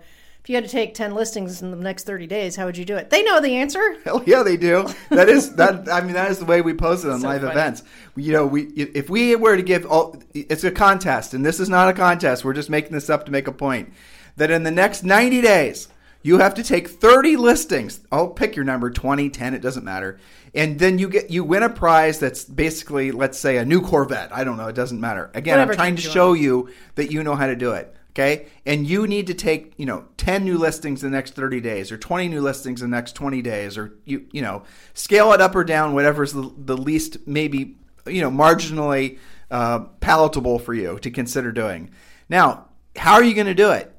if 0.48 0.50
you 0.50 0.56
had 0.56 0.64
to 0.64 0.70
take 0.70 0.94
ten 0.94 1.14
listings 1.14 1.60
in 1.60 1.70
the 1.70 1.76
next 1.76 2.04
thirty 2.04 2.26
days, 2.26 2.56
how 2.56 2.64
would 2.64 2.78
you 2.78 2.86
do 2.86 2.96
it? 2.96 3.10
They 3.10 3.22
know 3.22 3.38
the 3.38 3.56
answer. 3.56 3.98
Hell 4.04 4.22
yeah, 4.24 4.42
they 4.42 4.56
do. 4.56 4.88
That 5.10 5.28
is 5.28 5.54
that. 5.56 5.86
I 5.92 6.00
mean, 6.00 6.14
that 6.14 6.30
is 6.30 6.38
the 6.38 6.46
way 6.46 6.62
we 6.62 6.72
pose 6.72 7.04
it 7.04 7.10
on 7.10 7.20
So 7.20 7.28
live 7.28 7.42
funny. 7.42 7.52
events. 7.52 7.82
You 8.16 8.32
know, 8.32 8.46
we 8.46 8.62
if 8.62 9.10
we 9.10 9.36
were 9.36 9.58
to 9.58 9.62
give 9.62 9.84
all, 9.84 10.16
it's 10.32 10.64
a 10.64 10.70
contest, 10.70 11.34
and 11.34 11.44
this 11.44 11.60
is 11.60 11.68
not 11.68 11.90
a 11.90 11.92
contest. 11.92 12.46
We're 12.46 12.54
just 12.54 12.70
making 12.70 12.92
this 12.92 13.10
up 13.10 13.26
to 13.26 13.30
make 13.30 13.46
a 13.46 13.52
point. 13.52 13.92
That 14.36 14.50
in 14.50 14.62
the 14.62 14.70
next 14.70 15.04
ninety 15.04 15.42
days, 15.42 15.88
you 16.22 16.38
have 16.38 16.54
to 16.54 16.62
take 16.62 16.88
thirty 16.88 17.36
listings. 17.36 18.00
I'll 18.10 18.28
pick 18.28 18.56
your 18.56 18.64
number 18.64 18.90
20, 18.90 19.28
10, 19.28 19.52
It 19.52 19.60
doesn't 19.60 19.84
matter. 19.84 20.18
And 20.54 20.78
then 20.78 20.98
you 20.98 21.10
get 21.10 21.28
you 21.28 21.44
win 21.44 21.62
a 21.62 21.68
prize 21.68 22.20
that's 22.20 22.44
basically, 22.44 23.12
let's 23.12 23.38
say, 23.38 23.58
a 23.58 23.66
new 23.66 23.82
Corvette. 23.82 24.32
I 24.32 24.44
don't 24.44 24.56
know. 24.56 24.68
It 24.68 24.74
doesn't 24.74 24.98
matter. 24.98 25.30
Again, 25.34 25.58
Whatever 25.58 25.72
I'm 25.72 25.76
trying 25.76 25.96
to 25.96 26.02
show 26.02 26.32
you 26.32 26.70
that 26.94 27.12
you 27.12 27.22
know 27.22 27.34
how 27.34 27.48
to 27.48 27.54
do 27.54 27.72
it. 27.72 27.94
Okay. 28.18 28.46
And 28.66 28.84
you 28.84 29.06
need 29.06 29.28
to 29.28 29.34
take, 29.34 29.74
you 29.76 29.86
know, 29.86 30.04
10 30.16 30.42
new 30.42 30.58
listings 30.58 31.04
in 31.04 31.12
the 31.12 31.16
next 31.16 31.34
30 31.34 31.60
days 31.60 31.92
or 31.92 31.96
20 31.96 32.26
new 32.26 32.40
listings 32.40 32.82
in 32.82 32.90
the 32.90 32.96
next 32.96 33.12
20 33.12 33.40
days 33.42 33.78
or, 33.78 33.96
you, 34.04 34.26
you 34.32 34.42
know, 34.42 34.64
scale 34.92 35.32
it 35.32 35.40
up 35.40 35.54
or 35.54 35.62
down, 35.62 35.94
whatever's 35.94 36.32
the, 36.32 36.52
the 36.58 36.76
least, 36.76 37.28
maybe, 37.28 37.76
you 38.06 38.20
know, 38.20 38.30
marginally 38.30 39.18
uh, 39.52 39.80
palatable 40.00 40.58
for 40.58 40.74
you 40.74 40.98
to 40.98 41.12
consider 41.12 41.52
doing. 41.52 41.90
Now, 42.28 42.66
how 42.96 43.14
are 43.14 43.22
you 43.22 43.34
going 43.34 43.46
to 43.46 43.54
do 43.54 43.70
it? 43.70 43.94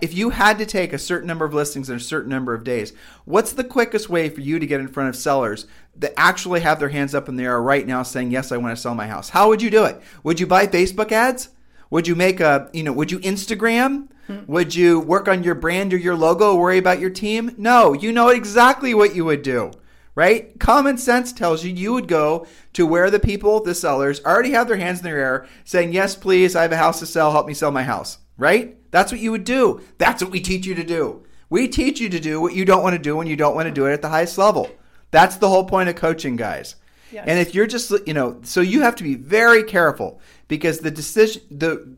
If 0.00 0.14
you 0.14 0.30
had 0.30 0.58
to 0.58 0.66
take 0.66 0.92
a 0.92 0.98
certain 0.98 1.26
number 1.26 1.44
of 1.44 1.52
listings 1.52 1.90
in 1.90 1.96
a 1.96 2.00
certain 2.00 2.30
number 2.30 2.54
of 2.54 2.62
days, 2.62 2.92
what's 3.24 3.54
the 3.54 3.64
quickest 3.64 4.08
way 4.08 4.28
for 4.28 4.40
you 4.40 4.60
to 4.60 4.66
get 4.68 4.78
in 4.78 4.86
front 4.86 5.08
of 5.08 5.16
sellers 5.16 5.66
that 5.96 6.14
actually 6.16 6.60
have 6.60 6.78
their 6.78 6.90
hands 6.90 7.12
up 7.12 7.28
in 7.28 7.34
the 7.34 7.42
air 7.42 7.60
right 7.60 7.84
now 7.84 8.04
saying, 8.04 8.30
Yes, 8.30 8.52
I 8.52 8.56
want 8.56 8.76
to 8.76 8.80
sell 8.80 8.94
my 8.94 9.08
house? 9.08 9.30
How 9.30 9.48
would 9.48 9.60
you 9.60 9.70
do 9.70 9.84
it? 9.84 10.00
Would 10.22 10.38
you 10.38 10.46
buy 10.46 10.68
Facebook 10.68 11.10
ads? 11.10 11.48
Would 11.94 12.08
you 12.08 12.16
make 12.16 12.40
a, 12.40 12.68
you 12.72 12.82
know, 12.82 12.92
would 12.92 13.12
you 13.12 13.20
Instagram? 13.20 14.08
Would 14.48 14.74
you 14.74 14.98
work 14.98 15.28
on 15.28 15.44
your 15.44 15.54
brand 15.54 15.94
or 15.94 15.96
your 15.96 16.16
logo, 16.16 16.56
worry 16.56 16.76
about 16.76 16.98
your 16.98 17.08
team? 17.08 17.54
No, 17.56 17.92
you 17.92 18.10
know 18.10 18.30
exactly 18.30 18.94
what 18.94 19.14
you 19.14 19.24
would 19.24 19.42
do, 19.42 19.70
right? 20.16 20.58
Common 20.58 20.98
sense 20.98 21.32
tells 21.32 21.64
you 21.64 21.72
you 21.72 21.92
would 21.92 22.08
go 22.08 22.48
to 22.72 22.84
where 22.84 23.12
the 23.12 23.20
people, 23.20 23.60
the 23.60 23.76
sellers, 23.76 24.20
already 24.24 24.50
have 24.50 24.66
their 24.66 24.78
hands 24.78 24.98
in 24.98 25.04
their 25.04 25.18
air 25.18 25.46
saying, 25.62 25.92
Yes, 25.92 26.16
please, 26.16 26.56
I 26.56 26.62
have 26.62 26.72
a 26.72 26.76
house 26.76 26.98
to 26.98 27.06
sell, 27.06 27.30
help 27.30 27.46
me 27.46 27.54
sell 27.54 27.70
my 27.70 27.84
house, 27.84 28.18
right? 28.36 28.76
That's 28.90 29.12
what 29.12 29.20
you 29.20 29.30
would 29.30 29.44
do. 29.44 29.80
That's 29.96 30.20
what 30.20 30.32
we 30.32 30.40
teach 30.40 30.66
you 30.66 30.74
to 30.74 30.82
do. 30.82 31.24
We 31.48 31.68
teach 31.68 32.00
you 32.00 32.08
to 32.08 32.18
do 32.18 32.40
what 32.40 32.56
you 32.56 32.64
don't 32.64 32.82
want 32.82 32.96
to 32.96 33.02
do 33.02 33.14
when 33.14 33.28
you 33.28 33.36
don't 33.36 33.54
want 33.54 33.68
to 33.68 33.72
do 33.72 33.86
it 33.86 33.92
at 33.92 34.02
the 34.02 34.08
highest 34.08 34.36
level. 34.36 34.68
That's 35.12 35.36
the 35.36 35.48
whole 35.48 35.64
point 35.64 35.88
of 35.88 35.94
coaching, 35.94 36.34
guys. 36.34 36.74
And 37.22 37.38
if 37.38 37.54
you're 37.54 37.66
just, 37.66 37.92
you 38.06 38.14
know, 38.14 38.40
so 38.42 38.60
you 38.60 38.82
have 38.82 38.96
to 38.96 39.04
be 39.04 39.14
very 39.14 39.62
careful 39.62 40.20
because 40.48 40.80
the 40.80 40.90
decision, 40.90 41.42
the 41.50 41.96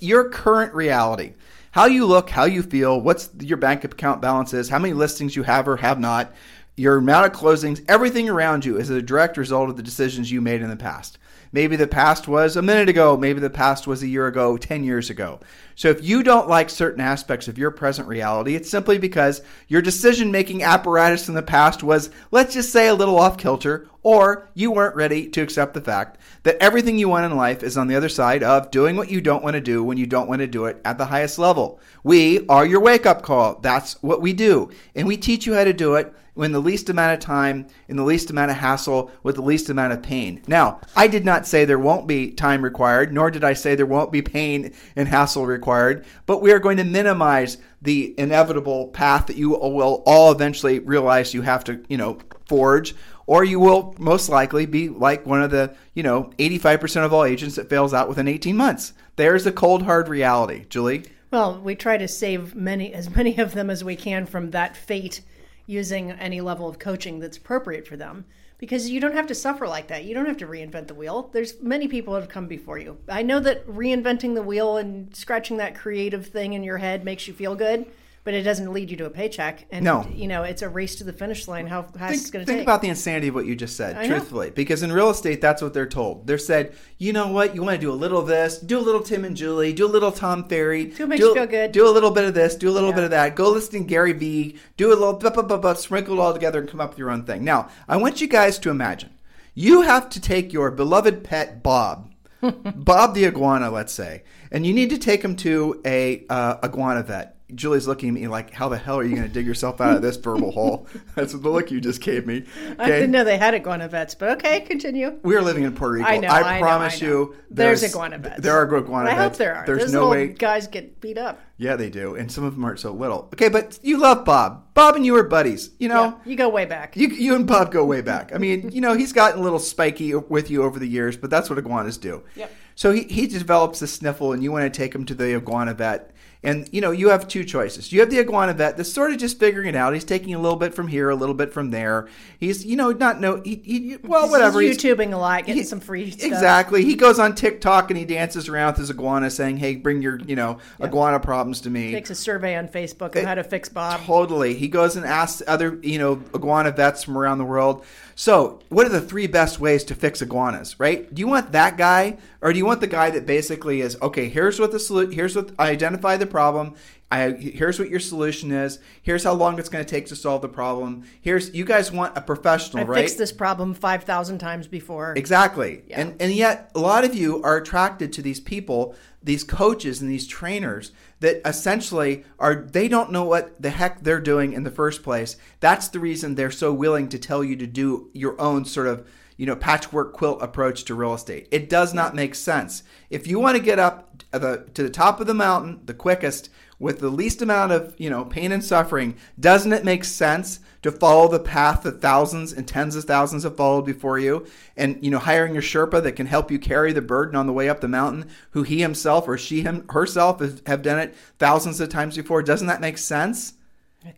your 0.00 0.28
current 0.30 0.72
reality, 0.74 1.32
how 1.72 1.86
you 1.86 2.06
look, 2.06 2.30
how 2.30 2.44
you 2.44 2.62
feel, 2.62 3.00
what's 3.00 3.30
your 3.40 3.58
bank 3.58 3.84
account 3.84 4.22
balance 4.22 4.54
is, 4.54 4.68
how 4.68 4.78
many 4.78 4.94
listings 4.94 5.34
you 5.34 5.42
have 5.42 5.66
or 5.66 5.76
have 5.76 5.98
not, 5.98 6.32
your 6.76 6.96
amount 6.96 7.26
of 7.26 7.32
closings, 7.32 7.84
everything 7.88 8.28
around 8.28 8.64
you 8.64 8.76
is 8.76 8.90
a 8.90 9.02
direct 9.02 9.36
result 9.36 9.70
of 9.70 9.76
the 9.76 9.82
decisions 9.82 10.30
you 10.30 10.40
made 10.40 10.62
in 10.62 10.68
the 10.68 10.76
past. 10.76 11.18
Maybe 11.54 11.76
the 11.76 11.86
past 11.86 12.26
was 12.26 12.56
a 12.56 12.62
minute 12.62 12.88
ago. 12.88 13.16
Maybe 13.16 13.38
the 13.38 13.48
past 13.48 13.86
was 13.86 14.02
a 14.02 14.08
year 14.08 14.26
ago, 14.26 14.56
10 14.56 14.82
years 14.82 15.08
ago. 15.08 15.38
So 15.76 15.88
if 15.88 16.02
you 16.02 16.24
don't 16.24 16.48
like 16.48 16.68
certain 16.68 17.00
aspects 17.00 17.46
of 17.46 17.58
your 17.58 17.70
present 17.70 18.08
reality, 18.08 18.56
it's 18.56 18.68
simply 18.68 18.98
because 18.98 19.40
your 19.68 19.80
decision 19.80 20.32
making 20.32 20.64
apparatus 20.64 21.28
in 21.28 21.36
the 21.36 21.42
past 21.42 21.84
was, 21.84 22.10
let's 22.32 22.54
just 22.54 22.72
say, 22.72 22.88
a 22.88 22.94
little 22.94 23.20
off 23.20 23.38
kilter, 23.38 23.86
or 24.02 24.48
you 24.54 24.72
weren't 24.72 24.96
ready 24.96 25.28
to 25.28 25.42
accept 25.42 25.74
the 25.74 25.80
fact 25.80 26.18
that 26.42 26.56
everything 26.60 26.98
you 26.98 27.08
want 27.08 27.24
in 27.24 27.36
life 27.36 27.62
is 27.62 27.78
on 27.78 27.86
the 27.86 27.94
other 27.94 28.08
side 28.08 28.42
of 28.42 28.72
doing 28.72 28.96
what 28.96 29.12
you 29.12 29.20
don't 29.20 29.44
want 29.44 29.54
to 29.54 29.60
do 29.60 29.84
when 29.84 29.96
you 29.96 30.06
don't 30.06 30.28
want 30.28 30.40
to 30.40 30.48
do 30.48 30.64
it 30.64 30.80
at 30.84 30.98
the 30.98 31.06
highest 31.06 31.38
level. 31.38 31.78
We 32.02 32.44
are 32.48 32.66
your 32.66 32.80
wake 32.80 33.06
up 33.06 33.22
call. 33.22 33.60
That's 33.60 34.02
what 34.02 34.20
we 34.20 34.32
do. 34.32 34.72
And 34.96 35.06
we 35.06 35.16
teach 35.16 35.46
you 35.46 35.54
how 35.54 35.62
to 35.62 35.72
do 35.72 35.94
it 35.94 36.12
in 36.36 36.52
the 36.52 36.60
least 36.60 36.88
amount 36.88 37.14
of 37.14 37.20
time, 37.20 37.66
in 37.88 37.96
the 37.96 38.02
least 38.02 38.30
amount 38.30 38.50
of 38.50 38.56
hassle, 38.56 39.10
with 39.22 39.36
the 39.36 39.42
least 39.42 39.68
amount 39.68 39.92
of 39.92 40.02
pain. 40.02 40.42
Now, 40.46 40.80
I 40.96 41.06
did 41.06 41.24
not 41.24 41.46
say 41.46 41.64
there 41.64 41.78
won't 41.78 42.06
be 42.06 42.30
time 42.30 42.62
required, 42.62 43.12
nor 43.12 43.30
did 43.30 43.44
I 43.44 43.52
say 43.52 43.74
there 43.74 43.86
won't 43.86 44.12
be 44.12 44.22
pain 44.22 44.72
and 44.96 45.08
hassle 45.08 45.46
required, 45.46 46.04
but 46.26 46.42
we 46.42 46.52
are 46.52 46.58
going 46.58 46.76
to 46.78 46.84
minimize 46.84 47.58
the 47.80 48.14
inevitable 48.18 48.88
path 48.88 49.26
that 49.26 49.36
you 49.36 49.50
will 49.50 50.02
all 50.06 50.32
eventually 50.32 50.78
realize 50.80 51.34
you 51.34 51.42
have 51.42 51.64
to, 51.64 51.84
you 51.88 51.96
know, 51.96 52.18
forge. 52.46 52.94
Or 53.26 53.42
you 53.42 53.58
will 53.58 53.94
most 53.98 54.28
likely 54.28 54.66
be 54.66 54.90
like 54.90 55.24
one 55.24 55.42
of 55.42 55.50
the, 55.50 55.74
you 55.94 56.02
know, 56.02 56.30
85% 56.38 57.06
of 57.06 57.12
all 57.14 57.24
agents 57.24 57.56
that 57.56 57.70
fails 57.70 57.94
out 57.94 58.06
within 58.06 58.28
18 58.28 58.54
months. 58.54 58.92
There's 59.16 59.44
the 59.44 59.52
cold, 59.52 59.84
hard 59.84 60.08
reality. 60.08 60.66
Julie? 60.68 61.04
Well, 61.30 61.58
we 61.58 61.74
try 61.74 61.96
to 61.96 62.06
save 62.06 62.54
many 62.54 62.92
as 62.92 63.08
many 63.14 63.38
of 63.38 63.54
them 63.54 63.70
as 63.70 63.82
we 63.82 63.96
can 63.96 64.26
from 64.26 64.50
that 64.50 64.76
fate 64.76 65.22
using 65.66 66.12
any 66.12 66.40
level 66.40 66.68
of 66.68 66.78
coaching 66.78 67.20
that's 67.20 67.36
appropriate 67.36 67.86
for 67.86 67.96
them 67.96 68.24
because 68.58 68.88
you 68.88 69.00
don't 69.00 69.14
have 69.14 69.26
to 69.26 69.34
suffer 69.34 69.66
like 69.66 69.88
that. 69.88 70.04
You 70.04 70.14
don't 70.14 70.26
have 70.26 70.36
to 70.38 70.46
reinvent 70.46 70.86
the 70.86 70.94
wheel. 70.94 71.30
There's 71.32 71.60
many 71.60 71.88
people 71.88 72.14
have 72.14 72.28
come 72.28 72.46
before 72.46 72.78
you. 72.78 72.98
I 73.08 73.22
know 73.22 73.40
that 73.40 73.66
reinventing 73.66 74.34
the 74.34 74.42
wheel 74.42 74.76
and 74.76 75.14
scratching 75.14 75.56
that 75.58 75.74
creative 75.74 76.26
thing 76.26 76.52
in 76.52 76.62
your 76.62 76.78
head 76.78 77.04
makes 77.04 77.26
you 77.26 77.34
feel 77.34 77.56
good, 77.56 77.86
but 78.24 78.32
it 78.34 78.42
doesn't 78.42 78.72
lead 78.72 78.90
you 78.90 78.96
to 78.96 79.04
a 79.04 79.10
paycheck. 79.10 79.66
And 79.70 79.84
No. 79.84 80.06
you 80.14 80.26
know, 80.26 80.42
it's 80.42 80.62
a 80.62 80.68
race 80.68 80.94
to 80.96 81.04
the 81.04 81.12
finish 81.12 81.46
line. 81.46 81.66
How 81.66 81.82
fast 81.82 82.14
it's 82.14 82.30
going 82.30 82.44
to 82.44 82.50
take? 82.50 82.56
think 82.58 82.66
about 82.66 82.80
the 82.82 82.88
insanity 82.88 83.28
of 83.28 83.34
what 83.34 83.44
you 83.46 83.54
just 83.54 83.76
said, 83.76 83.96
I 83.96 84.02
know. 84.06 84.16
truthfully. 84.16 84.50
Because 84.50 84.82
in 84.82 84.90
real 84.92 85.10
estate, 85.10 85.40
that's 85.42 85.60
what 85.60 85.74
they're 85.74 85.86
told. 85.86 86.26
They're 86.26 86.38
said, 86.38 86.74
you 86.98 87.12
know 87.12 87.28
what, 87.28 87.54
you 87.54 87.62
want 87.62 87.74
to 87.78 87.80
do 87.86 87.92
a 87.92 87.94
little 87.94 88.18
of 88.20 88.26
this, 88.26 88.58
do 88.58 88.78
a 88.78 88.80
little 88.80 89.02
Tim 89.02 89.24
and 89.24 89.36
Julie, 89.36 89.72
do 89.72 89.84
a 89.84 89.88
little 89.88 90.10
Tom 90.12 90.48
Ferry, 90.48 90.86
Do 90.86 91.02
what 91.04 91.08
makes 91.10 91.20
do, 91.20 91.28
you 91.28 91.34
feel 91.34 91.46
good. 91.46 91.72
do 91.72 91.86
a 91.86 91.90
little 91.92 92.10
bit 92.10 92.24
of 92.24 92.32
this, 92.34 92.54
do 92.54 92.68
a 92.68 92.72
little 92.72 92.88
Yeah. 92.90 92.94
bit 92.96 93.04
of 93.04 93.10
that, 93.10 93.36
go 93.36 93.50
listen 93.50 93.82
to 93.82 93.86
Gary 93.86 94.12
Vee, 94.12 94.56
do 94.76 94.88
a 94.88 94.96
little, 94.96 95.12
blah, 95.12 95.30
blah, 95.30 95.42
blah, 95.42 95.58
blah, 95.58 95.74
sprinkle 95.74 96.14
it 96.18 96.20
all 96.20 96.32
together 96.32 96.60
and 96.60 96.68
come 96.68 96.80
up 96.80 96.90
with 96.90 96.98
your 96.98 97.10
own 97.10 97.24
thing. 97.24 97.44
Now, 97.44 97.68
I 97.88 97.96
want 97.98 98.20
you 98.22 98.26
guys 98.26 98.58
to 98.60 98.70
imagine 98.70 99.10
you 99.54 99.82
have 99.82 100.08
to 100.10 100.20
take 100.20 100.52
your 100.52 100.70
beloved 100.70 101.22
pet 101.24 101.62
Bob, 101.62 102.10
Bob 102.42 103.14
the 103.14 103.26
iguana, 103.26 103.70
let's 103.70 103.92
say, 103.92 104.22
and 104.50 104.66
you 104.66 104.72
need 104.72 104.90
to 104.90 104.98
take 104.98 105.22
him 105.22 105.36
to 105.36 105.80
a 105.84 106.24
uh, 106.30 106.56
iguana 106.64 107.02
vet. 107.02 107.33
Julie's 107.54 107.86
looking 107.86 108.08
at 108.10 108.14
me 108.14 108.26
like, 108.28 108.52
"How 108.52 108.68
the 108.68 108.76
hell 108.78 108.98
are 108.98 109.04
you 109.04 109.16
going 109.16 109.26
to 109.28 109.32
dig 109.32 109.46
yourself 109.46 109.80
out 109.80 109.96
of 109.96 110.02
this 110.02 110.16
verbal 110.16 110.50
hole?" 110.52 110.86
That's 111.14 111.32
the 111.32 111.38
look 111.38 111.70
you 111.70 111.80
just 111.80 112.00
gave 112.00 112.26
me. 112.26 112.44
I 112.78 112.86
didn't 112.88 113.10
know 113.10 113.24
they 113.24 113.38
had 113.38 113.54
iguana 113.54 113.88
vets, 113.88 114.14
but 114.14 114.30
okay, 114.38 114.60
continue. 114.60 115.18
We 115.22 115.36
are 115.36 115.42
living 115.42 115.64
in 115.64 115.74
Puerto 115.74 115.94
Rico. 115.94 116.06
I 116.08 116.16
know. 116.18 116.28
I, 116.28 116.58
promise 116.60 117.00
know, 117.00 117.06
I 117.06 117.10
know. 117.10 117.16
you, 117.16 117.36
there's, 117.50 117.82
iguana 117.84 118.18
vets. 118.18 118.40
There 118.40 118.54
are 118.54 118.76
iguana 118.76 119.10
I 119.10 119.14
hope 119.14 119.36
there 119.36 119.54
are. 119.54 119.66
There's 119.66 119.82
Those 119.84 119.92
no 119.92 120.08
way. 120.10 120.28
guys 120.28 120.66
get 120.66 121.00
beat 121.00 121.18
up. 121.18 121.40
Yeah, 121.56 121.76
they 121.76 121.88
do, 121.88 122.16
and 122.16 122.30
some 122.32 122.42
of 122.42 122.54
them 122.54 122.64
aren't 122.64 122.80
so 122.80 122.92
little. 122.92 123.28
Okay, 123.32 123.48
but 123.48 123.78
you 123.82 123.98
love 123.98 124.24
Bob. 124.24 124.74
Bob 124.74 124.96
and 124.96 125.06
you 125.06 125.14
are 125.16 125.22
buddies. 125.22 125.70
You 125.78 125.88
know, 125.88 126.02
Yeah, 126.02 126.14
you 126.30 126.36
go 126.36 126.48
way 126.48 126.64
back. 126.64 126.96
you 126.96 127.08
you 127.08 127.36
and 127.36 127.46
Bob 127.46 127.70
go 127.70 127.84
way 127.84 128.00
back. 128.00 128.34
I 128.34 128.38
mean, 128.38 128.70
you 128.72 128.80
know, 128.80 128.94
he's 128.94 129.12
gotten 129.12 129.38
a 129.38 129.42
little 129.42 129.60
spiky 129.60 130.14
with 130.16 130.50
you 130.50 130.64
over 130.64 130.80
the 130.80 130.88
years, 130.88 131.16
but 131.16 131.30
that's 131.30 131.48
what 131.48 131.58
iguanas 131.58 131.96
do. 131.96 132.24
Yep. 132.34 132.50
So 132.74 132.90
he, 132.90 133.04
he 133.04 133.28
develops 133.28 133.78
the 133.78 133.86
sniffle, 133.86 134.32
and 134.32 134.42
you 134.42 134.50
want 134.50 134.64
to 134.64 134.76
take 134.76 134.92
him 134.92 135.04
to 135.06 135.14
the 135.14 135.36
iguana 135.36 135.74
vet. 135.74 136.10
And 136.44 136.68
you 136.72 136.82
know, 136.82 136.90
you 136.90 137.08
have 137.08 137.26
two 137.26 137.42
choices. 137.42 137.90
You 137.90 138.00
have 138.00 138.10
the 138.10 138.18
iguana 138.18 138.52
vet 138.52 138.76
that's 138.76 138.92
sort 138.92 139.10
of 139.12 139.18
just 139.18 139.38
figuring 139.40 139.66
it 139.66 139.74
out. 139.74 139.94
He's 139.94 140.04
taking 140.04 140.34
a 140.34 140.38
little 140.38 140.58
bit 140.58 140.74
from 140.74 140.88
here, 140.88 141.08
a 141.08 141.14
little 141.16 141.34
bit 141.34 141.54
from 141.54 141.70
there. 141.70 142.06
He's, 142.38 142.66
you 142.66 142.76
know, 142.76 142.92
not 142.92 143.18
no, 143.18 143.40
he, 143.42 143.62
he 143.64 143.96
well, 144.04 144.28
whatever. 144.30 144.60
He's 144.60 144.80
He's- 144.80 144.94
YouTubing 144.96 145.14
a 145.14 145.16
lot, 145.16 145.46
getting 145.46 145.62
he- 145.62 145.66
some 145.66 145.80
free 145.80 146.10
stuff. 146.10 146.26
Exactly. 146.26 146.84
He 146.84 146.96
goes 146.96 147.18
on 147.18 147.34
TikTok 147.34 147.90
and 147.90 147.98
he 147.98 148.04
dances 148.04 148.48
around 148.48 148.72
with 148.72 148.76
his 148.80 148.90
iguana, 148.90 149.30
saying, 149.30 149.56
"Hey, 149.56 149.76
bring 149.76 150.02
your, 150.02 150.20
you 150.20 150.36
know, 150.36 150.58
iguana 150.82 151.18
problems 151.18 151.62
to 151.62 151.70
me." 151.70 151.92
Takes 151.92 152.10
a 152.10 152.14
survey 152.14 152.56
on 152.56 152.68
Facebook 152.68 153.16
of 153.16 153.24
how 153.24 153.34
to 153.34 153.42
fix 153.42 153.70
Bob. 153.70 154.02
Totally. 154.02 154.54
He 154.54 154.68
goes 154.68 154.96
and 154.96 155.06
asks 155.06 155.42
other, 155.46 155.78
you 155.82 155.98
know, 155.98 156.22
iguana 156.34 156.72
vets 156.72 157.02
from 157.04 157.16
around 157.16 157.38
the 157.38 157.44
world. 157.44 157.84
So, 158.16 158.60
what 158.68 158.86
are 158.86 158.90
the 158.90 159.00
three 159.00 159.26
best 159.26 159.58
ways 159.58 159.82
to 159.84 159.94
fix 159.94 160.22
iguanas, 160.22 160.78
right? 160.78 161.12
Do 161.12 161.20
you 161.20 161.26
want 161.26 161.52
that 161.52 161.76
guy 161.76 162.18
or 162.40 162.52
do 162.52 162.58
you 162.58 162.66
want 162.66 162.80
the 162.80 162.86
guy 162.86 163.10
that 163.10 163.26
basically 163.26 163.80
is, 163.80 163.96
okay, 164.00 164.28
here's 164.28 164.60
what 164.60 164.70
the 164.70 164.78
solution, 164.78 165.12
here's 165.12 165.34
what 165.34 165.50
I 165.58 165.70
identify 165.70 166.16
the 166.16 166.26
problem. 166.26 166.74
I 167.10 167.30
here's 167.32 167.78
what 167.78 167.90
your 167.90 168.00
solution 168.00 168.50
is. 168.50 168.78
Here's 169.02 169.24
how 169.24 169.34
long 169.34 169.58
it's 169.58 169.68
going 169.68 169.84
to 169.84 169.90
take 169.90 170.06
to 170.06 170.16
solve 170.16 170.42
the 170.42 170.48
problem. 170.48 171.04
Here's 171.20 171.54
you 171.54 171.64
guys 171.64 171.92
want 171.92 172.16
a 172.16 172.20
professional, 172.20 172.84
I 172.84 172.86
right? 172.86 173.00
fixed 173.00 173.18
this 173.18 173.30
problem 173.30 173.74
5,000 173.74 174.38
times 174.38 174.66
before. 174.66 175.14
Exactly. 175.16 175.82
Yeah. 175.86 176.00
And 176.00 176.16
and 176.20 176.32
yet 176.32 176.70
a 176.74 176.80
lot 176.80 177.04
of 177.04 177.14
you 177.14 177.42
are 177.42 177.56
attracted 177.56 178.12
to 178.14 178.22
these 178.22 178.40
people, 178.40 178.96
these 179.22 179.44
coaches 179.44 180.00
and 180.00 180.10
these 180.10 180.26
trainers 180.26 180.92
that 181.24 181.40
essentially 181.48 182.22
are 182.38 182.54
they 182.54 182.86
don't 182.86 183.10
know 183.10 183.24
what 183.24 183.60
the 183.60 183.70
heck 183.70 184.02
they're 184.02 184.20
doing 184.20 184.52
in 184.52 184.62
the 184.62 184.70
first 184.70 185.02
place. 185.02 185.38
That's 185.58 185.88
the 185.88 185.98
reason 185.98 186.34
they're 186.34 186.50
so 186.50 186.70
willing 186.70 187.08
to 187.08 187.18
tell 187.18 187.42
you 187.42 187.56
to 187.56 187.66
do 187.66 188.10
your 188.12 188.38
own 188.38 188.66
sort 188.66 188.88
of 188.88 189.08
you 189.38 189.46
know 189.46 189.56
patchwork 189.56 190.12
quilt 190.12 190.42
approach 190.42 190.84
to 190.84 190.94
real 190.94 191.14
estate. 191.14 191.48
It 191.50 191.70
does 191.70 191.94
not 191.94 192.14
make 192.14 192.34
sense. 192.34 192.82
If 193.08 193.26
you 193.26 193.40
want 193.40 193.56
to 193.56 193.62
get 193.62 193.78
up 193.78 194.18
to 194.32 194.38
the, 194.38 194.66
to 194.74 194.82
the 194.82 194.90
top 194.90 195.18
of 195.18 195.26
the 195.26 195.32
mountain 195.32 195.80
the 195.86 195.94
quickest 195.94 196.50
with 196.78 197.00
the 197.00 197.08
least 197.08 197.42
amount 197.42 197.72
of 197.72 197.94
you 197.98 198.10
know 198.10 198.24
pain 198.24 198.52
and 198.52 198.64
suffering, 198.64 199.16
doesn't 199.38 199.72
it 199.72 199.84
make 199.84 200.04
sense 200.04 200.60
to 200.82 200.92
follow 200.92 201.28
the 201.28 201.40
path 201.40 201.82
that 201.82 202.00
thousands 202.00 202.52
and 202.52 202.68
tens 202.68 202.94
of 202.96 203.04
thousands 203.04 203.44
have 203.44 203.56
followed 203.56 203.86
before 203.86 204.18
you, 204.18 204.46
and 204.76 205.02
you 205.02 205.10
know 205.10 205.18
hiring 205.18 205.56
a 205.56 205.60
Sherpa 205.60 206.02
that 206.02 206.12
can 206.16 206.26
help 206.26 206.50
you 206.50 206.58
carry 206.58 206.92
the 206.92 207.00
burden 207.00 207.36
on 207.36 207.46
the 207.46 207.52
way 207.52 207.68
up 207.68 207.80
the 207.80 207.88
mountain, 207.88 208.28
who 208.50 208.62
he 208.62 208.80
himself 208.80 209.26
or 209.28 209.38
she 209.38 209.62
him, 209.62 209.86
herself 209.90 210.40
have 210.66 210.82
done 210.82 210.98
it 210.98 211.14
thousands 211.38 211.80
of 211.80 211.88
times 211.88 212.16
before? 212.16 212.42
Doesn't 212.42 212.68
that 212.68 212.80
make 212.80 212.98
sense? 212.98 213.54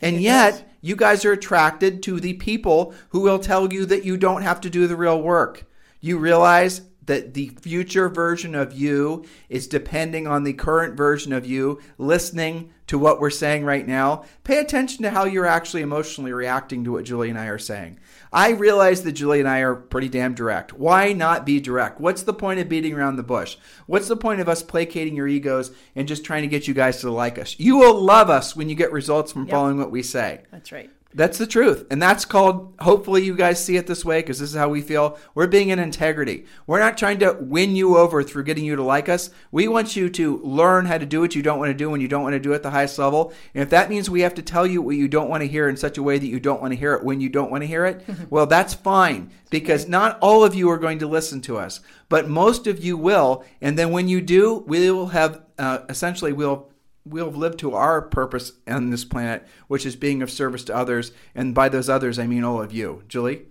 And 0.00 0.20
yet, 0.20 0.68
you 0.80 0.96
guys 0.96 1.24
are 1.24 1.32
attracted 1.32 2.02
to 2.04 2.18
the 2.18 2.34
people 2.34 2.94
who 3.10 3.20
will 3.20 3.38
tell 3.38 3.72
you 3.72 3.86
that 3.86 4.04
you 4.04 4.16
don't 4.16 4.42
have 4.42 4.60
to 4.62 4.70
do 4.70 4.86
the 4.86 4.96
real 4.96 5.22
work. 5.22 5.64
You 6.00 6.18
realize 6.18 6.82
that 7.06 7.34
the 7.34 7.48
future 7.60 8.08
version 8.08 8.54
of 8.54 8.72
you 8.72 9.24
is 9.48 9.66
depending 9.66 10.26
on 10.26 10.44
the 10.44 10.52
current 10.52 10.96
version 10.96 11.32
of 11.32 11.46
you 11.46 11.80
listening 11.98 12.72
to 12.86 12.98
what 12.98 13.20
we're 13.20 13.30
saying 13.30 13.64
right 13.64 13.86
now. 13.86 14.24
Pay 14.44 14.58
attention 14.58 15.02
to 15.02 15.10
how 15.10 15.24
you're 15.24 15.46
actually 15.46 15.82
emotionally 15.82 16.32
reacting 16.32 16.84
to 16.84 16.92
what 16.92 17.04
Julie 17.04 17.30
and 17.30 17.38
I 17.38 17.46
are 17.46 17.58
saying. 17.58 17.98
I 18.32 18.50
realize 18.50 19.02
that 19.02 19.12
Julie 19.12 19.40
and 19.40 19.48
I 19.48 19.60
are 19.60 19.74
pretty 19.74 20.08
damn 20.08 20.34
direct. 20.34 20.72
Why 20.72 21.12
not 21.12 21.46
be 21.46 21.60
direct? 21.60 22.00
What's 22.00 22.22
the 22.22 22.34
point 22.34 22.60
of 22.60 22.68
beating 22.68 22.94
around 22.94 23.16
the 23.16 23.22
bush? 23.22 23.56
What's 23.86 24.08
the 24.08 24.16
point 24.16 24.40
of 24.40 24.48
us 24.48 24.62
placating 24.62 25.16
your 25.16 25.28
egos 25.28 25.72
and 25.94 26.06
just 26.06 26.24
trying 26.24 26.42
to 26.42 26.48
get 26.48 26.68
you 26.68 26.74
guys 26.74 27.00
to 27.00 27.10
like 27.10 27.38
us? 27.38 27.56
You 27.58 27.78
will 27.78 28.00
love 28.00 28.30
us 28.30 28.54
when 28.54 28.68
you 28.68 28.74
get 28.74 28.92
results 28.92 29.32
from 29.32 29.48
following 29.48 29.78
what 29.78 29.90
we 29.90 30.02
say. 30.02 30.42
That's 30.50 30.72
right. 30.72 30.90
That's 31.16 31.38
the 31.38 31.46
truth. 31.46 31.86
And 31.90 32.00
that's 32.00 32.26
called, 32.26 32.74
hopefully, 32.78 33.24
you 33.24 33.34
guys 33.34 33.64
see 33.64 33.78
it 33.78 33.86
this 33.86 34.04
way 34.04 34.20
because 34.20 34.38
this 34.38 34.50
is 34.50 34.56
how 34.56 34.68
we 34.68 34.82
feel. 34.82 35.18
We're 35.34 35.46
being 35.46 35.70
in 35.70 35.78
integrity. 35.78 36.44
We're 36.66 36.78
not 36.78 36.98
trying 36.98 37.20
to 37.20 37.38
win 37.40 37.74
you 37.74 37.96
over 37.96 38.22
through 38.22 38.44
getting 38.44 38.66
you 38.66 38.76
to 38.76 38.82
like 38.82 39.08
us. 39.08 39.30
We 39.50 39.66
want 39.66 39.96
you 39.96 40.10
to 40.10 40.36
learn 40.40 40.84
how 40.84 40.98
to 40.98 41.06
do 41.06 41.22
what 41.22 41.34
you 41.34 41.40
don't 41.40 41.58
want 41.58 41.70
to 41.70 41.74
do 41.74 41.88
when 41.88 42.02
you 42.02 42.06
don't 42.06 42.22
want 42.22 42.34
to 42.34 42.38
do 42.38 42.52
it 42.52 42.56
at 42.56 42.62
the 42.62 42.70
highest 42.70 42.98
level. 42.98 43.32
And 43.54 43.62
if 43.62 43.70
that 43.70 43.88
means 43.88 44.10
we 44.10 44.20
have 44.20 44.34
to 44.34 44.42
tell 44.42 44.66
you 44.66 44.82
what 44.82 44.96
you 44.96 45.08
don't 45.08 45.30
want 45.30 45.40
to 45.40 45.48
hear 45.48 45.70
in 45.70 45.78
such 45.78 45.96
a 45.96 46.02
way 46.02 46.18
that 46.18 46.26
you 46.26 46.38
don't 46.38 46.60
want 46.60 46.74
to 46.74 46.78
hear 46.78 46.92
it 46.92 47.02
when 47.02 47.22
you 47.22 47.30
don't 47.30 47.50
want 47.50 47.62
to 47.62 47.66
hear 47.66 47.86
it, 47.86 48.04
well, 48.30 48.44
that's 48.44 48.74
fine 48.74 49.30
because 49.48 49.88
not 49.88 50.18
all 50.20 50.44
of 50.44 50.54
you 50.54 50.68
are 50.68 50.78
going 50.78 50.98
to 50.98 51.06
listen 51.06 51.40
to 51.40 51.56
us, 51.56 51.80
but 52.10 52.28
most 52.28 52.66
of 52.66 52.84
you 52.84 52.98
will. 52.98 53.42
And 53.62 53.78
then 53.78 53.90
when 53.90 54.06
you 54.06 54.20
do, 54.20 54.56
we 54.66 54.90
will 54.90 55.06
have 55.06 55.40
uh, 55.58 55.78
essentially, 55.88 56.34
we'll 56.34 56.68
we'll 57.06 57.30
live 57.30 57.56
to 57.58 57.74
our 57.74 58.02
purpose 58.02 58.52
on 58.66 58.90
this 58.90 59.04
planet, 59.04 59.46
which 59.68 59.86
is 59.86 59.96
being 59.96 60.22
of 60.22 60.30
service 60.30 60.64
to 60.64 60.76
others. 60.76 61.12
And 61.34 61.54
by 61.54 61.68
those 61.68 61.88
others, 61.88 62.18
I 62.18 62.26
mean 62.26 62.44
all 62.44 62.60
of 62.60 62.72
you. 62.72 63.02
Julie? 63.08 63.42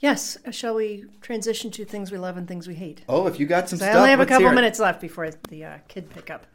Yes. 0.00 0.36
Shall 0.50 0.74
we 0.74 1.06
transition 1.22 1.70
to 1.72 1.84
things 1.84 2.10
we 2.12 2.18
love 2.18 2.36
and 2.36 2.46
things 2.46 2.66
we 2.68 2.74
hate? 2.74 3.02
Oh, 3.08 3.26
if 3.26 3.40
you 3.40 3.46
got 3.46 3.68
some 3.68 3.76
I 3.78 3.86
stuff, 3.86 3.96
only 3.96 4.10
have 4.10 4.20
a 4.20 4.26
couple 4.26 4.50
minutes 4.52 4.78
left 4.78 5.00
before 5.00 5.30
the 5.48 5.64
uh, 5.64 5.78
kid 5.88 6.10
pickup. 6.10 6.46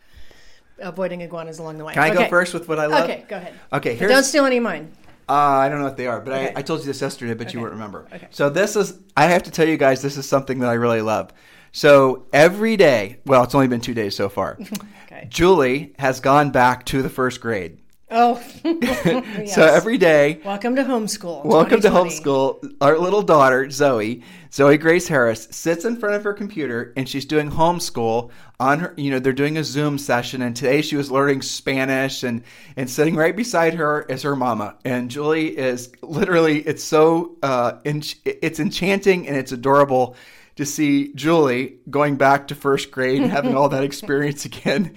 Avoiding 0.80 1.22
iguanas 1.22 1.60
along 1.60 1.78
the 1.78 1.84
way. 1.86 1.94
Can 1.94 2.04
I 2.04 2.14
go 2.14 2.28
first 2.30 2.54
with 2.54 2.68
what 2.70 2.80
I 2.80 2.86
love? 2.86 3.04
Okay, 3.10 3.26
go 3.28 3.36
ahead. 3.38 3.54
Okay, 3.74 3.92
But 3.92 4.00
here's. 4.00 4.12
don't 4.12 4.24
steal 4.24 4.46
any 4.46 4.58
of 4.58 4.64
mine. 4.64 4.92
Uh, 5.28 5.34
I 5.34 5.70
don't 5.70 5.80
know 5.80 5.86
what 5.86 5.98
they 5.98 6.08
are, 6.08 6.22
but 6.22 6.34
Okay. 6.34 6.54
I, 6.56 6.60
I 6.60 6.62
told 6.62 6.80
you 6.80 6.86
this 6.88 7.02
yesterday, 7.02 7.34
but 7.34 7.54
you 7.54 7.60
Okay. 7.60 7.64
won't 7.64 7.74
remember. 7.74 8.08
Okay. 8.14 8.28
So 8.32 8.50
this 8.50 8.76
is, 8.76 8.98
I 9.16 9.26
have 9.26 9.44
to 9.44 9.52
tell 9.52 9.68
you 9.68 9.78
guys, 9.78 10.02
this 10.02 10.16
is 10.18 10.28
something 10.28 10.60
that 10.60 10.70
I 10.70 10.74
really 10.74 11.02
love. 11.02 11.32
So 11.72 12.26
every 12.34 12.78
day, 12.78 13.20
well, 13.26 13.44
it's 13.44 13.56
only 13.56 13.68
been 13.68 13.82
two 13.82 13.94
days 13.94 14.16
so 14.16 14.30
far. 14.30 14.58
Okay. 15.12 15.26
Julie 15.28 15.96
has 15.98 16.20
gone 16.20 16.52
back 16.52 16.86
to 16.86 17.02
the 17.02 17.10
first 17.10 17.42
grade. 17.42 17.80
Oh, 18.12 18.36
So 19.48 19.64
every 19.64 19.98
day, 19.98 20.40
Welcome 20.46 20.76
to 20.76 20.84
homeschool. 20.84 21.44
Welcome 21.44 21.82
to 21.82 21.90
homeschool. 21.90 22.76
Our 22.80 22.96
little 23.00 23.24
daughter, 23.24 23.72
Zoe, 23.72 24.24
Zoe 24.54 24.78
Grace 24.78 25.08
Harris, 25.08 25.48
sits 25.50 25.84
in 25.84 25.98
front 25.98 26.14
of 26.14 26.24
her 26.24 26.34
computer 26.34 26.94
and 26.96 27.10
she's 27.10 27.26
doing 27.26 27.50
homeschool 27.50 28.30
on 28.60 28.80
her, 28.80 28.94
you 28.98 29.10
know, 29.10 29.18
they're 29.18 29.34
doing 29.34 29.58
a 29.58 29.64
Zoom 29.64 29.98
session. 29.98 30.44
And 30.44 30.56
today 30.56 30.84
she 30.84 30.96
was 30.96 31.10
learning 31.10 31.42
Spanish 31.42 32.22
and, 32.22 32.44
and 32.78 32.88
sitting 32.88 33.16
right 33.16 33.36
beside 33.36 33.74
her 33.74 34.04
is 34.04 34.22
her 34.22 34.36
mama. 34.36 34.76
And 34.86 35.10
Julie 35.10 35.58
is 35.58 35.92
literally, 36.04 36.60
it's 36.62 36.84
so, 36.84 37.36
uh, 37.42 37.80
ench- 37.84 38.20
it's 38.26 38.60
enchanting 38.60 39.28
and 39.28 39.36
it's 39.36 39.52
adorable 39.52 40.16
to 40.60 40.66
see 40.66 41.14
Julie 41.14 41.78
going 41.90 42.18
back 42.18 42.50
to 42.50 42.56
first 42.56 42.92
grade 42.92 43.22
and 43.22 43.32
having 43.32 43.56
all 43.56 43.70
that 43.70 43.84
experience 43.92 44.44
again. 44.44 44.94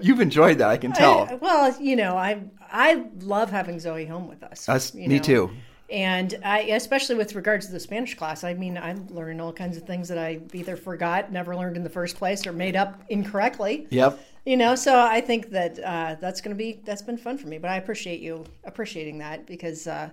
You've 0.00 0.22
enjoyed 0.22 0.56
that, 0.58 0.70
I 0.70 0.78
can 0.78 0.92
tell. 0.92 1.28
I- 1.30 1.34
well, 1.34 1.78
you 1.78 1.94
know, 1.94 2.16
I 2.16 2.42
I 2.72 3.04
love 3.20 3.50
having 3.50 3.78
Zoe 3.80 4.06
home 4.06 4.28
with 4.28 4.42
us. 4.42 4.66
Us- 4.66 4.94
me 4.94 5.06
know. 5.06 5.18
too. 5.18 5.50
And 5.90 6.38
I, 6.42 6.60
especially 6.60 7.16
with 7.16 7.34
regards 7.34 7.66
to 7.66 7.72
the 7.72 7.80
Spanish 7.80 8.14
class, 8.14 8.44
I 8.44 8.54
mean, 8.54 8.78
I'm 8.78 9.06
learning 9.08 9.42
all 9.42 9.52
kinds 9.52 9.76
of 9.76 9.82
things 9.84 10.08
that 10.08 10.18
I 10.18 10.40
either 10.54 10.76
forgot, 10.76 11.32
never 11.32 11.54
learned 11.54 11.76
in 11.76 11.82
the 11.82 11.90
first 11.90 12.16
place, 12.16 12.46
or 12.46 12.52
made 12.52 12.76
up 12.76 13.02
incorrectly. 13.10 13.86
Yep. 13.90 14.18
You 14.46 14.56
know, 14.56 14.74
so 14.74 14.98
I 14.98 15.20
think 15.20 15.50
that 15.50 15.78
uh, 15.78 16.16
that's 16.18 16.40
going 16.40 16.56
to 16.56 16.58
be 16.58 16.80
that's 16.82 17.02
been 17.02 17.18
fun 17.18 17.36
for 17.36 17.46
me. 17.48 17.58
But 17.58 17.70
I 17.70 17.76
appreciate 17.76 18.20
you 18.20 18.44
appreciating 18.64 19.18
that 19.18 19.46
because 19.46 19.86
uh, 19.86 20.08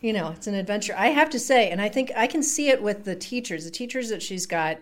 you 0.00 0.12
know 0.12 0.30
it's 0.30 0.46
an 0.46 0.54
adventure. 0.54 0.94
I 0.96 1.08
have 1.08 1.30
to 1.30 1.38
say, 1.38 1.70
and 1.70 1.80
I 1.80 1.88
think 1.88 2.12
I 2.16 2.26
can 2.26 2.42
see 2.42 2.68
it 2.68 2.82
with 2.82 3.04
the 3.04 3.16
teachers. 3.16 3.64
The 3.64 3.70
teachers 3.70 4.08
that 4.10 4.22
she's 4.22 4.46
got 4.46 4.78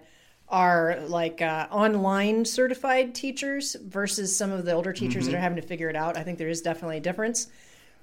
are 0.48 1.00
like 1.08 1.42
uh, 1.42 1.66
online 1.70 2.44
certified 2.44 3.14
teachers 3.14 3.76
versus 3.84 4.34
some 4.34 4.52
of 4.52 4.64
the 4.64 4.72
older 4.72 4.92
teachers 4.92 5.26
that 5.26 5.34
are 5.34 5.40
having 5.40 5.56
to 5.56 5.66
figure 5.66 5.88
it 5.88 5.96
out. 5.96 6.16
I 6.16 6.22
think 6.22 6.38
there 6.38 6.48
is 6.48 6.62
definitely 6.62 6.98
a 6.98 7.00
difference. 7.00 7.48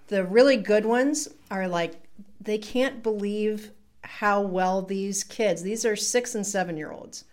The 0.07 0.25
really 0.25 0.57
good 0.57 0.85
ones 0.85 1.29
are 1.49 1.67
like 1.67 1.95
they 2.41 2.57
can't 2.57 3.01
believe 3.01 3.71
how 4.03 4.41
well 4.41 4.81
these 4.81 5.23
kids, 5.23 5.63
these 5.63 5.85
are 5.85 5.95
six 5.95 6.35
and 6.35 6.45
seven 6.45 6.75
year 6.75 6.91
olds, 6.91 7.23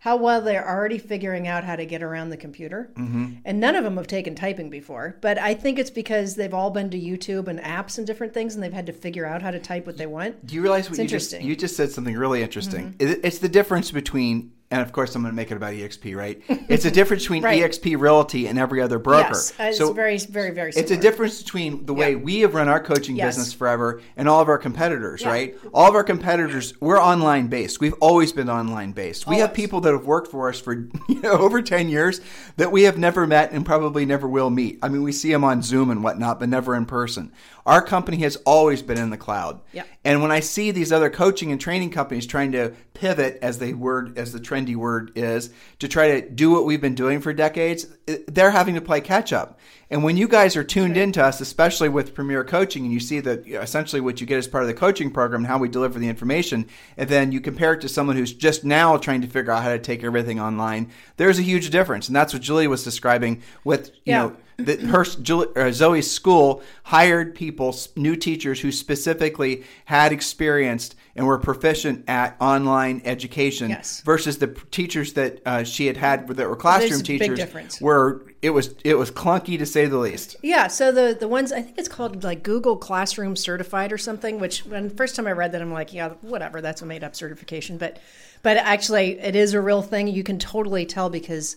how 0.00 0.16
well 0.16 0.40
they're 0.40 0.66
already 0.68 0.98
figuring 0.98 1.46
out 1.46 1.62
how 1.62 1.76
to 1.76 1.84
get 1.86 2.02
around 2.02 2.30
the 2.30 2.36
computer. 2.36 2.90
Mm-hmm. 2.94 3.34
And 3.44 3.60
none 3.60 3.76
of 3.76 3.84
them 3.84 3.96
have 3.98 4.06
taken 4.06 4.34
typing 4.34 4.70
before. 4.70 5.16
But 5.20 5.38
I 5.38 5.54
think 5.54 5.78
it's 5.78 5.90
because 5.90 6.34
they've 6.36 6.54
all 6.54 6.70
been 6.70 6.88
to 6.90 6.98
YouTube 6.98 7.48
and 7.48 7.60
apps 7.60 7.98
and 7.98 8.06
different 8.06 8.32
things 8.34 8.54
and 8.54 8.62
they've 8.64 8.72
had 8.72 8.86
to 8.86 8.92
figure 8.92 9.26
out 9.26 9.42
how 9.42 9.50
to 9.50 9.58
type 9.60 9.86
what 9.86 9.98
they 9.98 10.06
want. 10.06 10.44
Do 10.46 10.54
you 10.54 10.62
realize 10.62 10.84
what 10.90 10.98
It's 10.98 10.98
you 10.98 11.04
just 11.04 11.32
interesting. 11.34 11.40
Mm-hmm. 11.40 11.48
you 11.50 11.56
just 11.56 11.76
said 11.76 11.90
something 11.92 12.16
really 12.16 12.42
interesting? 12.42 12.94
It- 12.98 13.20
It's 13.24 13.38
the 13.38 13.48
difference 13.48 13.90
between 13.90 14.52
and 14.72 14.80
of 14.82 14.92
course 14.92 15.14
I'm 15.16 15.22
going 15.22 15.32
to 15.32 15.36
make 15.36 15.50
it 15.50 15.56
about 15.56 15.72
EXP, 15.74 16.14
right? 16.16 16.40
It's 16.70 16.84
a 16.84 16.90
difference 16.90 17.24
between 17.24 17.42
Right. 17.42 17.60
EXP 17.62 17.98
Realty 17.98 18.46
and 18.46 18.56
every 18.58 18.80
other 18.80 18.98
broker. 19.00 19.28
Yes, 19.30 19.52
uh, 19.58 19.64
it's 19.64 19.78
very, 19.80 20.16
very, 20.18 20.50
very. 20.52 20.72
Similar. 20.72 20.82
It's 20.84 20.90
a 20.92 20.96
difference 21.00 21.42
between 21.42 21.84
the 21.84 21.92
way 21.94 22.12
Yeah. 22.12 22.16
we 22.18 22.40
have 22.40 22.54
run 22.54 22.68
our 22.68 22.78
coaching 22.80 23.16
Yes. 23.16 23.36
business 23.36 23.52
forever 23.52 24.00
and 24.16 24.28
all 24.28 24.40
of 24.40 24.48
our 24.48 24.58
competitors, 24.58 25.22
Yeah. 25.22 25.28
right? 25.30 25.56
All 25.74 25.88
of 25.88 25.94
our 25.96 26.04
competitors, 26.04 26.74
we're 26.80 27.00
online 27.00 27.48
based. 27.48 27.80
We've 27.80 27.94
always 27.94 28.32
been 28.32 28.48
online 28.48 28.92
based. 28.92 29.26
We 29.26 29.38
have 29.38 29.52
people 29.52 29.80
that 29.80 29.92
have 29.92 30.06
worked 30.06 30.30
for 30.30 30.48
us 30.48 30.60
for 30.60 30.72
you 31.08 31.20
know 31.20 31.32
over 31.32 31.60
ten 31.60 31.88
years 31.88 32.20
that 32.56 32.70
we 32.70 32.84
have 32.84 32.96
never 32.98 33.26
met 33.26 33.50
and 33.52 33.66
probably 33.66 34.06
never 34.06 34.28
will 34.28 34.50
meet. 34.50 34.78
I 34.82 34.88
mean, 34.88 35.02
we 35.02 35.12
see 35.12 35.32
them 35.32 35.42
on 35.42 35.62
Zoom 35.62 35.90
and 35.90 36.04
whatnot, 36.04 36.38
but 36.38 36.48
never 36.48 36.76
in 36.76 36.86
person. 36.86 37.32
Our 37.70 37.80
company 37.80 38.16
has 38.18 38.34
always 38.44 38.82
been 38.82 38.98
in 38.98 39.10
the 39.10 39.16
cloud. 39.16 39.60
Yeah. 39.72 39.84
And 40.04 40.22
when 40.22 40.32
I 40.32 40.40
see 40.40 40.72
these 40.72 40.90
other 40.90 41.08
coaching 41.08 41.52
and 41.52 41.60
training 41.60 41.90
companies 41.90 42.26
trying 42.26 42.50
to 42.50 42.74
pivot, 42.94 43.38
as 43.42 43.60
the 43.60 43.74
word, 43.74 44.18
as 44.18 44.32
the 44.32 44.40
trendy 44.40 44.74
word 44.74 45.12
is, 45.14 45.50
to 45.78 45.86
try 45.86 46.20
to 46.20 46.28
do 46.28 46.50
what 46.50 46.64
we've 46.64 46.80
been 46.80 46.96
doing 46.96 47.20
for 47.20 47.32
decades, 47.32 47.86
eh, 48.08 48.18
they're 48.26 48.50
having 48.50 48.74
to 48.74 48.80
play 48.80 49.00
catch 49.00 49.32
up. 49.32 49.60
And 49.92 50.04
when 50.04 50.16
you 50.16 50.28
guys 50.28 50.56
are 50.56 50.62
tuned 50.62 50.96
into 50.96 51.22
us, 51.22 51.40
especially 51.40 51.88
with 51.88 52.14
Premier 52.14 52.44
Coaching, 52.44 52.84
and 52.84 52.92
you 52.92 53.00
see 53.00 53.18
that 53.20 53.44
you 53.44 53.54
know, 53.54 53.60
essentially 53.60 54.00
what 54.00 54.20
you 54.20 54.26
get 54.26 54.38
as 54.38 54.46
part 54.46 54.62
of 54.62 54.68
the 54.68 54.74
coaching 54.74 55.10
program, 55.10 55.40
and 55.40 55.48
how 55.48 55.58
we 55.58 55.68
deliver 55.68 55.98
the 55.98 56.08
information, 56.08 56.66
and 56.96 57.08
then 57.08 57.32
you 57.32 57.40
compare 57.40 57.72
it 57.72 57.80
to 57.80 57.88
someone 57.88 58.16
who's 58.16 58.32
just 58.32 58.64
now 58.64 58.96
trying 58.96 59.20
to 59.22 59.26
figure 59.26 59.50
out 59.50 59.64
how 59.64 59.70
to 59.70 59.80
take 59.80 60.04
everything 60.04 60.38
online, 60.38 60.90
there's 61.16 61.40
a 61.40 61.42
huge 61.42 61.70
difference. 61.70 62.06
And 62.06 62.14
that's 62.14 62.32
what 62.32 62.40
Julie 62.42 62.68
was 62.68 62.84
describing 62.84 63.42
with, 63.64 63.88
you 64.04 64.12
Yeah. 64.12 64.18
know, 64.18 64.36
that 64.58 64.80
her 64.82 65.04
Julie, 65.04 65.48
uh, 65.56 65.72
Zoe's 65.72 66.08
school 66.08 66.62
hired 66.84 67.34
people, 67.34 67.74
new 67.96 68.14
teachers 68.14 68.60
who 68.60 68.70
specifically 68.70 69.64
had 69.86 70.12
experienced 70.12 70.94
and 71.16 71.26
were 71.26 71.38
proficient 71.38 72.04
at 72.08 72.36
online 72.40 73.02
education 73.04 73.70
Yes. 73.70 74.00
versus 74.02 74.38
the 74.38 74.48
teachers 74.70 75.14
that 75.14 75.40
uh, 75.44 75.64
she 75.64 75.86
had 75.86 75.96
had 75.96 76.28
that 76.28 76.48
were 76.48 76.56
classroom 76.56 76.90
There's 76.90 77.02
teachers 77.02 77.80
were 77.80 78.26
it 78.42 78.50
was 78.50 78.74
it 78.84 78.94
was 78.94 79.10
clunky 79.10 79.58
to 79.58 79.66
say 79.66 79.86
the 79.86 79.98
least. 79.98 80.36
Yeah, 80.42 80.68
so 80.68 80.92
the 80.92 81.16
the 81.18 81.28
ones 81.28 81.52
I 81.52 81.62
think 81.62 81.78
it's 81.78 81.88
called 81.88 82.24
like 82.24 82.42
Google 82.42 82.76
Classroom 82.76 83.36
Certified 83.36 83.92
or 83.92 83.98
something. 83.98 84.40
Which 84.40 84.64
when 84.64 84.88
the 84.88 84.94
first 84.94 85.14
time 85.16 85.26
I 85.26 85.32
read 85.32 85.52
that, 85.52 85.60
I'm 85.60 85.72
like, 85.72 85.92
yeah, 85.92 86.10
whatever, 86.22 86.60
that's 86.60 86.82
a 86.82 86.86
made 86.86 87.04
up 87.04 87.14
certification. 87.14 87.76
But 87.76 87.98
but 88.42 88.56
actually, 88.56 89.18
it 89.18 89.36
is 89.36 89.52
a 89.52 89.60
real 89.60 89.82
thing. 89.82 90.08
You 90.08 90.22
can 90.22 90.38
totally 90.38 90.86
tell 90.86 91.10
because 91.10 91.56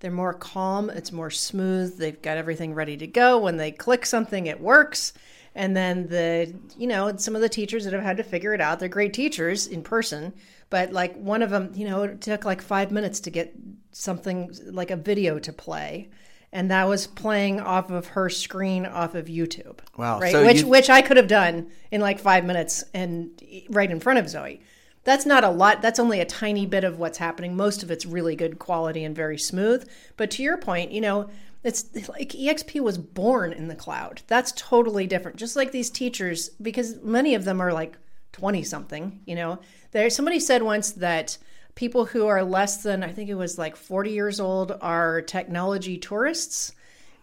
they're 0.00 0.10
more 0.10 0.34
calm. 0.34 0.90
It's 0.90 1.12
more 1.12 1.30
smooth. 1.30 1.96
They've 1.96 2.20
got 2.20 2.36
everything 2.38 2.74
ready 2.74 2.96
to 2.96 3.06
go. 3.06 3.38
When 3.38 3.56
they 3.56 3.70
click 3.70 4.04
something, 4.04 4.46
it 4.46 4.60
works. 4.60 5.12
And 5.56 5.76
then 5.76 6.06
the 6.06 6.54
you 6.78 6.86
know 6.86 7.16
some 7.16 7.34
of 7.34 7.40
the 7.40 7.48
teachers 7.48 7.84
that 7.84 7.92
have 7.92 8.02
had 8.02 8.18
to 8.18 8.22
figure 8.22 8.54
it 8.54 8.60
out, 8.60 8.78
they're 8.78 8.88
great 8.88 9.12
teachers 9.14 9.66
in 9.66 9.82
person. 9.82 10.32
But 10.70 10.92
like 10.92 11.16
one 11.16 11.42
of 11.42 11.50
them, 11.50 11.72
you 11.74 11.88
know, 11.88 12.02
it 12.04 12.20
took 12.20 12.44
like 12.44 12.62
five 12.62 12.92
minutes 12.92 13.18
to 13.20 13.30
get 13.30 13.54
something 13.90 14.54
like 14.66 14.90
a 14.90 14.96
video 14.96 15.38
to 15.38 15.52
play 15.52 16.10
and 16.52 16.70
that 16.70 16.86
was 16.86 17.06
playing 17.06 17.60
off 17.60 17.90
of 17.90 18.08
her 18.08 18.28
screen 18.30 18.86
off 18.86 19.14
of 19.14 19.26
YouTube. 19.26 19.78
Wow. 19.96 20.20
Right. 20.20 20.32
So 20.32 20.44
which 20.44 20.60
you- 20.60 20.68
which 20.68 20.88
I 20.88 21.02
could 21.02 21.16
have 21.16 21.28
done 21.28 21.70
in 21.90 22.00
like 22.00 22.18
five 22.18 22.44
minutes 22.44 22.84
and 22.94 23.30
right 23.70 23.90
in 23.90 23.98
front 24.00 24.18
of 24.18 24.28
Zoe. 24.28 24.60
That's 25.04 25.24
not 25.26 25.44
a 25.44 25.50
lot. 25.50 25.82
That's 25.82 26.00
only 26.00 26.18
a 26.20 26.24
tiny 26.24 26.66
bit 26.66 26.82
of 26.82 26.98
what's 26.98 27.18
happening. 27.18 27.56
Most 27.56 27.82
of 27.82 27.90
it's 27.92 28.04
really 28.04 28.34
good 28.36 28.58
quality 28.58 29.04
and 29.04 29.14
very 29.14 29.38
smooth. 29.38 29.88
But 30.16 30.30
to 30.32 30.42
your 30.42 30.56
point, 30.56 30.90
you 30.90 31.00
know, 31.00 31.28
it's 31.66 32.08
like 32.08 32.30
EXP 32.30 32.80
was 32.80 32.96
born 32.96 33.52
in 33.52 33.68
the 33.68 33.74
cloud. 33.74 34.22
That's 34.28 34.52
totally 34.52 35.06
different. 35.06 35.36
Just 35.36 35.56
like 35.56 35.72
these 35.72 35.90
teachers, 35.90 36.50
because 36.62 37.02
many 37.02 37.34
of 37.34 37.44
them 37.44 37.60
are 37.60 37.72
like 37.72 37.96
20 38.32 38.62
something, 38.62 39.20
you 39.26 39.34
know. 39.34 39.58
There 39.90 40.08
somebody 40.10 40.38
said 40.40 40.62
once 40.62 40.92
that 40.92 41.38
people 41.74 42.06
who 42.06 42.26
are 42.26 42.42
less 42.44 42.82
than 42.82 43.02
I 43.02 43.12
think 43.12 43.28
it 43.28 43.34
was 43.34 43.58
like 43.58 43.76
40 43.76 44.10
years 44.10 44.40
old 44.40 44.78
are 44.80 45.22
technology 45.22 45.98
tourists 45.98 46.72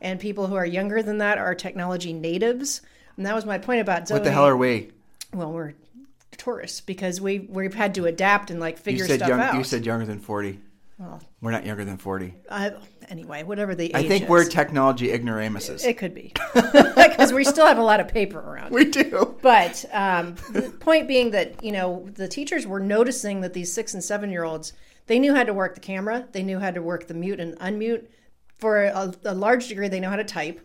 and 0.01 0.19
people 0.19 0.47
who 0.47 0.55
are 0.55 0.65
younger 0.65 1.01
than 1.01 1.19
that 1.19 1.37
are 1.37 1.55
technology 1.55 2.13
natives. 2.13 2.81
And 3.15 3.25
that 3.25 3.35
was 3.35 3.45
my 3.45 3.57
point 3.57 3.81
about 3.81 4.07
Zoe. 4.07 4.15
What 4.17 4.23
the 4.23 4.31
hell 4.31 4.45
are 4.47 4.57
we? 4.57 4.91
well, 5.33 5.51
we're 5.51 5.73
tourists 6.37 6.81
because 6.81 7.21
we 7.21 7.39
we've 7.39 7.73
had 7.75 7.95
to 7.95 8.05
adapt 8.05 8.51
and 8.51 8.59
like 8.59 8.75
You 8.77 8.83
figure 8.83 9.07
said 9.07 9.19
stuff 9.19 9.29
young, 9.29 9.39
out. 9.39 9.55
you 9.55 9.63
said 9.63 9.85
younger 9.85 10.05
than 10.05 10.19
forty. 11.09 11.25
we're 11.41 11.51
not 11.51 11.65
younger 11.65 11.85
than 11.85 11.97
forty. 11.97 12.33
uh, 12.49 12.71
anyway, 13.09 13.43
whatever 13.43 13.75
the 13.75 13.85
age 13.85 13.95
I 13.95 14.07
think 14.07 14.23
is. 14.23 14.29
we're 14.29 14.45
technology 14.45 15.11
ignoramuses. 15.11 15.83
it 15.85 15.97
could 15.97 16.13
be 16.13 16.33
because 16.53 17.33
we 17.33 17.43
still 17.43 17.65
have 17.67 17.77
a 17.77 17.83
lot 17.83 17.99
of 17.99 18.07
paper 18.07 18.39
around. 18.39 18.71
we 18.71 18.85
do. 18.85 19.37
But 19.41 19.85
um, 19.91 20.35
the 20.51 20.73
point 20.79 21.07
being 21.07 21.31
that 21.31 21.63
you 21.63 21.71
know 21.71 22.07
the 22.13 22.27
teachers 22.27 22.65
were 22.65 22.79
noticing 22.79 23.41
that 23.41 23.53
these 23.53 23.71
six 23.73 23.93
and 23.93 24.03
seven 24.03 24.29
year 24.31 24.43
olds 24.43 24.73
they 25.07 25.19
knew 25.19 25.35
how 25.35 25.43
to 25.43 25.53
work 25.53 25.75
the 25.75 25.81
camera, 25.81 26.27
they 26.31 26.43
knew 26.43 26.59
how 26.59 26.71
to 26.71 26.81
work 26.81 27.07
the 27.07 27.13
mute 27.13 27.39
and 27.39 27.57
unmute. 27.59 28.05
For 28.57 28.85
a, 28.85 29.11
a 29.25 29.35
large 29.35 29.67
degree, 29.67 29.89
they 29.89 29.99
know 29.99 30.09
how 30.09 30.15
to 30.15 30.23
type, 30.23 30.61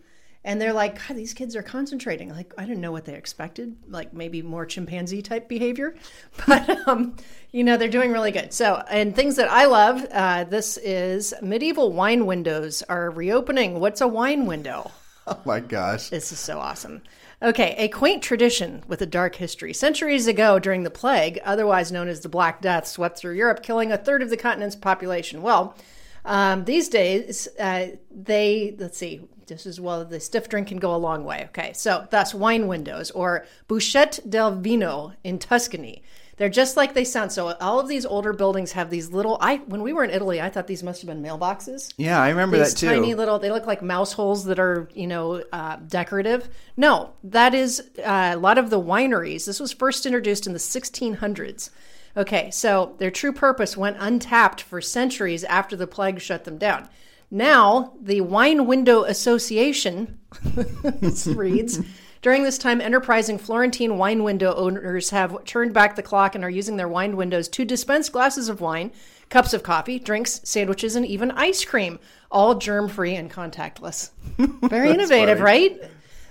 and 0.48 0.58
they're 0.58 0.72
like, 0.72 1.06
God, 1.06 1.14
these 1.14 1.34
kids 1.34 1.54
are 1.56 1.62
concentrating. 1.62 2.30
Like 2.30 2.54
I 2.56 2.62
didn't 2.62 2.80
know 2.80 2.90
what 2.90 3.04
they 3.04 3.14
expected, 3.14 3.76
like 3.86 4.14
maybe 4.14 4.40
more 4.40 4.64
chimpanzee 4.64 5.20
type 5.20 5.46
behavior, 5.46 5.94
but 6.46 6.88
um, 6.88 7.16
you 7.52 7.62
know 7.62 7.76
they're 7.76 7.86
doing 7.86 8.12
really 8.12 8.30
good. 8.30 8.54
So 8.54 8.82
and 8.88 9.14
things 9.14 9.36
that 9.36 9.50
I 9.50 9.66
love. 9.66 10.06
Uh, 10.10 10.44
this 10.44 10.78
is 10.78 11.34
medieval 11.42 11.92
wine 11.92 12.24
windows 12.24 12.82
are 12.88 13.10
reopening. 13.10 13.78
What's 13.78 14.00
a 14.00 14.08
wine 14.08 14.46
window? 14.46 14.90
Oh 15.30 15.38
my 15.44 15.60
gosh. 15.60 16.08
This 16.08 16.32
is 16.32 16.38
so 16.38 16.58
awesome. 16.58 17.02
Okay, 17.42 17.74
a 17.76 17.88
quaint 17.88 18.22
tradition 18.22 18.82
with 18.88 19.02
a 19.02 19.06
dark 19.06 19.34
history. 19.34 19.74
Centuries 19.74 20.26
ago, 20.26 20.58
during 20.58 20.84
the 20.84 20.90
plague, 20.90 21.38
otherwise 21.44 21.92
known 21.92 22.08
as 22.08 22.20
the 22.20 22.30
Black 22.30 22.62
Death, 22.62 22.86
swept 22.86 23.18
through 23.18 23.34
Europe, 23.34 23.62
killing 23.62 23.92
a 23.92 23.98
third 23.98 24.22
of 24.22 24.30
the 24.30 24.38
continent's 24.38 24.74
population. 24.74 25.42
Well, 25.42 25.76
um, 26.24 26.64
these 26.64 26.88
days, 26.88 27.46
uh, 27.60 27.88
they, 28.10 28.74
let's 28.78 28.96
see, 28.96 29.28
this 29.48 29.66
is 29.66 29.80
well, 29.80 30.04
the 30.04 30.20
stiff 30.20 30.48
drink 30.48 30.68
can 30.68 30.78
go 30.78 30.94
a 30.94 30.96
long 30.96 31.24
way. 31.24 31.44
Okay, 31.48 31.72
so 31.74 32.06
thus 32.10 32.32
wine 32.34 32.66
windows 32.66 33.10
or 33.10 33.46
buchette 33.66 34.20
del 34.28 34.54
vino 34.56 35.12
in 35.24 35.38
Tuscany. 35.38 36.02
They're 36.36 36.48
just 36.48 36.76
like 36.76 36.94
they 36.94 37.02
sound. 37.04 37.32
So 37.32 37.56
all 37.60 37.80
of 37.80 37.88
these 37.88 38.06
older 38.06 38.32
buildings 38.32 38.70
have 38.72 38.90
these 38.90 39.10
little. 39.10 39.38
I 39.40 39.56
when 39.66 39.82
we 39.82 39.92
were 39.92 40.04
in 40.04 40.10
Italy, 40.10 40.40
I 40.40 40.48
thought 40.50 40.68
these 40.68 40.84
must 40.84 41.02
have 41.02 41.08
been 41.08 41.20
mailboxes 41.20 41.92
Yeah, 41.96 42.20
I 42.22 42.28
remember 42.28 42.56
these 42.58 42.74
that 42.74 42.78
too. 42.78 42.86
tiny 42.86 43.14
little 43.16 43.40
they 43.40 43.50
look 43.50 43.66
like 43.66 43.82
mouse 43.82 44.12
holes 44.12 44.44
that 44.44 44.60
are 44.60 44.88
you 44.94 45.08
know 45.08 45.42
uh, 45.52 45.76
decorative 45.88 46.48
no 46.76 47.10
that 47.24 47.54
is 47.54 47.90
uh, 47.98 48.32
a 48.34 48.36
lot 48.36 48.56
of 48.56 48.70
the 48.70 48.80
wineries 48.80 49.46
this 49.46 49.58
was 49.58 49.72
first 49.72 50.06
introduced 50.06 50.46
in 50.46 50.52
the 50.52 50.60
1600s 50.60 51.70
okay 52.16 52.50
so 52.52 52.94
their 52.98 53.10
true 53.10 53.32
purpose 53.32 53.76
went 53.76 53.96
untapped 53.98 54.60
for 54.62 54.80
centuries 54.80 55.42
after 55.44 55.74
the 55.76 55.86
plague 55.88 56.20
shut 56.20 56.44
them 56.44 56.56
down 56.58 56.88
now 57.30 57.92
the 58.00 58.20
wine 58.20 58.66
window 58.66 59.04
association 59.04 60.18
reads 61.26 61.80
during 62.22 62.42
this 62.42 62.58
time 62.58 62.80
enterprising 62.80 63.38
florentine 63.38 63.98
wine 63.98 64.22
window 64.22 64.54
owners 64.54 65.10
have 65.10 65.44
turned 65.44 65.74
back 65.74 65.96
the 65.96 66.02
clock 66.02 66.34
and 66.34 66.44
are 66.44 66.50
using 66.50 66.76
their 66.76 66.88
wine 66.88 67.16
windows 67.16 67.48
to 67.48 67.64
dispense 67.64 68.08
glasses 68.08 68.48
of 68.48 68.60
wine 68.60 68.90
cups 69.28 69.52
of 69.52 69.62
coffee 69.62 69.98
drinks 69.98 70.40
sandwiches 70.44 70.96
and 70.96 71.06
even 71.06 71.30
ice 71.32 71.64
cream 71.64 71.98
all 72.30 72.54
germ 72.56 72.88
free 72.88 73.14
and 73.14 73.30
contactless. 73.30 74.10
Very 74.68 74.90
innovative 74.90 75.40
right? 75.40 75.78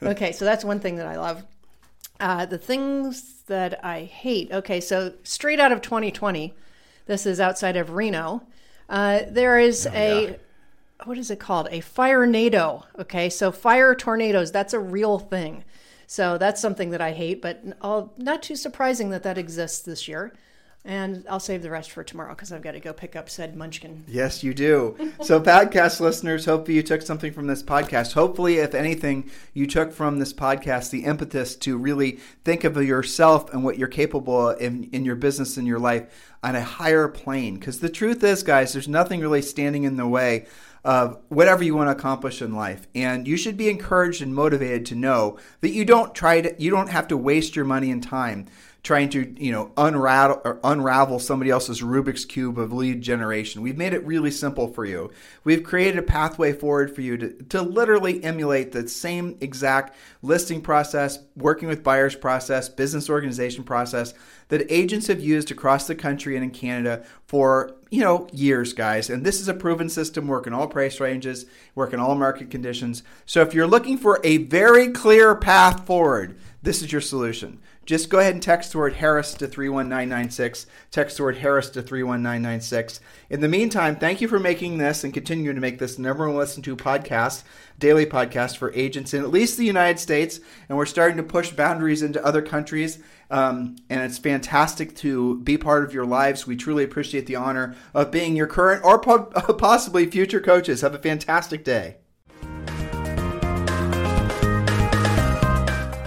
Okay 0.02 0.32
so 0.32 0.46
that's 0.46 0.64
one 0.66 0.80
thing 0.80 0.96
that 0.98 1.08
i 1.08 1.16
love. 1.16 1.44
Uh, 2.20 2.46
the 2.48 2.58
things 2.58 3.44
that 3.46 3.84
i 3.86 4.02
hate 4.02 4.52
okay 4.52 4.80
so 4.80 5.14
straight 5.24 5.60
out 5.60 5.72
of 5.72 5.82
2020 5.82 6.52
this 7.06 7.28
is 7.28 7.40
outside 7.40 7.78
of 7.78 7.92
reno 7.92 8.42
uh, 8.90 9.22
there 9.30 9.60
is 9.60 9.86
a 9.94 10.38
what 11.06 11.18
is 11.18 11.30
it 11.32 11.40
called? 11.40 11.68
A 11.72 11.82
fire 11.82 12.26
nado. 12.28 12.84
Okay, 12.98 13.30
so 13.30 13.52
fire 13.52 13.94
tornadoes, 13.96 14.52
that's 14.52 14.74
a 14.74 14.80
real 14.80 15.20
thing. 15.20 15.64
So 16.08 16.38
that's 16.38 16.62
something 16.62 16.92
that 16.92 17.02
I 17.02 17.12
hate, 17.12 17.42
but 17.42 17.62
all, 17.82 18.14
not 18.18 18.42
too 18.42 18.56
surprising 18.56 19.10
that 19.10 19.24
that 19.24 19.38
exists 19.38 19.82
this 19.82 20.08
year. 20.08 20.34
And 20.86 21.26
I'll 21.30 21.42
save 21.42 21.64
the 21.64 21.70
rest 21.70 21.92
for 21.92 22.02
tomorrow 22.02 22.30
because 22.30 22.54
I've 22.54 22.62
got 22.62 22.72
to 22.72 22.80
go 22.80 22.94
pick 22.94 23.18
up 23.18 23.30
said 23.30 23.58
munchkin. 23.58 24.06
Yes, 24.08 24.42
you 24.42 24.54
do. 24.54 24.96
So, 25.22 25.42
podcast 25.42 26.00
listeners, 26.00 26.46
hopefully 26.46 26.78
you 26.78 26.84
took 26.84 27.02
something 27.02 27.34
from 27.34 27.48
this 27.48 27.62
podcast. 27.62 28.14
Hopefully, 28.14 28.60
if 28.60 28.74
anything, 28.74 29.30
you 29.54 29.68
took 29.68 29.92
from 29.92 30.20
this 30.20 30.32
podcast 30.32 30.92
the 30.92 31.04
impetus 31.04 31.58
to 31.58 31.78
really 31.78 32.20
think 32.46 32.64
of 32.64 32.82
yourself 32.82 33.54
and 33.54 33.66
what 33.66 33.78
you're 33.78 33.90
capable 33.90 34.52
in, 34.52 34.86
in 34.94 35.04
your 35.04 35.18
business 35.18 35.58
and 35.58 35.68
your 35.68 35.80
life 35.80 36.06
on 36.42 36.56
a 36.56 36.62
higher 36.62 37.10
plane. 37.10 37.56
Because 37.56 37.82
the 37.82 37.90
truth 37.90 38.24
is, 38.24 38.42
guys, 38.42 38.72
there's 38.72 38.88
nothing 38.88 39.20
really 39.20 39.42
standing 39.42 39.84
in 39.84 39.98
the 39.98 40.08
way 40.08 40.46
of 40.88 41.20
whatever 41.28 41.66
you 41.66 41.76
want 41.76 41.90
to 41.90 41.92
accomplish 41.92 42.42
in 42.42 42.56
life. 42.56 42.88
And 42.96 43.28
you 43.28 43.36
should 43.36 43.58
be 43.58 43.70
encouraged 43.70 44.22
and 44.22 44.34
motivated 44.34 44.86
to 44.86 44.96
know 44.96 45.38
that 45.60 45.72
you 45.72 45.84
don't 45.84 46.16
try 46.16 46.40
to, 46.40 46.56
you 46.58 46.72
don't 46.72 46.88
have 46.88 47.10
to 47.10 47.18
waste 47.18 47.58
your 47.58 47.66
money 47.66 47.92
and 47.92 48.02
time 48.02 48.46
trying 48.88 49.10
to 49.10 49.36
you 49.38 49.52
know 49.52 49.70
unravel 49.76 50.42
or 50.46 50.62
unravel 50.64 51.20
somebody 51.20 51.52
else's 51.52 51.82
Rubik's 51.82 52.24
cube 52.24 52.58
of 52.58 52.72
lead 52.72 53.02
generation. 53.02 53.62
We've 53.62 53.76
made 53.76 53.94
it 53.94 54.02
really 54.06 54.32
simple 54.32 54.70
for 54.70 54.86
you. 54.86 55.12
We've 55.44 55.62
created 55.62 56.00
a 56.00 56.04
pathway 56.04 56.54
forward 56.54 56.96
for 56.96 57.02
you 57.02 57.18
to, 57.18 57.34
to 57.50 57.62
literally 57.62 58.24
emulate 58.24 58.72
the 58.72 58.88
same 58.88 59.38
exact 59.42 59.98
listing 60.22 60.62
process, 60.62 61.20
working 61.36 61.68
with 61.68 61.84
buyers 61.84 62.16
process, 62.16 62.70
business 62.70 63.10
organization 63.10 63.66
process 63.66 64.14
that 64.48 64.72
agents 64.72 65.08
have 65.08 65.20
used 65.20 65.52
across 65.52 65.86
the 65.86 65.96
country 65.96 66.36
and 66.36 66.46
in 66.46 66.52
Canada 66.52 67.06
for 67.26 67.76
you 67.90 68.00
know 68.00 68.26
years, 68.32 68.72
guys. 68.72 69.10
And 69.10 69.26
this 69.26 69.42
is 69.42 69.50
a 69.50 69.54
proven 69.54 69.90
system, 69.90 70.28
work 70.28 70.48
in 70.48 70.54
all 70.54 70.68
price 70.68 71.02
ranges, 71.02 71.46
work 71.76 71.92
in 71.92 72.00
all 72.00 72.16
market 72.16 72.50
conditions. 72.50 73.04
So 73.26 73.42
if 73.42 73.54
you're 73.54 73.68
looking 73.68 73.98
for 73.98 74.22
a 74.24 74.38
very 74.38 74.92
clear 74.94 75.36
path 75.36 75.86
forward, 75.86 76.40
this 76.64 76.82
is 76.82 76.94
your 76.94 77.02
solution 77.02 77.60
just 77.88 78.10
go 78.10 78.20
ahead 78.20 78.34
and 78.34 78.44
text 78.44 78.74
the 78.74 78.78
word 78.80 78.96
Harris 78.96 79.34
to 79.36 79.48
31996. 79.48 80.68
Text 80.92 81.16
the 81.16 81.24
word 81.24 81.38
Harris 81.38 81.70
to 81.70 81.82
31996. 81.82 83.00
In 83.30 83.40
the 83.40 83.48
meantime, 83.48 83.96
thank 83.96 84.20
you 84.20 84.28
for 84.28 84.40
making 84.40 84.78
this 84.78 85.06
and 85.06 85.14
continuing 85.14 85.56
to 85.56 85.62
make 85.62 85.80
this 85.80 85.98
number 85.98 86.28
one 86.28 86.36
listen 86.36 86.62
to 86.64 86.76
podcast, 86.76 87.44
daily 87.80 88.06
podcast 88.06 88.58
for 88.58 88.74
agents 88.74 89.14
in 89.14 89.24
at 89.24 89.32
least 89.32 89.58
the 89.58 89.66
United 89.66 90.00
States. 90.00 90.42
And 90.68 90.78
we're 90.78 90.86
starting 90.86 91.16
to 91.16 91.24
push 91.24 91.52
boundaries 91.52 92.02
into 92.02 92.24
other 92.26 92.42
countries. 92.42 93.00
Um, 93.32 93.78
and 93.90 94.02
it's 94.02 94.18
fantastic 94.18 94.94
to 94.98 95.40
be 95.40 95.58
part 95.58 95.86
of 95.86 95.94
your 95.94 96.06
lives. 96.06 96.46
We 96.46 96.58
truly 96.58 96.84
appreciate 96.84 97.26
the 97.26 97.38
honor 97.38 97.74
of 97.94 98.12
being 98.12 98.36
your 98.36 98.48
current 98.48 98.84
or 98.84 99.00
po- 99.00 99.26
possibly 99.58 100.06
future 100.08 100.42
coaches. 100.42 100.82
Have 100.82 100.94
a 100.94 101.00
fantastic 101.00 101.64
day. 101.64 101.96